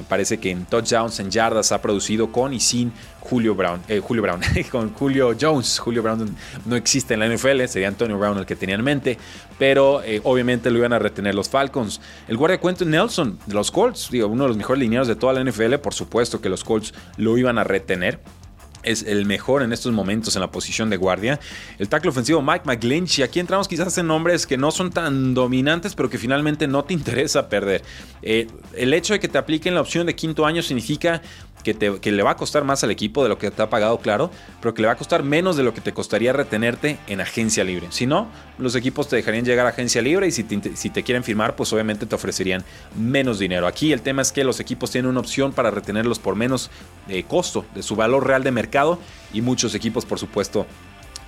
parece 0.09 0.39
que 0.39 0.51
en 0.51 0.67
touchdowns, 0.67 1.21
en 1.21 1.31
yardas 1.31 1.71
ha 1.71 1.81
producido 1.81 2.33
con 2.33 2.53
y 2.53 2.61
sin 2.61 2.93
Julio 3.21 3.55
Brown, 3.55 3.81
Julio 4.03 4.23
Brown, 4.23 4.41
con 4.71 4.93
Julio 4.95 5.37
Jones. 5.41 5.79
Julio 5.79 6.03
Brown 6.03 6.37
no 6.67 6.77
existe 6.77 7.15
en 7.15 7.21
la 7.21 7.29
NFL, 7.29 7.65
sería 7.67 7.89
Antonio 7.89 8.19
Brown 8.19 8.39
el 8.39 8.47
que 8.47 8.57
tenía 8.57 8.75
en 8.75 8.83
mente, 8.83 9.17
pero 9.59 10.03
obviamente 10.25 10.71
lo 10.71 10.79
iban 10.79 10.93
a 10.93 10.99
retener 10.99 11.35
los 11.35 11.49
Falcons. 11.49 12.01
El 12.27 12.37
guardia 12.37 12.61
Nelson 12.85 13.39
de 13.47 13.55
los 13.55 13.71
Colts, 13.71 14.09
digo, 14.11 14.27
uno 14.27 14.45
de 14.45 14.49
los 14.49 14.57
mejores 14.57 14.81
lineados 14.81 15.09
de 15.09 15.17
toda 15.17 15.33
la 15.33 15.45
NFL, 15.49 15.75
por 15.77 15.95
supuesto 15.95 16.41
que 16.41 16.49
los 16.49 16.65
Colts 16.65 16.93
lo 17.17 17.39
iban 17.39 17.59
a 17.59 17.65
retener 17.65 18.21
es 18.91 19.03
el 19.03 19.27
mejor 19.27 19.63
en 19.63 19.73
estos 19.73 19.93
momentos 19.93 20.35
en 20.37 20.41
la 20.41 20.51
posición 20.51 20.91
de 20.91 20.97
guardia. 20.97 21.39
El 21.79 21.89
tackle 21.89 22.11
ofensivo 22.11 22.43
Mike 22.43 22.65
McGlinchey. 22.65 23.25
Aquí 23.25 23.41
entramos 23.41 23.69
quizás 23.69 23.97
en 23.99 24.07
nombres 24.07 24.47
que 24.47 24.57
no 24.57 24.71
son 24.71 24.91
tan 24.91 25.35
dominantes, 25.35 25.95
pero 25.95 26.09
que 26.09 26.19
finalmente 26.19 26.67
no 26.67 26.85
te 26.85 26.95
interesa 26.99 27.49
perder. 27.49 27.83
Eh, 28.23 28.47
el 28.75 28.95
hecho 28.95 29.13
de 29.13 29.21
que 29.21 29.29
te 29.29 29.39
apliquen 29.39 29.75
la 29.75 29.81
opción 29.81 30.07
de 30.07 30.15
quinto 30.15 30.47
año 30.47 30.63
significa 30.63 31.23
que, 31.63 32.13
le 32.13 32.23
va 32.23 32.33
a 32.33 32.37
costar 32.37 32.65
más 32.65 32.85
al 32.85 32.91
equipo 32.91 33.23
de 33.23 33.29
lo 33.29 33.39
que 33.39 33.51
te 33.51 33.63
ha 33.63 33.71
pagado, 33.71 33.99
claro, 33.99 34.31
pero 34.61 34.75
que 34.75 34.83
le 34.83 34.87
va 34.87 34.95
a 34.95 34.97
costar 34.97 35.23
menos 35.23 35.57
de 35.57 35.63
lo 35.63 35.75
que 35.75 35.81
te 35.81 35.93
costaría 35.93 36.33
retenerte 36.33 36.99
en 37.07 37.21
agencia 37.21 37.65
libre. 37.65 37.89
Si 37.91 38.07
no, 38.07 38.29
los 38.59 38.75
equipos 38.75 39.09
te 39.09 39.17
dejarían 39.17 39.45
llegar 39.45 39.67
a 39.67 39.71
agencia 39.71 40.03
libre 40.03 40.27
y 40.27 40.33
si 40.33 40.43
te, 40.45 41.03
quieren 41.03 41.25
firmar, 41.25 41.57
pues 41.57 41.73
obviamente 41.73 42.07
te 42.07 42.15
ofrecerían 42.15 42.65
menos 42.97 43.39
dinero. 43.39 43.67
Aquí 43.67 43.93
el 43.93 44.03
tema 44.03 44.23
es 44.23 44.33
que 44.33 44.45
los 44.45 44.61
equipos 44.61 44.91
tienen 44.91 45.11
una 45.11 45.21
opción 45.21 45.53
para 45.53 45.71
retenerlos 45.71 46.19
por 46.19 46.37
menos 46.37 46.71
de 47.07 47.23
costo 47.25 47.65
de 47.75 47.83
su 47.83 47.97
valor 47.97 48.27
real 48.27 48.43
de 48.43 48.51
mercado 48.51 48.99
y 49.33 49.41
muchos 49.41 49.75
equipos, 49.75 50.05
por 50.05 50.19
supuesto, 50.19 50.67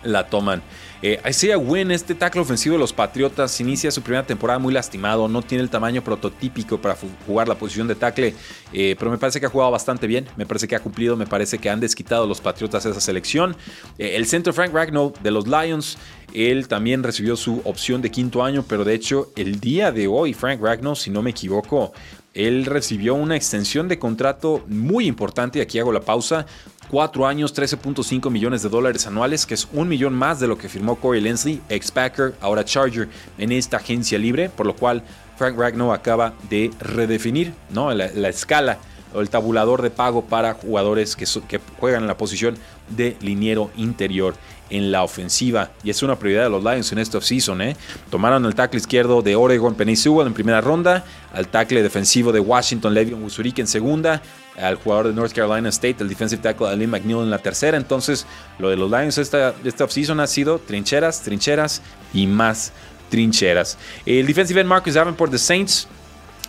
la 0.03 0.27
toman. 0.27 0.63
Eh, 1.03 1.19
Isaiah 1.29 1.57
Wynn, 1.57 1.91
este 1.91 2.15
tackle 2.15 2.43
ofensivo 2.43 2.75
de 2.75 2.79
los 2.79 2.93
Patriotas, 2.93 3.59
inicia 3.61 3.91
su 3.91 4.03
primera 4.03 4.27
temporada 4.27 4.59
muy 4.59 4.73
lastimado, 4.73 5.29
no 5.29 5.41
tiene 5.41 5.63
el 5.63 5.71
tamaño 5.71 6.03
prototípico 6.03 6.79
para 6.79 6.97
jugar 7.27 7.49
la 7.49 7.55
posición 7.55 7.89
de 7.89 7.95
tackle, 7.95 8.35
eh, 8.73 8.97
pero 8.99 9.11
me 9.11 9.17
parece 9.17 9.41
que 9.41 9.47
ha 9.47 9.49
jugado 9.49 9.71
bastante 9.71 10.07
bien, 10.07 10.27
me 10.37 10.45
parece 10.45 10.69
que 10.69 10.77
ha 10.77 10.81
cumplido, 10.81 11.17
me 11.17 11.27
parece 11.27 11.59
que 11.59 11.71
han 11.71 11.81
desquitado 11.81 12.27
los 12.27 12.41
Patriotas 12.41 12.85
esa 12.85 13.01
selección. 13.01 13.57
Eh, 13.99 14.17
el 14.17 14.27
centro 14.27 14.53
Frank 14.53 14.75
Ragnow 14.75 15.15
de 15.23 15.31
los 15.31 15.47
Lions, 15.47 15.97
él 16.35 16.69
también 16.69 17.03
recibió 17.03 17.35
su 17.35 17.63
opción 17.65 18.03
de 18.03 18.11
quinto 18.11 18.45
año, 18.45 18.65
pero 18.69 18.85
de 18.85 18.95
hecho 18.95 19.33
el 19.37 19.59
día 19.59 19.93
de 19.93 20.07
hoy 20.07 20.35
Frank 20.35 20.61
Ragnow, 20.61 20.95
si 20.95 21.11
no 21.11 21.23
me 21.23 21.31
equivoco, 21.31 21.93
él 22.35 22.65
recibió 22.65 23.15
una 23.15 23.37
extensión 23.37 23.89
de 23.89 23.99
contrato 23.99 24.65
muy 24.69 25.07
importante, 25.07 25.61
aquí 25.61 25.79
hago 25.79 25.93
la 25.93 26.01
pausa, 26.01 26.47
4 26.91 27.27
años, 27.27 27.55
13.5 27.55 28.31
millones 28.31 28.63
de 28.63 28.69
dólares 28.69 29.07
anuales, 29.07 29.47
que 29.47 29.55
es 29.55 29.69
un 29.73 29.89
millón 29.89 30.15
más 30.15 30.41
de 30.41 30.47
lo 30.47 30.59
que 30.59 30.69
firmó 30.69 30.97
Corey 30.97 31.21
Lensley, 31.21 31.61
ex-Packer, 31.69 32.35
ahora 32.41 32.65
Charger, 32.65 33.09
en 33.39 33.53
esta 33.53 33.79
agencia 33.79 34.19
libre, 34.19 34.49
por 34.49 34.67
lo 34.67 34.75
cual 34.75 35.03
Frank 35.37 35.57
Ragnow 35.57 35.93
acaba 35.93 36.35
de 36.49 36.71
redefinir 36.81 37.55
¿no? 37.71 37.93
la, 37.95 38.29
escala 38.29 38.79
o 39.15 39.21
el 39.21 39.31
tabulador 39.31 39.83
de 39.83 39.91
pago 39.91 40.25
para 40.25 40.55
jugadores 40.55 41.17
que 41.17 41.61
juegan 41.79 42.03
en 42.03 42.09
la 42.09 42.17
posición 42.17 42.57
de 42.89 43.17
liniero 43.21 43.71
interior 43.77 44.35
en 44.71 44.91
la 44.91 45.03
ofensiva. 45.03 45.71
Y 45.83 45.91
es 45.91 46.03
una 46.03 46.19
prioridad 46.19 46.45
de 46.45 46.51
los 46.51 46.63
Lions 46.63 46.91
en 46.93 46.99
este 46.99 47.17
offseason. 47.17 47.61
¿eh? 47.63 47.77
Tomaron 48.11 48.47
el 48.47 48.55
tackle 48.55 48.79
izquierdo 48.79 49.21
de 49.23 49.37
Oregon 49.37 49.75
Penny 49.75 49.95
en 50.05 50.33
primera 50.33 50.61
ronda, 50.61 51.05
al 51.35 51.49
tackle 51.49 51.83
defensivo 51.83 52.33
de 52.33 52.41
Washington 52.41 52.95
Levion 52.95 53.21
Musuriki 53.21 53.61
en 53.61 53.67
segunda, 53.67 54.23
al 54.57 54.77
jugador 54.77 55.09
de 55.09 55.15
North 55.15 55.33
Carolina 55.33 55.69
State, 55.69 55.97
el 56.01 56.09
defensive 56.09 56.41
tackle 56.41 56.69
Alim 56.69 56.91
McNeil 56.91 57.21
en 57.21 57.31
la 57.31 57.39
tercera. 57.39 57.77
Entonces, 57.77 58.27
lo 58.59 58.71
de 58.71 58.77
los 58.77 58.91
Lions 58.91 59.19
esta, 59.19 59.55
esta 59.65 59.85
offseason 59.85 60.21
ha 60.21 60.27
sido 60.27 60.59
trincheras, 60.59 61.23
trincheras 61.23 61.83
y 62.15 62.27
más 62.27 62.73
trincheras. 63.11 63.77
El 64.07 64.27
defensive 64.27 64.61
end 64.61 64.69
Marcus 64.69 64.95
Davenport 64.95 65.33
de 65.33 65.39
Saints. 65.39 65.89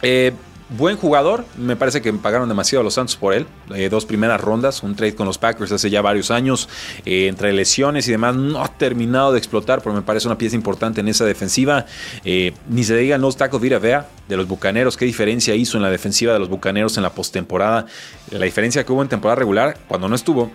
Eh, 0.01 0.33
buen 0.77 0.97
jugador, 0.97 1.45
me 1.57 1.75
parece 1.75 2.01
que 2.01 2.11
pagaron 2.13 2.47
demasiado 2.47 2.81
a 2.81 2.83
los 2.83 2.93
Santos 2.93 3.15
por 3.15 3.33
él. 3.33 3.45
Eh, 3.75 3.89
dos 3.89 4.05
primeras 4.05 4.39
rondas, 4.39 4.83
un 4.83 4.95
trade 4.95 5.15
con 5.15 5.27
los 5.27 5.37
Packers 5.37 5.71
hace 5.71 5.89
ya 5.89 6.01
varios 6.01 6.31
años, 6.31 6.69
eh, 7.05 7.27
entre 7.27 7.53
lesiones 7.53 8.07
y 8.07 8.11
demás, 8.11 8.35
no 8.35 8.63
ha 8.63 8.67
terminado 8.67 9.31
de 9.31 9.37
explotar, 9.37 9.81
pero 9.81 9.93
me 9.93 10.01
parece 10.01 10.27
una 10.27 10.37
pieza 10.37 10.55
importante 10.55 11.01
en 11.01 11.07
esa 11.07 11.25
defensiva. 11.25 11.85
Eh, 12.23 12.53
ni 12.69 12.83
se 12.83 12.95
diga 12.97 13.15
el 13.15 13.21
no 13.21 13.31
tackle 13.31 13.79
Vea 13.79 14.07
de 14.27 14.37
los 14.37 14.47
Bucaneros, 14.47 14.97
qué 14.97 15.05
diferencia 15.05 15.55
hizo 15.55 15.77
en 15.77 15.83
la 15.83 15.89
defensiva 15.89 16.33
de 16.33 16.39
los 16.39 16.49
Bucaneros 16.49 16.97
en 16.97 17.03
la 17.03 17.13
postemporada. 17.13 17.85
La 18.31 18.45
diferencia 18.45 18.85
que 18.85 18.91
hubo 18.91 19.01
en 19.01 19.09
temporada 19.09 19.35
regular, 19.35 19.77
cuando 19.87 20.07
no 20.07 20.15
estuvo, 20.15 20.51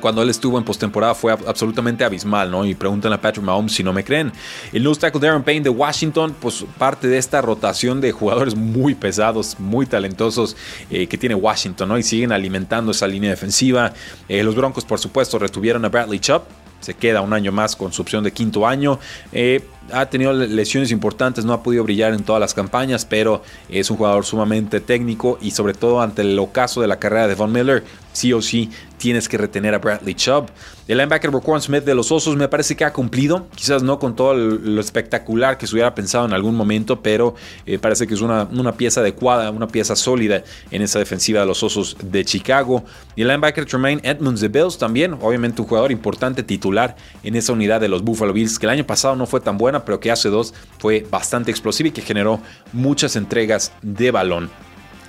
cuando 0.00 0.22
él 0.22 0.30
estuvo 0.30 0.58
en 0.58 0.64
postemporada 0.64 1.14
fue 1.14 1.32
absolutamente 1.32 2.04
abismal, 2.04 2.50
¿no? 2.50 2.64
Y 2.64 2.74
preguntan 2.74 3.12
a 3.12 3.20
Patrick 3.20 3.44
Mahomes 3.44 3.72
si 3.72 3.82
no 3.82 3.92
me 3.92 4.04
creen. 4.04 4.32
El 4.72 4.82
nose 4.82 5.00
tackle 5.00 5.20
Darren 5.20 5.42
Payne 5.42 5.62
de 5.62 5.70
Washington, 5.70 6.34
pues 6.40 6.64
parte 6.76 7.08
de 7.08 7.18
esta 7.18 7.40
rotación 7.40 8.00
de 8.00 8.12
jugadores 8.12 8.56
muy 8.56 8.94
pesados, 8.94 9.58
muy 9.58 9.86
talentosos 9.86 10.56
eh, 10.90 11.06
que 11.06 11.16
tiene 11.16 11.34
Washington, 11.34 11.88
¿no? 11.88 11.98
Y 11.98 12.02
siguen 12.02 12.32
alimentando 12.32 12.90
esa 12.90 13.06
línea 13.06 13.30
defensiva. 13.30 13.92
Eh, 14.28 14.42
los 14.42 14.54
Broncos, 14.54 14.84
por 14.84 14.98
supuesto, 14.98 15.38
retuvieron 15.38 15.84
a 15.84 15.88
Bradley 15.88 16.18
Chubb. 16.18 16.42
Se 16.80 16.94
queda 16.94 17.20
un 17.20 17.32
año 17.32 17.52
más 17.52 17.74
con 17.74 17.92
su 17.92 18.02
opción 18.02 18.22
de 18.22 18.32
quinto 18.32 18.66
año. 18.66 18.98
Eh, 19.32 19.62
ha 19.92 20.06
tenido 20.06 20.32
lesiones 20.32 20.90
importantes, 20.90 21.44
no 21.44 21.52
ha 21.52 21.62
podido 21.62 21.84
brillar 21.84 22.12
en 22.12 22.22
todas 22.22 22.40
las 22.40 22.54
campañas, 22.54 23.04
pero 23.04 23.42
es 23.68 23.90
un 23.90 23.96
jugador 23.96 24.24
sumamente 24.24 24.80
técnico 24.80 25.38
y 25.40 25.50
sobre 25.52 25.74
todo 25.74 26.00
ante 26.00 26.22
el 26.22 26.38
ocaso 26.38 26.80
de 26.80 26.88
la 26.88 26.98
carrera 26.98 27.28
de 27.28 27.34
Von 27.34 27.52
Miller, 27.52 27.84
sí 28.12 28.32
o 28.32 28.40
sí 28.40 28.70
tienes 28.96 29.28
que 29.28 29.36
retener 29.36 29.74
a 29.74 29.78
Bradley 29.78 30.14
Chubb. 30.14 30.46
El 30.88 30.98
linebacker 30.98 31.30
Roquan 31.30 31.60
Smith 31.60 31.84
de 31.84 31.94
los 31.94 32.10
Osos 32.12 32.36
me 32.36 32.48
parece 32.48 32.76
que 32.76 32.84
ha 32.84 32.92
cumplido, 32.92 33.46
quizás 33.54 33.82
no 33.82 33.98
con 33.98 34.14
todo 34.14 34.34
lo 34.34 34.80
espectacular 34.80 35.58
que 35.58 35.66
se 35.66 35.74
hubiera 35.74 35.94
pensado 35.94 36.24
en 36.24 36.32
algún 36.32 36.54
momento, 36.54 37.02
pero 37.02 37.34
eh, 37.66 37.78
parece 37.78 38.06
que 38.06 38.14
es 38.14 38.20
una, 38.20 38.48
pieza 38.76 39.00
adecuada, 39.00 39.50
una 39.50 39.66
pieza 39.68 39.96
sólida 39.96 40.44
en 40.70 40.82
esa 40.82 40.98
defensiva 40.98 41.40
de 41.40 41.46
los 41.46 41.62
Osos 41.62 41.96
de 42.02 42.24
Chicago. 42.24 42.84
Y 43.16 43.22
el 43.22 43.28
linebacker 43.28 43.66
Tremaine 43.66 44.00
Edmonds 44.04 44.40
de 44.40 44.48
Bills 44.48 44.78
también, 44.78 45.14
obviamente 45.20 45.60
un 45.60 45.68
jugador 45.68 45.90
importante 45.90 46.42
titular 46.42 46.96
en 47.22 47.34
esa 47.34 47.52
unidad 47.52 47.80
de 47.80 47.88
los 47.88 48.02
Buffalo 48.02 48.32
Bills, 48.32 48.58
que 48.58 48.66
el 48.66 48.70
año 48.70 48.86
pasado 48.86 49.16
no 49.16 49.26
fue 49.26 49.40
tan 49.40 49.58
buena 49.58 49.75
pero 49.84 50.00
que 50.00 50.10
hace 50.10 50.28
dos 50.28 50.54
fue 50.78 51.06
bastante 51.10 51.50
explosiva 51.50 51.88
y 51.88 51.92
que 51.92 52.02
generó 52.02 52.40
muchas 52.72 53.16
entregas 53.16 53.72
de 53.82 54.10
balón. 54.10 54.50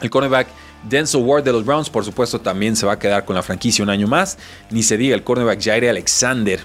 El 0.02 0.10
cornerback 0.10 0.48
Denzel 0.88 1.22
Ward 1.24 1.44
de 1.44 1.52
los 1.52 1.66
Browns, 1.66 1.90
por 1.90 2.06
supuesto, 2.06 2.40
también 2.40 2.76
se 2.76 2.86
va 2.86 2.94
a 2.94 3.00
quedar 3.00 3.26
con 3.26 3.36
la 3.36 3.44
franquicia 3.44 3.84
un 3.84 3.90
año 3.90 4.08
más. 4.08 4.38
Ni 4.70 4.84
se 4.84 4.98
diga 4.98 5.16
el 5.16 5.24
cornerback 5.24 5.62
Jair 5.62 5.90
Alexander, 5.90 6.60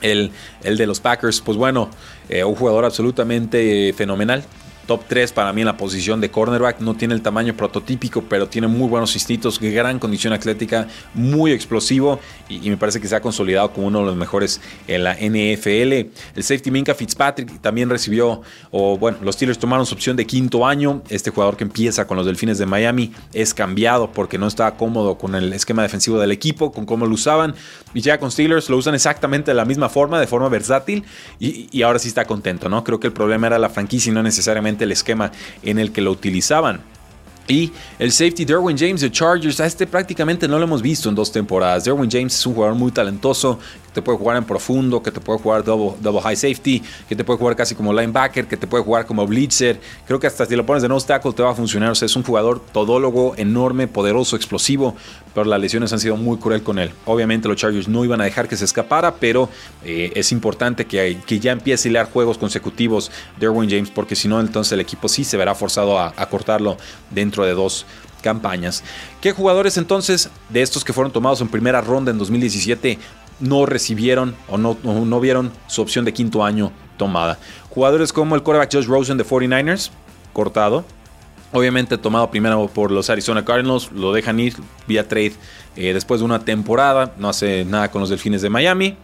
el, 0.00 0.32
el, 0.62 0.76
de 0.76 0.86
los 0.86 1.00
Packers, 1.00 1.40
pues 1.40 1.56
bueno, 1.56 1.90
eh, 2.28 2.44
un 2.44 2.54
jugador 2.54 2.84
absolutamente 2.84 3.92
fenomenal 3.96 4.44
top 4.86 5.04
3 5.08 5.32
para 5.32 5.52
mí 5.52 5.62
en 5.62 5.66
la 5.66 5.76
posición 5.76 6.20
de 6.20 6.30
cornerback. 6.30 6.80
No 6.80 6.94
tiene 6.94 7.14
el 7.14 7.22
tamaño 7.22 7.54
prototípico, 7.54 8.22
pero 8.28 8.48
tiene 8.48 8.66
muy 8.66 8.88
buenos 8.88 9.14
instintos, 9.14 9.58
gran 9.60 9.98
condición 9.98 10.32
atlética, 10.32 10.86
muy 11.14 11.52
explosivo 11.52 12.20
y, 12.48 12.70
me 12.70 12.76
parece 12.76 13.00
que 13.00 13.08
se 13.08 13.16
ha 13.16 13.20
consolidado 13.20 13.72
como 13.72 13.86
uno 13.86 14.00
de 14.00 14.06
los 14.06 14.16
mejores 14.16 14.60
en 14.86 15.04
la 15.04 15.14
NFL. 15.14 15.92
El 16.36 16.42
safety 16.42 16.70
Minka 16.70 16.94
Fitzpatrick 16.94 17.60
también 17.60 17.88
recibió, 17.88 18.42
o 18.70 18.98
bueno, 18.98 19.18
los 19.22 19.36
Steelers 19.36 19.58
tomaron 19.58 19.86
su 19.86 19.94
opción 19.94 20.16
de 20.16 20.26
quinto 20.26 20.66
año. 20.66 21.02
Este 21.08 21.30
jugador 21.30 21.56
que 21.56 21.64
empieza 21.64 22.06
con 22.06 22.16
los 22.16 22.26
Delfines 22.26 22.58
de 22.58 22.66
Miami 22.66 23.12
es 23.32 23.54
cambiado 23.54 24.10
porque 24.12 24.38
no 24.38 24.46
estaba 24.46 24.76
cómodo 24.76 25.16
con 25.16 25.34
el 25.34 25.52
esquema 25.52 25.82
defensivo 25.82 26.18
del 26.18 26.32
equipo, 26.32 26.72
con 26.72 26.86
cómo 26.86 27.06
lo 27.06 27.14
usaban. 27.14 27.54
Y 27.92 28.00
ya 28.00 28.18
con 28.18 28.30
Steelers 28.30 28.68
lo 28.68 28.76
usan 28.76 28.94
exactamente 28.94 29.52
de 29.52 29.54
la 29.54 29.64
misma 29.64 29.88
forma, 29.88 30.18
de 30.18 30.26
forma 30.26 30.48
versátil 30.48 31.04
y, 31.38 31.68
y 31.70 31.82
ahora 31.82 31.98
sí 31.98 32.08
está 32.08 32.24
contento, 32.24 32.68
¿no? 32.68 32.82
Creo 32.82 32.98
que 32.98 33.06
el 33.06 33.12
problema 33.12 33.46
era 33.46 33.58
la 33.58 33.68
franquicia 33.68 34.10
y 34.10 34.14
no 34.14 34.22
necesariamente 34.22 34.73
el 34.82 34.90
esquema 34.90 35.30
en 35.62 35.78
el 35.78 35.92
que 35.92 36.00
lo 36.00 36.10
utilizaban. 36.10 36.80
Y 37.46 37.72
el 37.98 38.10
safety 38.10 38.44
Derwin 38.44 38.76
James 38.76 39.02
de 39.02 39.10
Chargers, 39.10 39.60
a 39.60 39.66
este 39.66 39.86
prácticamente 39.86 40.48
no 40.48 40.58
lo 40.58 40.64
hemos 40.64 40.80
visto 40.80 41.10
en 41.10 41.14
dos 41.14 41.30
temporadas. 41.30 41.84
Derwin 41.84 42.10
James 42.10 42.34
es 42.34 42.46
un 42.46 42.54
jugador 42.54 42.74
muy 42.74 42.90
talentoso, 42.90 43.58
que 43.58 43.92
te 43.92 44.02
puede 44.02 44.16
jugar 44.16 44.38
en 44.38 44.44
profundo, 44.44 45.02
que 45.02 45.10
te 45.10 45.20
puede 45.20 45.38
jugar 45.38 45.62
double, 45.62 45.96
double 46.00 46.22
high 46.22 46.36
safety, 46.36 46.82
que 47.06 47.14
te 47.14 47.22
puede 47.22 47.38
jugar 47.38 47.54
casi 47.54 47.74
como 47.74 47.92
linebacker, 47.92 48.46
que 48.46 48.56
te 48.56 48.66
puede 48.66 48.82
jugar 48.82 49.04
como 49.04 49.26
blitzer. 49.26 49.78
Creo 50.06 50.18
que 50.18 50.26
hasta 50.26 50.46
si 50.46 50.56
lo 50.56 50.64
pones 50.64 50.82
de 50.82 50.88
nose 50.88 51.06
tackle 51.06 51.32
te 51.32 51.42
va 51.42 51.50
a 51.50 51.54
funcionar. 51.54 51.90
O 51.90 51.94
sea, 51.94 52.06
es 52.06 52.16
un 52.16 52.22
jugador 52.22 52.60
todólogo, 52.60 53.34
enorme, 53.36 53.88
poderoso, 53.88 54.36
explosivo, 54.36 54.96
pero 55.34 55.44
las 55.44 55.60
lesiones 55.60 55.92
han 55.92 56.00
sido 56.00 56.16
muy 56.16 56.38
cruel 56.38 56.62
con 56.62 56.78
él. 56.78 56.92
Obviamente 57.04 57.46
los 57.46 57.58
Chargers 57.58 57.88
no 57.88 58.04
iban 58.04 58.22
a 58.22 58.24
dejar 58.24 58.48
que 58.48 58.56
se 58.56 58.64
escapara, 58.64 59.16
pero 59.16 59.50
eh, 59.84 60.12
es 60.14 60.32
importante 60.32 60.86
que, 60.86 61.18
que, 61.26 61.40
ya 61.40 61.52
empiece 61.52 61.88
a 61.88 61.90
hilar 61.90 62.10
juegos 62.10 62.38
consecutivos 62.38 63.10
Derwin 63.38 63.68
James, 63.68 63.90
porque 63.90 64.16
si 64.16 64.28
no, 64.28 64.40
entonces 64.40 64.72
el 64.72 64.80
equipo 64.80 65.08
sí 65.08 65.24
se 65.24 65.36
verá 65.36 65.54
forzado 65.54 65.98
a 65.98 66.28
cortarlo 66.30 66.78
dentro 67.10 67.33
de 67.42 67.54
dos 67.54 67.86
campañas. 68.22 68.84
¿Qué 69.20 69.32
jugadores 69.32 69.76
entonces 69.76 70.30
de 70.48 70.62
estos 70.62 70.84
que 70.84 70.92
fueron 70.92 71.12
tomados 71.12 71.40
en 71.40 71.48
primera 71.48 71.80
ronda 71.80 72.10
en 72.10 72.18
2017 72.18 72.98
no 73.40 73.66
recibieron 73.66 74.36
o 74.48 74.56
no, 74.56 74.76
no 74.84 75.20
vieron 75.20 75.50
su 75.66 75.82
opción 75.82 76.04
de 76.04 76.12
quinto 76.12 76.44
año 76.44 76.70
tomada? 76.96 77.38
Jugadores 77.70 78.12
como 78.12 78.36
el 78.36 78.42
quarterback 78.42 78.72
Josh 78.72 78.86
Rosen 78.86 79.18
de 79.18 79.26
49ers, 79.26 79.90
cortado. 80.32 80.84
Obviamente 81.52 81.98
tomado 81.98 82.30
primero 82.30 82.66
por 82.68 82.90
los 82.90 83.10
Arizona 83.10 83.44
Cardinals, 83.44 83.92
lo 83.92 84.12
dejan 84.12 84.40
ir 84.40 84.54
vía 84.86 85.06
trade 85.06 85.34
eh, 85.76 85.92
después 85.92 86.20
de 86.20 86.24
una 86.24 86.40
temporada, 86.40 87.14
no 87.18 87.28
hace 87.28 87.64
nada 87.64 87.90
con 87.90 88.00
los 88.00 88.10
Delfines 88.10 88.42
de 88.42 88.50
Miami. 88.50 88.96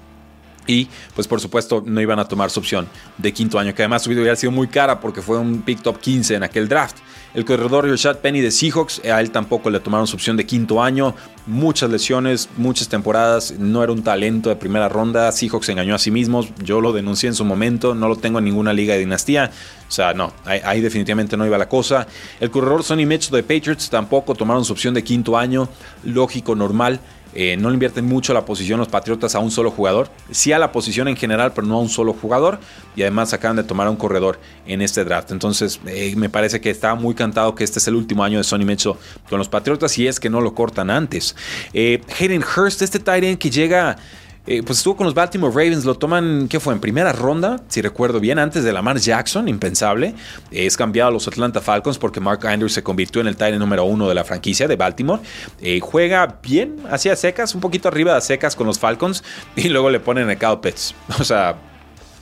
Y 0.67 0.89
pues 1.15 1.27
por 1.27 1.41
supuesto 1.41 1.83
no 1.85 2.01
iban 2.01 2.19
a 2.19 2.27
tomar 2.27 2.51
su 2.51 2.61
opción 2.61 2.89
de 3.19 3.33
quinto 3.33 3.59
año, 3.59 3.75
que 3.75 3.83
además 3.83 4.03
su 4.03 4.11
vida 4.11 4.21
hubiera 4.21 4.37
sido 4.37 4.53
muy 4.53 4.69
cara 4.69 5.01
porque 5.01 5.23
fue 5.23 5.39
un 5.39 5.63
pick 5.63 5.83
top 5.83 5.99
15 5.99 6.37
en 6.37 6.43
aquel 6.43 6.69
draft. 6.69 6.99
El 7.33 7.45
corredor 7.45 7.89
Rashad 7.89 8.17
Penny 8.19 8.41
de 8.41 8.51
Seahawks, 8.51 9.03
a 9.05 9.21
él 9.21 9.31
tampoco 9.31 9.71
le 9.71 9.79
tomaron 9.79 10.09
su 10.09 10.17
opción 10.17 10.37
de 10.37 10.47
quinto 10.47 10.83
año. 10.83 11.15
Muchas 11.47 11.89
lesiones, 11.89 12.49
muchas 12.57 12.89
temporadas, 12.89 13.55
no 13.57 13.85
era 13.85 13.93
un 13.93 14.03
talento 14.03 14.49
de 14.49 14.57
primera 14.57 14.89
ronda. 14.89 15.31
Seahawks 15.31 15.67
se 15.67 15.73
engañó 15.73 15.95
a 15.95 15.99
sí 15.99 16.11
mismos, 16.11 16.49
yo 16.65 16.81
lo 16.81 16.93
denuncié 16.93 17.29
en 17.29 17.37
su 17.37 17.45
momento, 17.45 17.95
no 17.95 18.09
lo 18.09 18.17
tengo 18.17 18.41
en 18.41 18.47
ninguna 18.47 18.73
liga 18.73 18.95
de 18.95 19.01
dinastía. 19.01 19.53
O 19.89 19.93
sea, 19.93 20.13
no, 20.13 20.33
ahí, 20.45 20.81
definitivamente 20.81 21.37
no 21.37 21.47
iba 21.47 21.57
la 21.57 21.69
cosa. 21.69 22.09
El 22.41 22.51
corredor 22.51 22.83
Sonny 22.83 23.07
Mitchell 23.07 23.37
de 23.37 23.43
Patriots 23.45 23.91
tampoco 23.91 24.35
tomaron 24.35 24.65
su 24.65 24.73
opción 24.73 24.95
de 24.95 25.05
quinto 25.05 25.39
año, 25.39 25.69
lógico, 26.03 26.57
normal. 26.57 26.99
Eh, 27.35 27.57
no 27.57 27.69
le 27.69 27.75
invierten 27.75 28.05
mucho 28.05 28.35
la 28.35 28.45
posición 28.45 28.79
los 28.79 28.89
Patriotas 28.89 29.35
a 29.35 29.39
un 29.39 29.51
solo 29.51 29.71
jugador. 29.71 30.11
Sí 30.31 30.53
a 30.53 30.59
la 30.59 30.73
posición 30.73 31.09
en 31.09 31.17
general, 31.17 31.53
pero 31.55 31.67
no 31.67 31.77
a 31.77 31.81
un 31.81 31.89
solo 31.89 32.13
jugador. 32.13 32.59
Y 32.97 33.03
además 33.03 33.33
acaban 33.33 33.57
de 33.57 33.65
tomar 33.65 33.87
a 33.87 33.91
un 33.91 33.97
corredor 33.97 34.39
en 34.67 34.83
este 34.83 35.05
draft. 35.05 35.31
Entonces 35.31 35.81
eh, 35.87 36.15
me 36.17 36.29
parece 36.29 36.61
que 36.61 36.71
está 36.71 36.95
muy 36.95 37.15
cantado 37.15 37.55
que 37.55 37.65
este 37.65 37.79
es 37.79 37.89
el 37.89 37.95
último 37.95 38.25
año 38.25 38.39
de 38.39 38.45
Sonny 38.45 38.65
Mitchell 38.65 38.95
con 39.29 39.39
los 39.39 39.49
Patriotas 39.49 39.97
y 39.99 40.07
es 40.07 40.19
que 40.19 40.31
no 40.31 40.41
lo 40.41 40.55
cortan 40.55 40.91
antes. 40.91 41.37
Eh, 41.73 42.01
Hayden 42.19 42.43
Hurst, 42.43 42.83
este 42.83 42.99
tight 42.99 43.39
que 43.39 43.51
llega 43.51 43.97
eh, 44.51 44.65
pues 44.65 44.79
estuvo 44.79 44.97
con 44.97 45.05
los 45.05 45.15
Baltimore 45.15 45.55
Ravens, 45.55 45.85
lo 45.85 45.95
toman, 45.95 46.49
¿qué 46.49 46.59
fue? 46.59 46.75
En 46.75 46.81
primera 46.81 47.13
ronda, 47.13 47.61
si 47.69 47.83
recuerdo 47.83 48.19
bien, 48.19 48.41
antes 48.41 48.65
de 48.65 48.73
Lamar 48.73 48.99
Jackson, 48.99 49.47
impensable. 49.47 50.13
es 50.51 50.77
cambiado 50.77 51.09
a 51.09 51.13
los 51.13 51.29
Atlanta 51.29 51.61
Falcons 51.61 51.99
porque 51.99 52.19
Mark 52.19 52.45
Andrews 52.45 52.73
se 52.73 52.83
convirtió 52.83 53.21
en 53.21 53.29
el 53.29 53.37
tight 53.37 53.55
número 53.55 53.85
uno 53.85 54.09
de 54.09 54.15
la 54.17 54.25
franquicia 54.25 54.67
de 54.67 54.75
Baltimore. 54.75 55.23
Eh, 55.61 55.79
juega 55.79 56.41
bien, 56.43 56.79
hacia 56.91 57.15
secas, 57.15 57.55
un 57.55 57.61
poquito 57.61 57.87
arriba 57.87 58.17
de 58.17 58.21
secas 58.23 58.57
con 58.57 58.67
los 58.67 58.77
Falcons 58.77 59.23
y 59.55 59.69
luego 59.69 59.89
le 59.89 60.01
ponen 60.01 60.29
a 60.29 60.61
Pitts. 60.61 60.97
O 61.21 61.23
sea, 61.23 61.55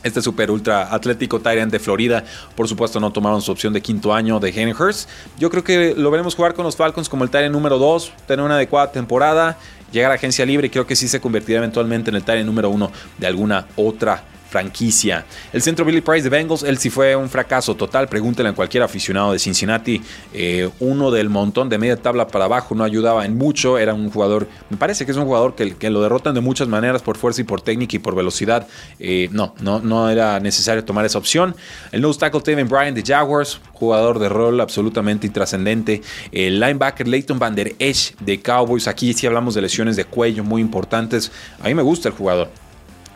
este 0.02 0.20
super 0.20 0.50
ultra 0.50 0.94
atlético 0.94 1.40
Tyrant 1.40 1.72
de 1.72 1.78
Florida, 1.78 2.24
por 2.54 2.68
supuesto, 2.68 3.00
no 3.00 3.10
tomaron 3.10 3.40
su 3.40 3.50
opción 3.52 3.72
de 3.72 3.80
quinto 3.80 4.12
año 4.12 4.38
de 4.38 4.48
Hayden 4.48 4.76
Hurst. 4.78 5.08
Yo 5.38 5.48
creo 5.48 5.64
que 5.64 5.94
lo 5.96 6.10
veremos 6.10 6.34
jugar 6.34 6.52
con 6.52 6.66
los 6.66 6.76
Falcons 6.76 7.08
como 7.08 7.24
el 7.24 7.30
Tyrant 7.30 7.54
número 7.54 7.78
2, 7.78 8.12
tener 8.26 8.44
una 8.44 8.56
adecuada 8.56 8.92
temporada 8.92 9.56
llegar 9.92 10.10
a 10.10 10.14
agencia 10.14 10.44
libre 10.44 10.66
y 10.66 10.70
creo 10.70 10.86
que 10.86 10.96
sí 10.96 11.08
se 11.08 11.20
convertirá 11.20 11.58
eventualmente 11.58 12.10
en 12.10 12.16
el 12.16 12.22
Tyrant 12.22 12.46
número 12.46 12.70
uno 12.70 12.90
de 13.16 13.26
alguna 13.26 13.66
otra 13.76 14.22
franquicia. 14.48 15.26
El 15.52 15.62
centro 15.62 15.84
Billy 15.84 16.00
Price 16.00 16.22
de 16.22 16.30
Bengals, 16.30 16.62
él 16.62 16.78
sí 16.78 16.90
fue 16.90 17.14
un 17.14 17.28
fracaso 17.28 17.74
total. 17.74 18.08
Pregúntenle 18.08 18.50
a 18.50 18.54
cualquier 18.54 18.82
aficionado 18.82 19.32
de 19.32 19.38
Cincinnati. 19.38 20.02
Eh, 20.32 20.68
uno 20.80 21.10
del 21.10 21.28
montón 21.28 21.68
de 21.68 21.78
media 21.78 21.96
tabla 21.96 22.26
para 22.26 22.46
abajo 22.46 22.74
no 22.74 22.84
ayudaba 22.84 23.24
en 23.26 23.36
mucho. 23.36 23.78
Era 23.78 23.94
un 23.94 24.10
jugador, 24.10 24.48
me 24.70 24.76
parece 24.76 25.04
que 25.04 25.12
es 25.12 25.16
un 25.16 25.24
jugador 25.24 25.54
que, 25.54 25.76
que 25.76 25.90
lo 25.90 26.00
derrotan 26.00 26.34
de 26.34 26.40
muchas 26.40 26.68
maneras 26.68 27.02
por 27.02 27.16
fuerza 27.16 27.40
y 27.40 27.44
por 27.44 27.60
técnica 27.60 27.96
y 27.96 27.98
por 27.98 28.14
velocidad. 28.14 28.66
Eh, 28.98 29.28
no, 29.32 29.54
no, 29.60 29.80
no 29.80 30.08
era 30.10 30.40
necesario 30.40 30.84
tomar 30.84 31.04
esa 31.04 31.18
opción. 31.18 31.54
El 31.92 32.00
nose 32.00 32.18
tackle 32.18 32.40
Taven 32.40 32.68
Bryan 32.68 32.94
de 32.94 33.02
Jaguars, 33.02 33.60
jugador 33.72 34.18
de 34.18 34.28
rol 34.28 34.60
absolutamente 34.60 35.26
intrascendente. 35.26 36.02
El 36.32 36.58
linebacker 36.58 37.06
Leighton 37.06 37.38
Van 37.38 37.54
Der 37.54 37.74
Esch 37.78 38.16
de 38.18 38.40
Cowboys. 38.40 38.88
Aquí 38.88 39.12
sí 39.12 39.26
hablamos 39.26 39.54
de 39.54 39.62
lesiones 39.62 39.96
de 39.96 40.04
cuello 40.04 40.42
muy 40.44 40.62
importantes. 40.62 41.30
A 41.60 41.68
mí 41.68 41.74
me 41.74 41.82
gusta 41.82 42.08
el 42.08 42.14
jugador. 42.14 42.50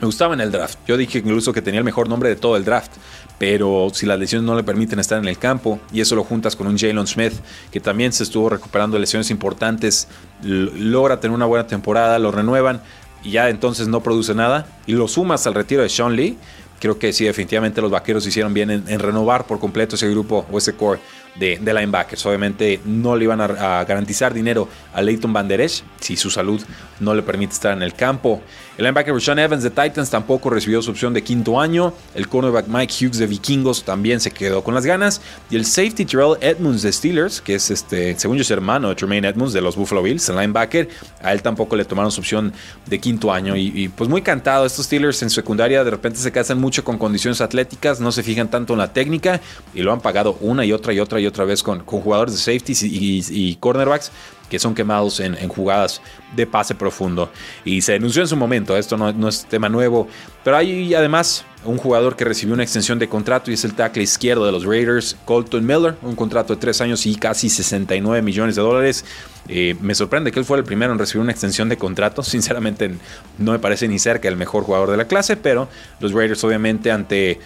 Me 0.03 0.07
gustaba 0.07 0.34
en 0.34 0.40
el 0.40 0.50
draft. 0.50 0.80
Yo 0.84 0.96
dije 0.96 1.18
incluso 1.18 1.53
que 1.53 1.62
tenía 1.62 1.78
el 1.78 1.84
mejor 1.84 2.09
nombre 2.09 2.28
de 2.28 2.34
todo 2.34 2.57
el 2.57 2.64
draft. 2.64 2.90
Pero 3.38 3.88
si 3.94 4.05
las 4.05 4.18
lesiones 4.18 4.44
no 4.44 4.57
le 4.57 4.64
permiten 4.64 4.98
estar 4.98 5.16
en 5.16 5.28
el 5.28 5.38
campo 5.38 5.78
y 5.92 6.00
eso 6.00 6.16
lo 6.16 6.24
juntas 6.24 6.57
con 6.57 6.66
un 6.66 6.76
Jalen 6.76 7.07
Smith 7.07 7.34
que 7.70 7.78
también 7.78 8.12
se 8.12 8.24
estuvo 8.24 8.48
recuperando 8.48 8.98
lesiones 8.98 9.30
importantes, 9.30 10.09
logra 10.42 11.20
tener 11.20 11.36
una 11.36 11.46
buena 11.46 11.68
temporada, 11.68 12.18
lo 12.18 12.32
renuevan 12.32 12.82
y 13.22 13.30
ya 13.30 13.48
entonces 13.48 13.86
no 13.86 14.03
produce 14.03 14.34
nada 14.34 14.66
y 14.88 14.94
lo 14.94 15.07
sumas 15.07 15.46
al 15.46 15.55
retiro 15.55 15.82
de 15.82 15.88
Sean 15.88 16.16
Lee, 16.16 16.36
creo 16.82 16.98
que 16.98 17.12
sí, 17.12 17.24
definitivamente 17.24 17.80
los 17.80 17.92
vaqueros 17.92 18.26
hicieron 18.26 18.53
bien 18.53 18.68
en, 18.68 18.98
renovar 18.98 19.46
por 19.46 19.61
completo 19.61 19.94
ese 19.94 20.11
grupo 20.11 20.44
o 20.50 20.59
ese 20.59 20.74
core 20.74 20.98
de, 21.36 21.61
linebackers. 21.61 22.26
Obviamente 22.26 22.80
no 22.84 23.14
le 23.14 23.22
iban 23.22 23.40
a, 23.40 23.84
garantizar 23.84 24.34
dinero 24.34 24.68
a 24.92 25.00
Leighton 25.00 25.32
Van 25.32 25.46
Der 25.46 25.61
Esch 25.61 25.84
si 26.00 26.16
su 26.16 26.28
salud 26.28 26.61
no 26.98 27.14
le 27.14 27.22
permite 27.22 27.53
estar 27.53 27.72
en 27.72 27.82
el 27.84 27.94
campo. 27.94 28.42
El 28.79 28.85
linebacker 28.85 29.20
Sean 29.20 29.39
Evans 29.39 29.62
de 29.62 29.68
Titans 29.68 30.09
tampoco 30.09 30.49
recibió 30.49 30.81
su 30.81 30.91
opción 30.91 31.12
de 31.12 31.23
quinto 31.23 31.61
año. 31.61 31.93
El 32.14 32.27
cornerback 32.27 32.68
Mike 32.68 32.95
Hughes 32.95 33.18
de 33.18 33.27
Vikingos 33.27 33.85
también 33.85 34.18
se 34.18 34.31
quedó 34.31 34.64
con 34.64 34.75
las 34.75 34.87
ganas. 34.87 35.20
Y 35.51 35.57
el 35.57 35.66
safety 35.66 36.07
Terrell 36.07 36.39
Edmonds 36.41 36.81
de 36.81 36.91
Steelers, 36.91 37.43
que 37.43 37.57
es 37.57 37.70
este, 37.70 38.18
según 38.18 38.39
yo, 38.39 38.43
es 38.43 38.51
hermano 38.51 38.89
de 38.89 38.95
Tremaine 38.95 39.29
Edmonds 39.29 39.53
de 39.53 39.61
los 39.61 39.77
Buffalo 39.77 40.03
Bills, 40.03 40.27
el 40.31 40.37
linebacker, 40.37 40.89
a 41.23 41.33
él 41.33 41.43
tampoco 41.43 41.77
le 41.77 41.85
tomaron 41.85 42.11
su 42.11 42.20
opción 42.20 42.55
de 42.87 42.99
quinto 42.99 43.31
año. 43.31 43.57
Y, 43.57 43.89
pues 43.89 44.09
muy 44.09 44.23
cantado, 44.23 44.64
estos 44.64 44.87
Steelers 44.87 45.23
en 45.23 45.29
secundaria 45.29 45.85
de 45.85 45.91
repente 45.91 46.18
se 46.18 46.33
casan 46.33 46.59
mucho 46.59 46.83
con 46.83 46.97
condiciones 46.97 47.43
atléticas, 47.43 48.01
no 48.01 48.11
se 48.11 48.23
fijan 48.23 48.49
tanto 48.49 48.73
en 48.73 48.79
la 48.79 48.93
técnica 48.93 49.43
y 49.75 49.83
lo 49.83 49.93
han 49.93 50.01
pagado 50.01 50.39
una 50.41 50.64
y 50.64 50.73
otra 50.73 50.95
y 50.95 51.01
otra 51.01 51.20
y 51.20 51.27
otra 51.27 51.45
vez 51.45 51.62
con, 51.62 51.81
con 51.81 52.01
jugadores 52.01 52.33
de 52.33 52.41
safeties 52.41 52.83
y 52.83 53.57
cornerbacks 53.61 54.11
que 54.53 54.59
son 54.59 54.74
quemados 54.74 55.18
en, 55.18 55.48
jugadas 55.48 56.03
de 56.36 56.46
pase 56.46 56.74
profundo. 56.74 57.32
Y 57.64 57.80
se 57.80 57.92
denunció 57.92 58.20
en 58.20 58.28
su 58.28 58.36
momento, 58.36 58.76
esto 58.76 58.98
no, 58.98 59.26
es 59.26 59.46
tema 59.46 59.70
nuevo, 59.70 60.09
pero 60.44 60.59
hay 60.59 60.92
además 60.92 61.46
un 61.64 61.78
jugador 61.78 62.16
que 62.16 62.26
recibió 62.26 62.53
una 62.53 62.62
extensión 62.62 62.98
de 62.98 63.09
contrato 63.09 63.50
y 63.50 63.55
es 63.55 63.64
el 63.64 63.72
tackle 63.72 64.03
izquierdo 64.03 64.44
de 64.44 64.53
los 64.53 64.66
Raiders, 64.66 65.16
Colton 65.24 65.64
Miller, 65.64 65.94
un 66.03 66.14
contrato 66.14 66.55
de 66.55 66.61
tres 66.61 66.82
años 66.82 67.07
y 67.07 67.14
casi 67.14 67.48
69 67.48 68.20
millones 68.20 68.55
de 68.55 68.61
dólares. 68.61 69.07
Eh, 69.48 69.74
me 69.80 69.94
sorprende 69.94 70.30
que 70.30 70.38
él 70.38 70.44
fuera 70.44 70.59
el 70.59 70.66
primero 70.66 70.92
en 70.92 70.98
recibir 70.98 71.22
una 71.22 71.32
extensión 71.32 71.70
de 71.70 71.78
contrato. 71.78 72.22
Sinceramente, 72.22 72.90
no 73.38 73.53
me 73.53 73.59
parece 73.59 73.88
ni 73.88 73.98
cerca 73.98 74.28
el 74.28 74.36
mejor 74.36 74.64
jugador 74.64 74.90
de 74.90 74.98
la 74.98 75.07
clase, 75.07 75.38
pero 75.38 75.70
los 75.98 76.12
Raiders, 76.12 76.44
obviamente, 76.44 76.90
ante 76.90 77.40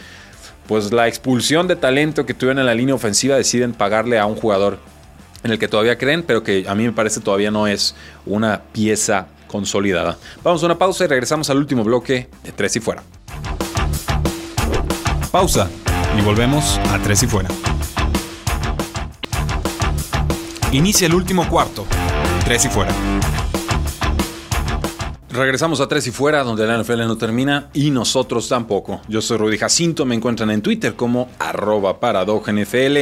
pues 0.66 0.90
la 0.92 1.07
expulsión 1.07 1.68
de 1.68 1.76
talento 1.76 2.26
que 2.26 2.34
tuvieron 2.34 2.59
en 2.59 2.66
la 2.66 2.74
línea 2.74 2.96
ofensiva, 2.96 3.36
deciden 3.36 3.74
pagarle 3.74 4.18
a 4.18 4.26
un 4.26 4.34
jugador 4.34 4.80
en 5.47 5.53
el 5.53 5.59
que 5.59 5.68
todavía 5.68 5.97
creen, 5.97 6.22
pero 6.22 6.42
que 6.42 6.66
a 6.68 6.74
mí 6.74 6.84
me 6.84 6.92
parece 6.92 7.20
todavía 7.20 7.51
no 7.51 7.66
es 7.66 7.94
una 8.26 8.62
pieza 8.72 9.28
consolidada. 9.47 10.18
Vamos 10.42 10.62
a 10.62 10.66
una 10.66 10.76
pausa 10.76 11.05
y 11.05 11.07
regresamos 11.07 11.49
al 11.51 11.59
último 11.59 11.84
bloque 11.84 12.28
de 12.42 12.53
Tres 12.53 12.76
y 12.76 12.80
Fuera. 12.80 13.03
Pausa 15.30 15.68
y 16.18 16.20
volvemos 16.22 16.78
a 16.90 16.99
Tres 16.99 17.22
y 17.22 17.26
Fuera. 17.26 17.49
Inicia 20.72 21.07
el 21.07 21.14
último 21.14 21.49
cuarto. 21.49 21.86
Tres 22.44 22.64
y 22.64 22.68
Fuera. 22.68 22.92
Regresamos 25.37 25.82
a 25.82 25.87
Tres 25.87 26.07
y 26.07 26.12
Fuera, 26.12 26.43
donde 26.43 26.66
la 26.66 26.78
NFL 26.78 27.01
no 27.01 27.18
termina 27.18 27.68
y 27.74 27.91
nosotros 27.91 28.49
tampoco. 28.49 29.03
Yo 29.07 29.20
soy 29.20 29.37
Rudy 29.37 29.59
Jacinto, 29.59 30.07
me 30.07 30.14
encuentran 30.14 30.51
en 30.51 30.62
Twitter 30.62 30.95
como 30.95 31.28
arroba 31.39 31.99
NFL 32.01 32.97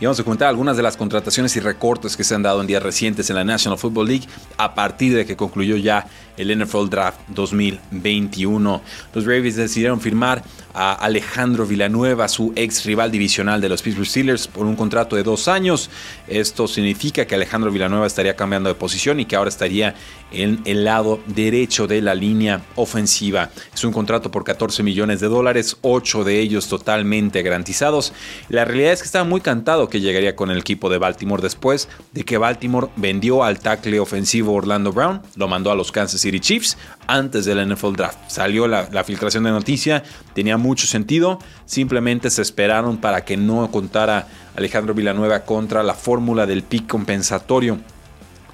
y 0.00 0.04
vamos 0.04 0.18
a 0.18 0.24
comentar 0.24 0.48
algunas 0.48 0.78
de 0.78 0.82
las 0.82 0.96
contrataciones 0.96 1.54
y 1.56 1.60
recortes 1.60 2.16
que 2.16 2.24
se 2.24 2.34
han 2.34 2.42
dado 2.42 2.62
en 2.62 2.66
días 2.66 2.82
recientes 2.82 3.28
en 3.28 3.36
la 3.36 3.44
National 3.44 3.78
Football 3.78 4.08
League 4.08 4.24
a 4.56 4.74
partir 4.74 5.14
de 5.14 5.26
que 5.26 5.36
concluyó 5.36 5.76
ya 5.76 6.06
el 6.38 6.58
NFL 6.58 6.88
Draft 6.88 7.20
2021. 7.28 8.82
Los 9.12 9.24
Ravens 9.24 9.56
decidieron 9.56 10.00
firmar 10.00 10.42
a 10.72 10.94
Alejandro 10.94 11.66
Villanueva, 11.66 12.28
su 12.28 12.52
ex 12.56 12.84
rival 12.84 13.12
divisional 13.12 13.60
de 13.60 13.68
los 13.68 13.82
Pittsburgh 13.82 14.08
Steelers, 14.08 14.48
por 14.48 14.66
un 14.66 14.74
contrato 14.74 15.14
de 15.14 15.22
dos 15.22 15.46
años. 15.46 15.88
Esto 16.26 16.66
significa 16.66 17.26
que 17.26 17.36
Alejandro 17.36 17.70
Villanueva 17.70 18.06
estaría 18.06 18.34
cambiando 18.34 18.68
de 18.68 18.74
posición 18.74 19.20
y 19.20 19.26
que 19.26 19.36
ahora 19.36 19.50
estaría 19.50 19.94
en 20.32 20.60
el 20.64 20.84
lado 20.84 21.20
derecho 21.26 21.73
de 21.82 22.00
la 22.00 22.14
línea 22.14 22.62
ofensiva. 22.76 23.50
Es 23.74 23.82
un 23.84 23.92
contrato 23.92 24.30
por 24.30 24.44
14 24.44 24.82
millones 24.84 25.20
de 25.20 25.26
dólares, 25.26 25.76
8 25.82 26.22
de 26.22 26.38
ellos 26.38 26.68
totalmente 26.68 27.42
garantizados. 27.42 28.12
La 28.48 28.64
realidad 28.64 28.92
es 28.92 29.00
que 29.00 29.06
estaba 29.06 29.24
muy 29.24 29.40
cantado 29.40 29.88
que 29.88 30.00
llegaría 30.00 30.36
con 30.36 30.50
el 30.50 30.58
equipo 30.58 30.88
de 30.88 30.98
Baltimore 30.98 31.42
después 31.42 31.88
de 32.12 32.24
que 32.24 32.38
Baltimore 32.38 32.88
vendió 32.96 33.42
al 33.42 33.58
tackle 33.58 33.98
ofensivo 33.98 34.54
Orlando 34.54 34.92
Brown, 34.92 35.20
lo 35.34 35.48
mandó 35.48 35.72
a 35.72 35.74
los 35.74 35.90
Kansas 35.90 36.20
City 36.20 36.38
Chiefs 36.38 36.78
antes 37.08 37.44
del 37.44 37.68
NFL 37.68 37.94
Draft. 37.94 38.18
Salió 38.28 38.68
la, 38.68 38.88
la 38.92 39.02
filtración 39.02 39.44
de 39.44 39.50
noticia, 39.50 40.04
tenía 40.34 40.56
mucho 40.56 40.86
sentido, 40.86 41.40
simplemente 41.66 42.30
se 42.30 42.42
esperaron 42.42 42.98
para 42.98 43.24
que 43.24 43.36
no 43.36 43.68
contara 43.70 44.28
Alejandro 44.56 44.94
Villanueva 44.94 45.40
contra 45.40 45.82
la 45.82 45.94
fórmula 45.94 46.46
del 46.46 46.62
pick 46.62 46.86
compensatorio 46.86 47.80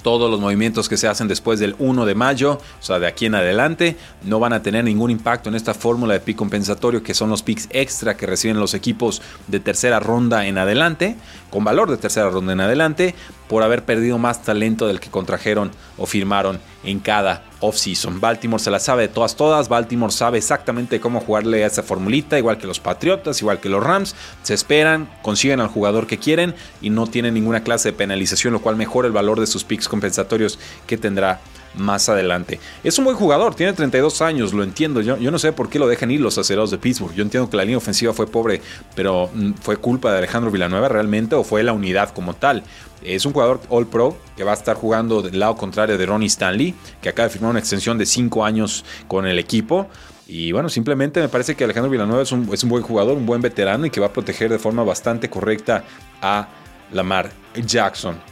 todos 0.02 0.30
los 0.30 0.40
movimientos 0.40 0.88
que 0.88 0.96
se 0.96 1.08
hacen 1.08 1.28
después 1.28 1.60
del 1.60 1.74
1 1.78 2.06
de 2.06 2.14
mayo, 2.14 2.54
o 2.54 2.82
sea, 2.82 2.98
de 2.98 3.06
aquí 3.06 3.26
en 3.26 3.34
adelante, 3.34 3.96
no 4.22 4.38
van 4.38 4.52
a 4.52 4.62
tener 4.62 4.84
ningún 4.84 5.10
impacto 5.10 5.48
en 5.48 5.54
esta 5.54 5.74
fórmula 5.74 6.14
de 6.14 6.20
pick 6.20 6.36
compensatorio, 6.36 7.02
que 7.02 7.14
son 7.14 7.30
los 7.30 7.42
picks 7.42 7.68
extra 7.70 8.16
que 8.16 8.26
reciben 8.26 8.58
los 8.58 8.74
equipos 8.74 9.22
de 9.48 9.60
tercera 9.60 10.00
ronda 10.00 10.46
en 10.46 10.58
adelante, 10.58 11.16
con 11.50 11.64
valor 11.64 11.90
de 11.90 11.96
tercera 11.96 12.30
ronda 12.30 12.52
en 12.52 12.60
adelante, 12.60 13.14
por 13.48 13.62
haber 13.62 13.84
perdido 13.84 14.18
más 14.18 14.42
talento 14.42 14.86
del 14.86 15.00
que 15.00 15.10
contrajeron 15.10 15.70
o 15.98 16.06
firmaron 16.06 16.60
en 16.84 17.00
cada 17.00 17.44
offseason. 17.60 18.20
Baltimore 18.20 18.62
se 18.62 18.70
la 18.70 18.78
sabe 18.78 19.02
de 19.02 19.08
todas, 19.08 19.36
todas. 19.36 19.68
Baltimore 19.68 20.12
sabe 20.12 20.38
exactamente 20.38 21.00
cómo 21.00 21.20
jugarle 21.20 21.62
a 21.64 21.66
esa 21.66 21.82
formulita, 21.82 22.38
igual 22.38 22.58
que 22.58 22.66
los 22.66 22.80
Patriotas, 22.80 23.40
igual 23.40 23.60
que 23.60 23.68
los 23.68 23.82
Rams. 23.82 24.14
Se 24.42 24.54
esperan, 24.54 25.08
consiguen 25.22 25.60
al 25.60 25.68
jugador 25.68 26.06
que 26.06 26.18
quieren 26.18 26.54
y 26.80 26.90
no 26.90 27.06
tienen 27.06 27.34
ninguna 27.34 27.62
clase 27.62 27.90
de 27.90 27.98
penalización, 27.98 28.52
lo 28.52 28.62
cual 28.62 28.76
mejora 28.76 29.06
el 29.06 29.12
valor 29.12 29.40
de 29.40 29.46
sus 29.46 29.64
picks 29.64 29.88
compensatorios 29.88 30.58
que 30.86 30.96
tendrá 30.96 31.40
más 31.74 32.08
adelante. 32.08 32.60
Es 32.82 32.98
un 32.98 33.04
buen 33.04 33.16
jugador, 33.16 33.54
tiene 33.54 33.72
32 33.72 34.22
años, 34.22 34.52
lo 34.52 34.62
entiendo. 34.62 35.00
Yo, 35.00 35.16
yo 35.18 35.30
no 35.30 35.38
sé 35.38 35.52
por 35.52 35.68
qué 35.68 35.78
lo 35.78 35.86
dejan 35.86 36.10
ir 36.10 36.20
los 36.20 36.38
acerados 36.38 36.70
de 36.70 36.78
Pittsburgh. 36.78 37.14
Yo 37.14 37.22
entiendo 37.22 37.48
que 37.48 37.56
la 37.56 37.64
línea 37.64 37.78
ofensiva 37.78 38.12
fue 38.12 38.26
pobre, 38.26 38.60
pero 38.94 39.30
mm, 39.32 39.54
¿fue 39.60 39.76
culpa 39.76 40.12
de 40.12 40.18
Alejandro 40.18 40.50
Villanueva 40.50 40.88
realmente 40.88 41.34
o 41.34 41.44
fue 41.44 41.62
la 41.62 41.72
unidad 41.72 42.10
como 42.10 42.34
tal? 42.34 42.62
Es 43.02 43.24
un 43.24 43.32
jugador 43.32 43.60
All 43.70 43.86
Pro 43.86 44.16
que 44.36 44.44
va 44.44 44.50
a 44.50 44.54
estar 44.54 44.76
jugando 44.76 45.22
del 45.22 45.38
lado 45.38 45.56
contrario 45.56 45.96
de 45.96 46.04
Ronnie 46.04 46.26
Stanley, 46.26 46.74
que 47.00 47.08
acaba 47.08 47.28
de 47.28 47.32
firmar 47.32 47.50
una 47.50 47.60
extensión 47.60 47.96
de 47.96 48.04
5 48.04 48.44
años 48.44 48.84
con 49.08 49.26
el 49.26 49.38
equipo. 49.38 49.88
Y 50.26 50.52
bueno, 50.52 50.68
simplemente 50.68 51.20
me 51.20 51.28
parece 51.28 51.56
que 51.56 51.64
Alejandro 51.64 51.90
Villanueva 51.90 52.22
es 52.22 52.30
un, 52.30 52.48
es 52.52 52.62
un 52.62 52.68
buen 52.70 52.82
jugador, 52.82 53.16
un 53.16 53.26
buen 53.26 53.40
veterano 53.40 53.86
y 53.86 53.90
que 53.90 54.00
va 54.00 54.08
a 54.08 54.12
proteger 54.12 54.50
de 54.50 54.58
forma 54.58 54.84
bastante 54.84 55.28
correcta 55.28 55.84
a 56.20 56.48
Lamar 56.92 57.30
Jackson. 57.54 58.29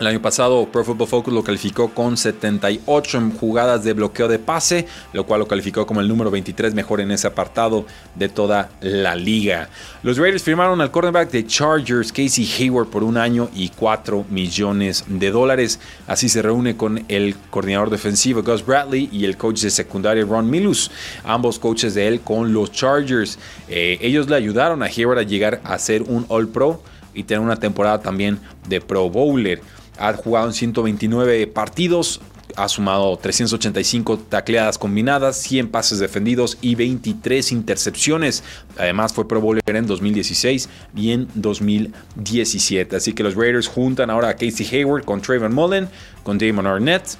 El 0.00 0.06
año 0.06 0.22
pasado 0.22 0.64
Pro 0.70 0.84
Football 0.84 1.08
Focus 1.08 1.34
lo 1.34 1.42
calificó 1.42 1.88
con 1.88 2.16
78 2.16 3.18
en 3.18 3.32
jugadas 3.32 3.82
de 3.82 3.94
bloqueo 3.94 4.28
de 4.28 4.38
pase, 4.38 4.86
lo 5.12 5.26
cual 5.26 5.40
lo 5.40 5.48
calificó 5.48 5.88
como 5.88 6.00
el 6.00 6.06
número 6.06 6.30
23 6.30 6.72
mejor 6.72 7.00
en 7.00 7.10
ese 7.10 7.26
apartado 7.26 7.84
de 8.14 8.28
toda 8.28 8.70
la 8.80 9.16
liga. 9.16 9.68
Los 10.04 10.16
Raiders 10.16 10.44
firmaron 10.44 10.80
al 10.80 10.92
cornerback 10.92 11.32
de 11.32 11.44
Chargers, 11.44 12.12
Casey 12.12 12.48
Hayward, 12.58 12.86
por 12.86 13.02
un 13.02 13.16
año 13.16 13.48
y 13.56 13.70
4 13.70 14.26
millones 14.30 15.04
de 15.08 15.32
dólares. 15.32 15.80
Así 16.06 16.28
se 16.28 16.42
reúne 16.42 16.76
con 16.76 17.04
el 17.08 17.34
coordinador 17.50 17.90
defensivo 17.90 18.44
Gus 18.44 18.64
Bradley 18.64 19.08
y 19.10 19.24
el 19.24 19.36
coach 19.36 19.62
de 19.62 19.70
secundaria 19.70 20.24
Ron 20.24 20.48
Milus, 20.48 20.92
ambos 21.24 21.58
coaches 21.58 21.94
de 21.94 22.06
él 22.06 22.20
con 22.20 22.52
los 22.52 22.70
Chargers. 22.70 23.36
Eh, 23.68 23.98
ellos 24.00 24.28
le 24.30 24.36
ayudaron 24.36 24.80
a 24.84 24.86
Hayward 24.86 25.18
a 25.18 25.22
llegar 25.24 25.60
a 25.64 25.76
ser 25.76 26.02
un 26.02 26.24
All 26.28 26.46
Pro 26.46 26.80
y 27.14 27.24
tener 27.24 27.40
una 27.40 27.56
temporada 27.56 28.00
también 28.00 28.38
de 28.68 28.80
Pro 28.80 29.10
Bowler. 29.10 29.60
Ha 29.98 30.12
jugado 30.14 30.46
en 30.46 30.52
129 30.54 31.46
partidos, 31.48 32.20
ha 32.56 32.68
sumado 32.68 33.16
385 33.16 34.18
tacleadas 34.28 34.78
combinadas, 34.78 35.36
100 35.38 35.68
pases 35.68 35.98
defendidos 35.98 36.58
y 36.60 36.74
23 36.74 37.52
intercepciones. 37.52 38.42
Además 38.76 39.12
fue 39.12 39.28
Pro 39.28 39.40
Bowler 39.40 39.62
en 39.66 39.86
2016 39.86 40.68
y 40.96 41.12
en 41.12 41.28
2017. 41.34 42.96
Así 42.96 43.12
que 43.12 43.22
los 43.22 43.34
Raiders 43.34 43.68
juntan 43.68 44.10
ahora 44.10 44.30
a 44.30 44.34
Casey 44.34 44.66
Hayward 44.72 45.04
con 45.04 45.20
Trayvon 45.20 45.54
Mullen, 45.54 45.88
con 46.22 46.38
Damon 46.38 46.66
Arnett. 46.66 47.16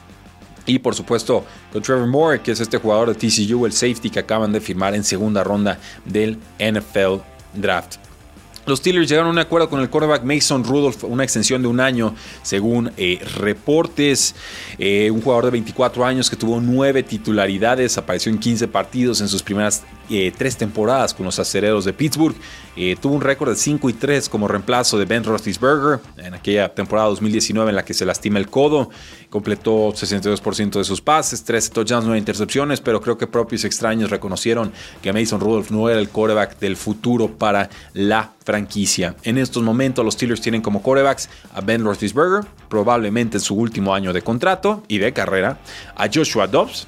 Y 0.67 0.81
por 0.81 0.95
supuesto 0.95 1.45
con 1.73 1.83
Trevor 1.83 2.07
Moore, 2.07 2.41
que 2.43 2.51
es 2.51 2.61
este 2.61 2.77
jugador 2.77 3.09
de 3.09 3.15
TCU, 3.15 3.65
el 3.65 3.73
safety 3.73 4.11
que 4.11 4.19
acaban 4.19 4.53
de 4.53 4.61
firmar 4.61 4.95
en 4.95 5.03
segunda 5.03 5.43
ronda 5.43 5.79
del 6.05 6.39
NFL 6.59 7.23
Draft. 7.55 8.08
Los 8.69 8.81
Steelers 8.81 9.09
llegaron 9.09 9.29
a 9.29 9.33
un 9.33 9.39
acuerdo 9.39 9.71
con 9.71 9.81
el 9.81 9.89
quarterback 9.89 10.25
Mason 10.25 10.63
Rudolph, 10.63 11.03
una 11.05 11.25
extensión 11.25 11.63
de 11.63 11.69
un 11.69 11.81
año, 11.81 12.15
según 12.43 12.93
eh, 12.99 13.19
reportes. 13.37 14.35
Eh, 14.79 15.11
un 15.11 15.23
jugador 15.23 15.47
de 15.47 15.53
24 15.53 16.05
años 16.05 16.29
que 16.29 16.37
tuvo 16.37 16.61
nueve 16.61 17.03
titularidades, 17.03 17.97
apareció 17.97 18.31
en 18.31 18.39
15 18.39 18.69
partidos 18.69 19.23
en 19.23 19.29
sus 19.29 19.43
primeras 19.43 19.85
eh, 20.11 20.33
tres 20.37 20.57
temporadas 20.57 21.13
con 21.13 21.27
los 21.27 21.39
acereros 21.39 21.85
de 21.85 21.93
Pittsburgh. 21.93 22.35
Eh, 22.77 22.97
tuvo 22.99 23.15
un 23.15 23.21
récord 23.21 23.51
de 23.51 23.57
5 23.57 23.91
y 23.91 23.93
3 23.93 24.31
como 24.31 24.49
reemplazo 24.49 24.99
de 24.99 25.05
Ben 25.05 25.23
Roethlisberger 25.23 26.01
en 26.17 26.33
aquella 26.33 26.75
temporada 26.75 27.09
2019 27.09 27.69
en 27.69 27.77
la 27.77 27.85
que 27.85 27.93
se 27.93 28.07
lastima 28.07 28.39
el 28.39 28.49
codo. 28.49 28.89
Completó 29.29 29.93
62% 29.93 30.79
de 30.79 30.85
sus 30.85 31.03
pases, 31.03 31.45
13 31.45 31.71
touchdowns, 31.71 32.07
9 32.07 32.19
intercepciones, 32.19 32.81
pero 32.81 33.03
creo 33.03 33.19
que 33.19 33.27
propios 33.27 33.65
extraños 33.65 34.09
reconocieron 34.09 34.73
que 35.03 35.13
Mason 35.13 35.41
Rudolph 35.41 35.71
no 35.71 35.91
era 35.91 36.01
el 36.01 36.09
quarterback 36.09 36.59
del 36.59 36.77
futuro 36.77 37.37
para 37.37 37.69
la 37.93 38.33
franquicia. 38.49 39.15
En 39.25 39.37
estos 39.37 39.63
momentos 39.63 40.03
los 40.03 40.15
Steelers 40.15 40.41
tienen 40.41 40.63
como 40.63 40.81
quarterbacks 40.81 41.29
a 41.55 41.61
Ben 41.61 41.85
Roethlisberger, 41.85 42.51
probablemente 42.71 43.37
en 43.37 43.43
su 43.43 43.55
último 43.55 43.95
año 43.95 44.15
de 44.15 44.23
contrato 44.23 44.83
y 44.89 44.97
de 44.97 45.13
carrera, 45.13 45.59
a 45.95 46.09
Joshua 46.11 46.47
Dobbs, 46.47 46.87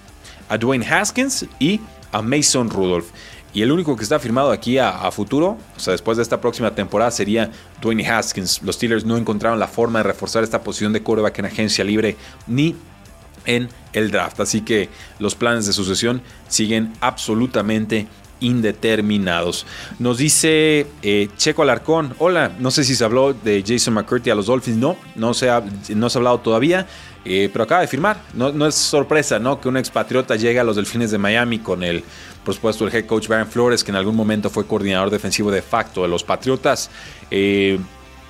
a 0.48 0.56
Dwayne 0.56 0.86
Haskins 0.86 1.44
y 1.58 1.78
a 2.12 2.22
Mason 2.22 2.70
Rudolph. 2.70 3.08
Y 3.52 3.60
el 3.60 3.72
único 3.72 3.94
que 3.94 4.04
está 4.04 4.18
firmado 4.18 4.52
aquí 4.52 4.78
a, 4.78 5.10
futuro, 5.10 5.58
o 5.76 5.78
sea, 5.78 5.92
después 5.92 6.16
de 6.16 6.22
esta 6.22 6.40
próxima 6.40 6.74
temporada, 6.74 7.10
sería 7.10 7.50
Dwayne 7.82 8.08
Haskins. 8.08 8.62
Los 8.62 8.76
Steelers 8.76 9.04
no 9.04 9.18
encontraron 9.18 9.58
la 9.58 9.68
forma 9.68 9.98
de 9.98 10.04
reforzar 10.04 10.42
esta 10.42 10.62
posición 10.62 10.94
de 10.94 11.02
quarterback 11.02 11.40
en 11.40 11.44
agencia 11.44 11.84
libre 11.84 12.16
ni 12.46 12.74
en 13.44 13.68
el 13.92 14.10
draft. 14.10 14.40
Así 14.40 14.62
que 14.62 14.88
los 15.18 15.34
planes 15.34 15.66
de 15.66 15.74
sucesión 15.74 16.22
siguen 16.48 16.94
absolutamente 17.02 18.06
indeterminados. 18.40 19.66
Nos 19.98 20.18
dice 20.18 20.86
eh, 21.02 21.28
Checo 21.36 21.62
Alarcón, 21.62 22.14
hola, 22.18 22.52
no 22.58 22.70
sé 22.70 22.84
si 22.84 22.94
se 22.94 23.04
habló 23.04 23.32
de 23.32 23.62
Jason 23.66 23.94
McCurdy 23.94 24.30
a 24.30 24.34
los 24.34 24.46
Dolphins, 24.46 24.78
no, 24.78 24.96
no 25.14 25.34
se 25.34 25.50
ha, 25.50 25.62
no 25.94 26.10
se 26.10 26.18
ha 26.18 26.20
hablado 26.20 26.40
todavía. 26.40 26.86
Eh, 27.24 27.50
pero 27.52 27.64
acaba 27.64 27.82
de 27.82 27.86
firmar. 27.86 28.22
No, 28.32 28.50
no, 28.50 28.66
es 28.66 28.74
sorpresa, 28.74 29.38
¿no? 29.38 29.60
Que 29.60 29.68
un 29.68 29.76
expatriota 29.76 30.36
llegue 30.36 30.58
a 30.58 30.64
los 30.64 30.76
Delfines 30.76 31.10
de 31.10 31.18
Miami 31.18 31.58
con 31.58 31.82
el, 31.82 32.02
por 32.44 32.54
supuesto, 32.54 32.86
el 32.86 32.94
head 32.94 33.04
coach 33.04 33.28
Brian 33.28 33.46
Flores, 33.46 33.84
que 33.84 33.90
en 33.90 33.96
algún 33.96 34.16
momento 34.16 34.48
fue 34.48 34.66
coordinador 34.66 35.10
defensivo 35.10 35.50
de 35.50 35.60
facto 35.60 36.02
de 36.02 36.08
los 36.08 36.24
Patriotas. 36.24 36.90
Eh, 37.30 37.78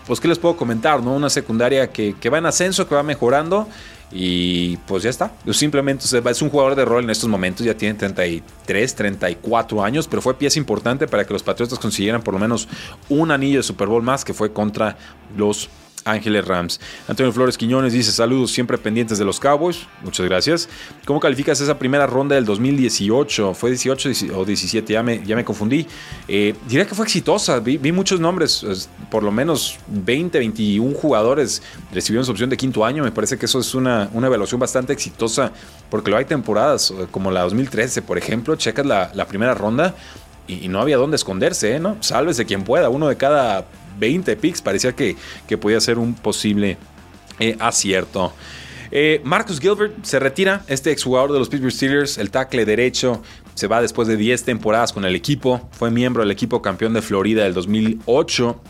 pues, 0.07 0.19
¿qué 0.19 0.27
les 0.27 0.39
puedo 0.39 0.57
comentar? 0.57 1.01
¿no? 1.03 1.15
Una 1.15 1.31
secundaria 1.31 1.89
que, 1.89 2.15
va 2.31 2.39
en 2.39 2.47
ascenso, 2.47 2.89
que 2.89 2.97
va 2.97 3.05
mejorando. 3.05 3.69
Y 4.13 4.77
pues 4.79 5.03
ya 5.05 5.11
está. 5.11 5.33
Simplemente 5.53 6.05
es 6.05 6.43
un 6.43 6.51
jugador 6.51 6.75
de 6.75 6.85
rol 6.85 7.05
en 7.05 7.11
estos 7.11 7.29
momentos. 7.29 7.65
Ya 7.65 7.75
tiene 7.75 7.95
33, 7.95 8.95
34 8.95 9.85
años. 9.85 10.09
Pero 10.09 10.21
fue 10.23 10.35
pieza 10.35 10.59
importante 10.59 11.07
para 11.07 11.25
que 11.25 11.33
los 11.33 11.43
Patriotas 11.43 11.79
consiguieran 11.79 12.23
por 12.23 12.35
lo 12.35 12.41
menos 12.41 12.69
un 13.09 13.31
anillo 13.31 13.59
de 13.59 13.63
Super 13.63 13.89
Bowl 13.89 14.03
más 14.03 14.25
que 14.25 14.35
fue 14.35 14.53
contra 14.53 14.97
los 15.37 15.69
Ángeles 16.05 16.45
Rams. 16.47 16.81
Antonio 17.09 17.33
Flores 17.33 17.57
Quiñones 17.57 17.93
dice 17.93 18.13
saludos 18.13 18.51
siempre 18.51 18.79
pendientes 18.79 19.19
de 19.19 19.25
los 19.25 19.41
Cowboys. 19.41 19.87
Muchas 20.03 20.27
gracias. 20.27 20.69
¿Cómo 21.05 21.21
calificas 21.21 21.61
esa 21.61 21.79
primera 21.79 22.07
ronda 22.07 22.35
del 22.35 22.45
2018? 22.45 23.55
¿Fue 23.55 23.71
18 23.71 24.11
o 24.35 24.45
17? 24.45 24.93
Ya 24.93 25.03
me, 25.03 25.25
ya 25.25 25.37
me 25.37 25.45
confundí. 25.45 25.87
Eh, 26.29 26.55
diría 26.67 26.87
que 26.87 26.95
fue 26.95 27.05
exitosa. 27.05 27.61
Vi, 27.61 27.93
muchos 27.93 28.21
nombres, 28.21 28.89
por 29.11 29.23
lo 29.23 29.33
menos 29.33 29.79
20, 29.89 30.39
21 30.39 30.95
jugadores 30.95 31.63
recibieron 31.93 32.25
su 32.25 32.33
opción 32.33 32.51
de 32.51 32.57
quinto 32.57 32.85
año. 32.85 33.03
Me 33.03 33.13
parece 33.13 33.39
que 33.39 33.47
eso 33.47 33.59
es 33.59 33.75
una, 33.75 34.09
una 34.13 34.27
evaluación 34.27 34.61
bastante 34.61 34.93
exitosa 34.93 35.53
porque 35.91 36.11
lo 36.11 36.17
hay 36.17 36.25
temporadas 36.25 36.91
eh, 36.91 37.07
como 37.11 37.31
la 37.31 37.43
2013, 37.43 38.03
por 38.03 38.19
ejemplo. 38.19 38.57
Checas 38.57 38.87
la, 38.87 39.11
la 39.15 39.27
primera 39.27 39.55
ronda 39.55 39.95
y, 40.51 40.69
no 40.69 40.81
había 40.81 40.97
dónde 40.97 41.17
esconderse, 41.17 41.77
¿eh? 41.77 41.81
¿no? 41.81 41.97
Sálvese 42.01 42.45
quien 42.45 42.65
pueda. 42.65 42.89
Uno 42.89 43.09
de 43.09 43.17
cada 43.17 43.67
20 44.01 44.35
picks. 44.37 44.63
Parecía 44.63 44.97
que, 44.97 45.17
que 45.47 45.59
podía 45.59 45.81
ser 45.81 45.99
un 45.99 46.15
posible 46.15 46.79
eh, 47.39 47.57
acierto. 47.61 48.33
Eh, 48.93 49.21
Marcus 49.25 49.61
Gilbert 49.61 50.05
se 50.05 50.19
retira, 50.19 50.65
este 50.67 50.91
exjugador 50.91 51.33
de 51.33 51.39
los 51.39 51.49
Pittsburgh 51.49 51.73
Steelers, 51.73 52.19
el 52.19 52.31
tackle 52.31 52.65
derecho, 52.65 53.23
se 53.55 53.69
va 53.69 53.81
después 53.81 54.09
de 54.09 54.17
10 54.17 54.45
temporadas 54.45 54.93
con 54.93 55.05
el 55.05 55.15
equipo, 55.15 55.69
fue 55.71 55.91
miembro 55.91 56.23
del 56.23 56.31
equipo 56.33 56.61
campeón 56.61 56.93
de 56.95 57.03
Florida 57.03 57.45
del 57.45 57.55
2008. 57.55 58.61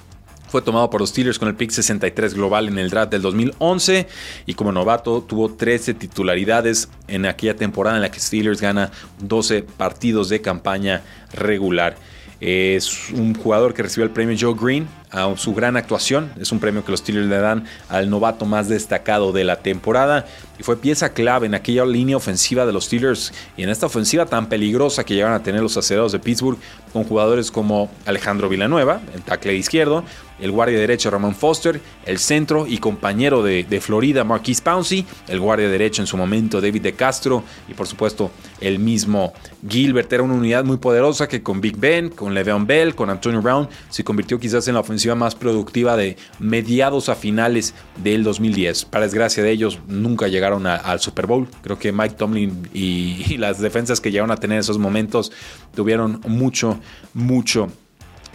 Fue 0.49 0.63
tomado 0.63 0.91
por 0.91 1.01
los 1.01 1.11
Steelers 1.11 1.39
con 1.39 1.47
el 1.47 1.55
pick 1.55 1.71
63 1.71 2.35
global 2.35 2.67
en 2.67 2.79
el 2.79 2.91
draft 2.91 3.13
del 3.13 3.23
2011 3.23 4.09
y 4.47 4.55
como 4.55 4.73
novato 4.73 5.23
tuvo 5.23 5.55
13 5.55 5.95
titularidades 5.95 6.89
en 7.07 7.25
aquella 7.25 7.55
temporada 7.55 7.97
en 7.97 8.03
la 8.03 8.11
que 8.11 8.19
Steelers 8.19 8.61
gana 8.61 8.91
12 9.21 9.63
partidos 9.63 10.29
de 10.29 10.41
campaña 10.41 11.03
regular. 11.33 11.97
Es 12.41 13.11
un 13.11 13.35
jugador 13.35 13.75
que 13.75 13.83
recibió 13.83 14.05
el 14.05 14.11
premio 14.11 14.37
Joe 14.39 14.57
Green 14.59 14.89
a 15.11 15.37
su 15.37 15.55
gran 15.55 15.77
actuación. 15.77 16.33
Es 16.41 16.53
un 16.53 16.59
premio 16.59 16.85
que 16.85 16.91
los 16.91 17.01
Steelers 17.01 17.27
le 17.27 17.37
dan 17.37 17.65
al 17.89 18.09
novato 18.09 18.47
más 18.47 18.69
destacado 18.69 19.33
de 19.33 19.45
la 19.45 19.57
temporada 19.57 20.27
y 20.59 20.63
fue 20.63 20.79
pieza 20.81 21.13
clave 21.13 21.47
en 21.47 21.55
aquella 21.55 21.85
línea 21.85 22.17
ofensiva 22.17 22.65
de 22.65 22.73
los 22.73 22.87
Steelers 22.87 23.33
y 23.57 23.63
en 23.63 23.69
esta 23.69 23.87
ofensiva 23.87 24.25
tan 24.25 24.49
peligrosa 24.49 25.05
que 25.05 25.15
llegaron 25.15 25.35
a 25.35 25.43
tener 25.43 25.61
los 25.61 25.77
acerados 25.77 26.13
de 26.13 26.19
Pittsburgh 26.19 26.59
con 26.93 27.05
jugadores 27.05 27.51
como 27.51 27.91
Alejandro 28.07 28.49
Villanueva, 28.49 29.01
el 29.15 29.23
tackle 29.23 29.55
izquierdo, 29.55 30.05
el 30.41 30.51
guardia 30.51 30.79
derecho 30.79 31.11
Ramón 31.11 31.35
Foster, 31.35 31.81
el 32.07 32.19
centro 32.19 32.67
y 32.67 32.79
compañero 32.79 33.43
de, 33.43 33.81
Florida 33.81 34.25
Marquise 34.25 34.63
Pouncey, 34.63 35.07
el 35.29 35.41
guardia 35.41 35.69
derecho 35.69 36.03
en 36.03 36.07
su 36.07 36.17
momento 36.17 36.61
David 36.61 36.83
de 36.83 36.93
Castro 36.93 37.43
y 37.69 37.75
por 37.75 37.87
supuesto 37.87 38.31
el 38.61 38.79
mismo 38.79 39.33
Gilbert. 39.67 40.13
Era 40.13 40.23
una 40.23 40.35
unidad 40.35 40.65
muy 40.65 40.77
poderosa 40.77 41.29
que 41.29 41.43
con 41.43 41.61
Big 41.61 41.77
Ben, 41.77 42.11
con 42.11 42.35
Le'Veon 42.35 42.67
Bell, 42.67 42.95
con 42.95 43.11
Antonio 43.11 43.41
Brown 43.41 43.69
se 43.89 44.05
convirtió 44.05 44.39
quizás 44.39 44.69
en 44.69 44.75
la 44.75 44.81
ofensiva 44.81 45.15
más 45.15 45.35
productiva 45.35 45.97
de 45.97 46.17
mediados 46.39 47.09
a 47.09 47.15
finales 47.15 47.75
del 48.03 48.23
2010. 48.23 48.85
Para 48.87 49.05
desgracia 49.05 49.43
de 49.43 49.51
ellos 49.51 49.79
nunca 49.87 50.29
llegaron 50.29 50.67
al 50.67 51.01
Super 51.01 51.27
Bowl. 51.27 51.49
Creo 51.63 51.79
que 51.79 51.93
Mike 51.93 52.17
Tomlin 52.17 52.69
y, 52.75 53.25
y 53.29 53.37
las 53.39 53.61
defensas 53.61 54.01
que 54.01 54.11
llegaron 54.11 54.31
a 54.31 54.37
tener 54.37 54.57
en 54.57 54.61
esos 54.61 54.79
momentos 54.79 55.33
tuvieron 55.75 56.21
mucho, 56.27 56.79
mucho 57.15 57.71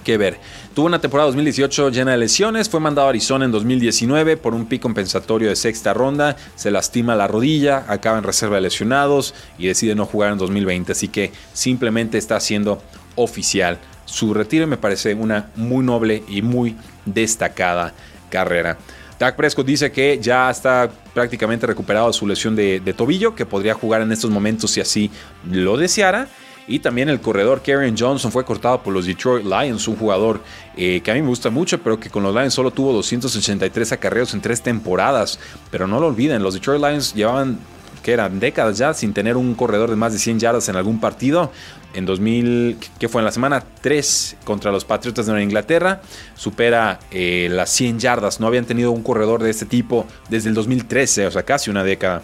que 0.06 0.18
ver. 0.18 0.40
Tuvo 0.74 0.86
una 0.86 1.02
temporada 1.02 1.28
2018 1.28 1.90
llena 1.90 2.12
de 2.12 2.18
lesiones, 2.18 2.70
fue 2.70 2.80
mandado 2.80 3.08
a 3.08 3.10
Arizona 3.10 3.44
en 3.44 3.52
2019 3.52 4.38
por 4.38 4.54
un 4.54 4.68
pick 4.68 4.82
compensatorio 4.82 5.50
de 5.50 5.58
sexta 5.58 5.94
ronda, 5.94 6.38
se 6.56 6.72
lastima 6.72 7.16
la 7.16 7.28
rodilla, 7.28 7.84
acaba 7.90 8.18
en 8.18 8.24
reserva 8.24 8.56
de 8.56 8.62
lesionados 8.62 9.34
y 9.58 9.68
decide 9.68 9.96
no 9.96 10.06
jugar 10.06 10.32
en 10.32 10.38
2020, 10.38 10.94
así 10.94 11.10
que 11.10 11.34
simplemente 11.52 12.18
está 12.18 12.38
haciendo 12.38 12.82
oficial 13.16 13.80
su 14.06 14.34
retiro 14.34 14.68
me 14.68 14.78
parece 14.78 15.14
una 15.14 15.50
muy 15.56 15.84
noble 15.84 16.24
y 16.28 16.42
muy 16.42 16.78
destacada 17.06 17.94
carrera. 18.30 18.78
Dak 19.20 19.36
Prescott 19.36 19.66
dice 19.66 19.92
que 19.92 20.20
ya 20.22 20.50
está 20.50 20.90
prácticamente 21.14 21.66
recuperado 21.66 22.08
de 22.08 22.14
su 22.14 22.28
lesión 22.28 22.56
de 22.56 22.94
tobillo, 22.96 23.34
que 23.34 23.46
podría 23.46 23.74
jugar 23.74 24.02
en 24.02 24.12
estos 24.12 24.30
momentos 24.30 24.72
si 24.72 24.82
así 24.82 25.10
lo 25.50 25.78
deseara 25.78 26.28
y 26.68 26.80
también 26.80 27.10
el 27.10 27.22
corredor 27.22 27.62
Karen 27.62 27.96
Johnson 27.98 28.32
fue 28.32 28.44
cortado 28.44 28.82
por 28.82 28.94
los 28.94 29.06
Detroit 29.06 29.46
Lions, 29.46 29.88
un 29.88 29.96
jugador 29.96 30.42
eh, 30.76 31.02
que 31.04 31.12
a 31.12 31.14
mí 31.14 31.22
me 31.22 31.28
gusta 31.28 31.50
mucho, 31.50 31.80
pero 31.82 32.00
que 32.00 32.10
con 32.10 32.24
los 32.24 32.34
Lions 32.34 32.54
solo 32.54 32.72
tuvo 32.72 32.92
283 32.94 33.92
acarreos 33.92 34.34
en 34.34 34.42
tres 34.42 34.62
temporadas. 34.62 35.40
Pero 35.70 35.88
no 35.88 36.00
lo 36.00 36.08
olviden, 36.08 36.42
los 36.42 36.56
Detroit 36.56 36.82
Lions 36.82 37.14
llevaban 37.14 37.60
que 38.02 38.14
eran 38.14 38.40
décadas 38.40 38.78
ya 38.78 38.94
sin 38.94 39.14
tener 39.14 39.36
un 39.36 39.56
corredor 39.56 39.90
de 39.90 39.96
más 39.96 40.14
de 40.14 40.20
100 40.20 40.40
yardas 40.40 40.70
en 40.70 40.76
algún 40.76 41.00
partido. 41.00 41.52
En 41.96 42.06
2000, 42.06 42.78
que 43.00 43.10
fue 43.10 43.22
en 43.22 43.26
la 43.26 43.32
semana 43.32 43.64
3 43.82 44.38
contra 44.44 44.72
los 44.72 44.86
Patriotas 44.86 45.26
de 45.26 45.32
Nueva 45.32 45.44
Inglaterra, 45.44 46.02
supera 46.36 47.00
eh, 47.10 47.48
las 47.50 47.72
100 47.72 48.00
yardas. 48.00 48.40
No 48.40 48.46
habían 48.46 48.66
tenido 48.66 48.92
un 48.92 49.02
corredor 49.02 49.42
de 49.42 49.50
este 49.50 49.66
tipo 49.66 50.06
desde 50.30 50.50
el 50.50 50.56
2013, 50.56 51.26
o 51.26 51.32
sea, 51.32 51.44
casi 51.44 51.72
una 51.72 51.84
década. 51.84 52.22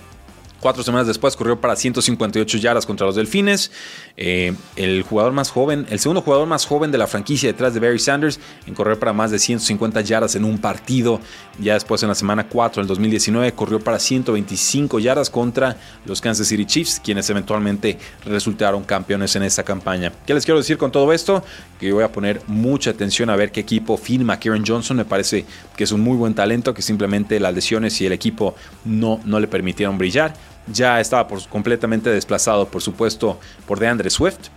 Cuatro 0.62 0.84
semanas 0.84 1.08
después 1.08 1.36
corrió 1.36 1.60
para 1.60 1.76
158 1.76 2.60
yardas 2.60 2.86
contra 2.86 3.08
los 3.08 3.16
Delfines. 3.16 3.72
Eh, 4.16 4.54
el 4.76 5.02
jugador 5.02 5.34
más 5.34 5.50
joven, 5.50 5.88
el 5.90 5.98
segundo 5.98 6.22
jugador 6.22 6.48
más 6.48 6.68
joven 6.68 6.92
de 6.92 7.00
la 7.00 7.08
franquicia 7.08 7.52
detrás 7.52 7.74
de 7.74 7.80
Barry 7.80 7.98
Sanders 7.98 8.40
en 8.68 8.76
correr 8.76 9.00
para 9.00 9.12
más 9.12 9.32
de 9.32 9.40
150 9.40 10.02
yardas 10.02 10.36
en 10.36 10.46
un 10.46 10.60
partido. 10.60 11.20
Ya 11.58 11.74
después 11.74 12.04
en 12.04 12.10
la 12.10 12.16
semana 12.16 12.48
4 12.48 12.84
del 12.84 12.88
2019 12.88 13.54
corrió 13.54 13.80
para 13.80 13.98
125 13.98 15.00
yardas 15.00 15.32
contra 15.32 15.78
los 16.06 16.22
Kansas 16.22 16.46
City 16.48 16.68
Chiefs, 16.68 17.02
quienes 17.04 17.28
eventualmente 17.32 17.98
resultaron 18.26 18.84
campeones 18.84 19.36
en 19.36 19.42
esta 19.42 19.64
campaña. 19.64 20.14
¿Qué 20.28 20.36
les 20.36 20.46
quiero 20.46 20.60
decir 20.60 20.78
con 20.78 20.92
todo 20.92 21.12
esto? 21.12 21.44
Que 21.80 21.92
voy 21.92 22.04
a 22.04 22.12
poner 22.12 22.40
mucha 22.46 22.92
atención 22.92 23.32
a 23.32 23.36
ver 23.36 23.52
qué 23.52 23.62
equipo 23.62 23.98
firma 23.98 24.38
Kieran 24.38 24.64
Johnson. 24.64 24.98
Me 24.98 25.06
parece 25.06 25.44
que 25.76 25.86
es 25.86 25.92
un 25.92 26.02
muy 26.02 26.18
buen 26.18 26.36
talento, 26.36 26.76
que 26.76 26.84
simplemente 26.84 27.40
las 27.40 27.56
lesiones 27.56 28.00
y 28.00 28.06
el 28.06 28.12
equipo 28.12 28.54
no, 28.86 29.20
no 29.26 29.40
le 29.40 29.48
permitieron 29.48 29.98
brillar 29.98 30.51
ya 30.68 31.00
estaba 31.00 31.28
completamente 31.50 32.10
desplazado, 32.10 32.68
por 32.68 32.82
supuesto, 32.82 33.40
por 33.66 33.80
DeAndre 33.80 34.10
Swift. 34.10 34.50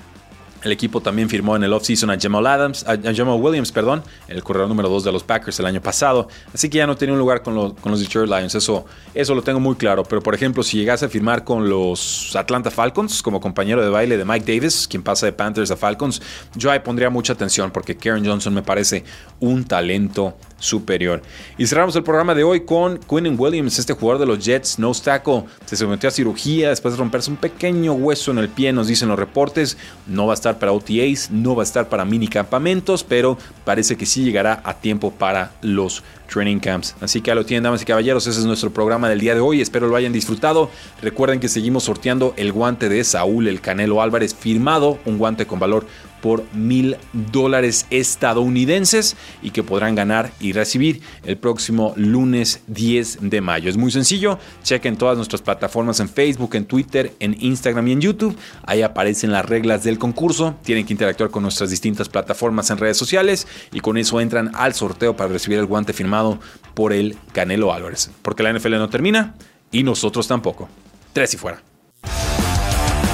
El 0.65 0.73
equipo 0.73 1.03
también 1.03 1.29
firmó 1.29 1.57
en 1.57 1.63
el 1.63 1.75
offseason 1.75 2.11
a 2.11 2.19
Jamal 2.19 2.47
Adams, 2.47 2.87
a 2.89 2.97
Jamal 3.15 3.39
Williams, 3.39 3.71
perdón, 3.71 4.03
el 4.29 4.43
corredor 4.43 4.67
número 4.67 4.89
2 4.89 5.05
de 5.05 5.13
los 5.13 5.23
Packers 5.23 5.61
el 5.61 5.67
año 5.67 5.83
pasado. 5.83 6.27
Así 6.55 6.71
que 6.71 6.79
ya 6.79 6.87
no 6.87 6.97
tenía 6.97 7.13
un 7.13 7.19
lugar 7.19 7.43
con 7.43 7.75
con 7.75 7.93
los 7.93 8.01
Detroit 8.01 8.31
Lions. 8.31 8.55
Eso, 8.55 8.87
eso 9.13 9.35
lo 9.35 9.43
tengo 9.43 9.61
muy 9.61 9.75
claro. 9.75 10.05
Pero 10.05 10.23
por 10.23 10.35
ejemplo, 10.35 10.63
si 10.63 10.79
llegase 10.79 11.05
a 11.05 11.09
firmar 11.11 11.45
con 11.45 11.69
los 11.69 12.35
Atlanta 12.35 12.71
Falcons 12.71 13.23
como 13.23 13.43
compañero 13.43 13.83
de 13.83 13.91
baile 13.91 14.17
de 14.17 14.25
Mike 14.25 14.51
Davis, 14.55 14.89
quien 14.89 15.03
pasa 15.03 15.27
de 15.27 15.35
Panthers 15.35 15.71
a 15.71 15.77
Falcons, 15.77 16.23
yo 16.55 16.71
ahí 16.71 16.79
pondría 16.79 17.11
mucha 17.11 17.35
atención 17.35 17.71
porque 17.71 17.99
Karen 17.99 18.25
Johnson 18.25 18.55
me 18.55 18.63
parece 18.63 19.05
un 19.41 19.65
talento 19.65 20.35
superior. 20.59 21.23
Y 21.59 21.67
cerramos 21.67 21.95
el 21.97 22.03
programa 22.03 22.35
de 22.35 22.45
hoy 22.45 22.65
con 22.65 22.99
Quinnen 22.99 23.37
Williams, 23.39 23.79
este 23.79 23.93
jugador 23.93 24.21
de 24.21 24.27
los 24.27 24.45
Jets, 24.45 24.79
no 24.79 24.93
tackle, 24.93 25.45
se 25.67 25.77
sometió 25.77 26.09
a 26.09 26.13
cirugía 26.13 26.71
después 26.71 26.95
de 26.95 26.99
romperse 26.99 27.31
un 27.31 27.37
pequeño 27.37 27.93
hueso 27.93 28.31
en 28.31 28.39
el 28.39 28.49
pie, 28.49 28.73
nos 28.73 28.87
dicen 28.87 29.09
los 29.09 29.19
reportes, 29.19 29.77
no 30.07 30.27
va 30.27 30.33
a 30.33 30.35
estar 30.35 30.59
para 30.59 30.73
OTAs, 30.73 31.31
no 31.31 31.55
va 31.55 31.63
a 31.63 31.65
estar 31.65 31.89
para 31.89 32.05
mini 32.05 32.29
campamentos, 32.29 33.05
pero 33.05 33.39
parece 33.65 33.97
que 33.97 34.07
sí 34.07 34.25
llegará 34.25 34.63
a 34.65 34.75
tiempo 34.75 35.11
para 35.11 35.53
los 35.63 36.03
training 36.33 36.59
camps. 36.59 36.95
Así 37.01 37.21
que 37.21 37.31
a 37.31 37.35
lo 37.35 37.45
tienen, 37.45 37.65
damas 37.65 37.83
y 37.83 37.85
caballeros, 37.85 38.27
ese 38.27 38.41
es 38.41 38.47
nuestro 38.47 38.71
programa 38.71 39.09
del 39.09 39.21
día 39.21 39.35
de 39.35 39.41
hoy. 39.41 39.61
Espero 39.61 39.87
lo 39.87 39.97
hayan 39.97 40.13
disfrutado. 40.13 40.71
Recuerden 41.03 41.41
que 41.41 41.49
seguimos 41.49 41.85
sorteando 41.85 42.35
el 42.37 42.53
guante 42.53 42.89
de 42.89 43.05
Saúl 43.05 43.49
El 43.49 43.61
Canelo 43.61 44.03
Álvarez, 44.03 44.35
firmado, 44.35 44.99
un 45.05 45.19
guante 45.19 45.47
con 45.47 45.59
valor 45.59 45.87
por 46.25 46.43
mil 46.55 46.97
dólares 47.13 47.85
estadounidenses 47.91 49.15
y 49.43 49.51
que 49.51 49.63
podrán 49.63 49.95
ganar 49.95 50.33
y 50.41 50.53
recibir 50.53 51.03
el 51.23 51.37
próximo 51.37 51.93
lunes 51.97 52.63
10 52.67 53.19
de 53.21 53.43
mayo. 53.43 53.69
Es 53.69 53.77
muy 53.77 53.91
sencillo, 53.91 54.39
chequen 54.63 54.97
todas 54.97 55.19
nuestras 55.19 55.43
plataformas 55.43 56.01
en 56.01 56.09
Facebook, 56.09 56.55
en 56.55 56.65
Twitter, 56.65 57.13
en 57.21 57.37
Instagram 57.39 57.89
y 57.89 57.93
en 57.93 58.01
YouTube. 58.01 58.39
Ahí 58.63 58.81
aparecen 58.81 59.33
las 59.33 59.45
reglas 59.45 59.85
del 59.85 59.99
concurso. 59.99 60.55
Tienen 60.65 60.87
que 60.87 60.95
interactuar 60.95 61.29
con 61.29 61.43
nuestras 61.43 61.69
distintas 61.69 62.09
plataformas 62.09 62.71
en 62.71 62.79
redes 62.79 62.97
sociales 62.97 63.47
y 63.71 63.81
con 63.81 63.99
eso 63.99 64.19
entran 64.19 64.51
al 64.55 64.73
sorteo 64.73 65.15
para 65.15 65.31
recibir 65.31 65.59
el 65.59 65.67
guante 65.67 65.93
firmado 65.93 66.39
por 66.73 66.95
el 66.95 67.19
Canelo 67.35 67.71
Álvarez. 67.71 68.11
Porque 68.23 68.43
la 68.43 68.51
NFL 68.51 68.79
no 68.79 68.89
termina 68.89 69.35
y 69.71 69.83
nosotros 69.83 70.27
tampoco. 70.27 70.71
Tres 71.13 71.35
y 71.35 71.37
fuera. 71.37 71.61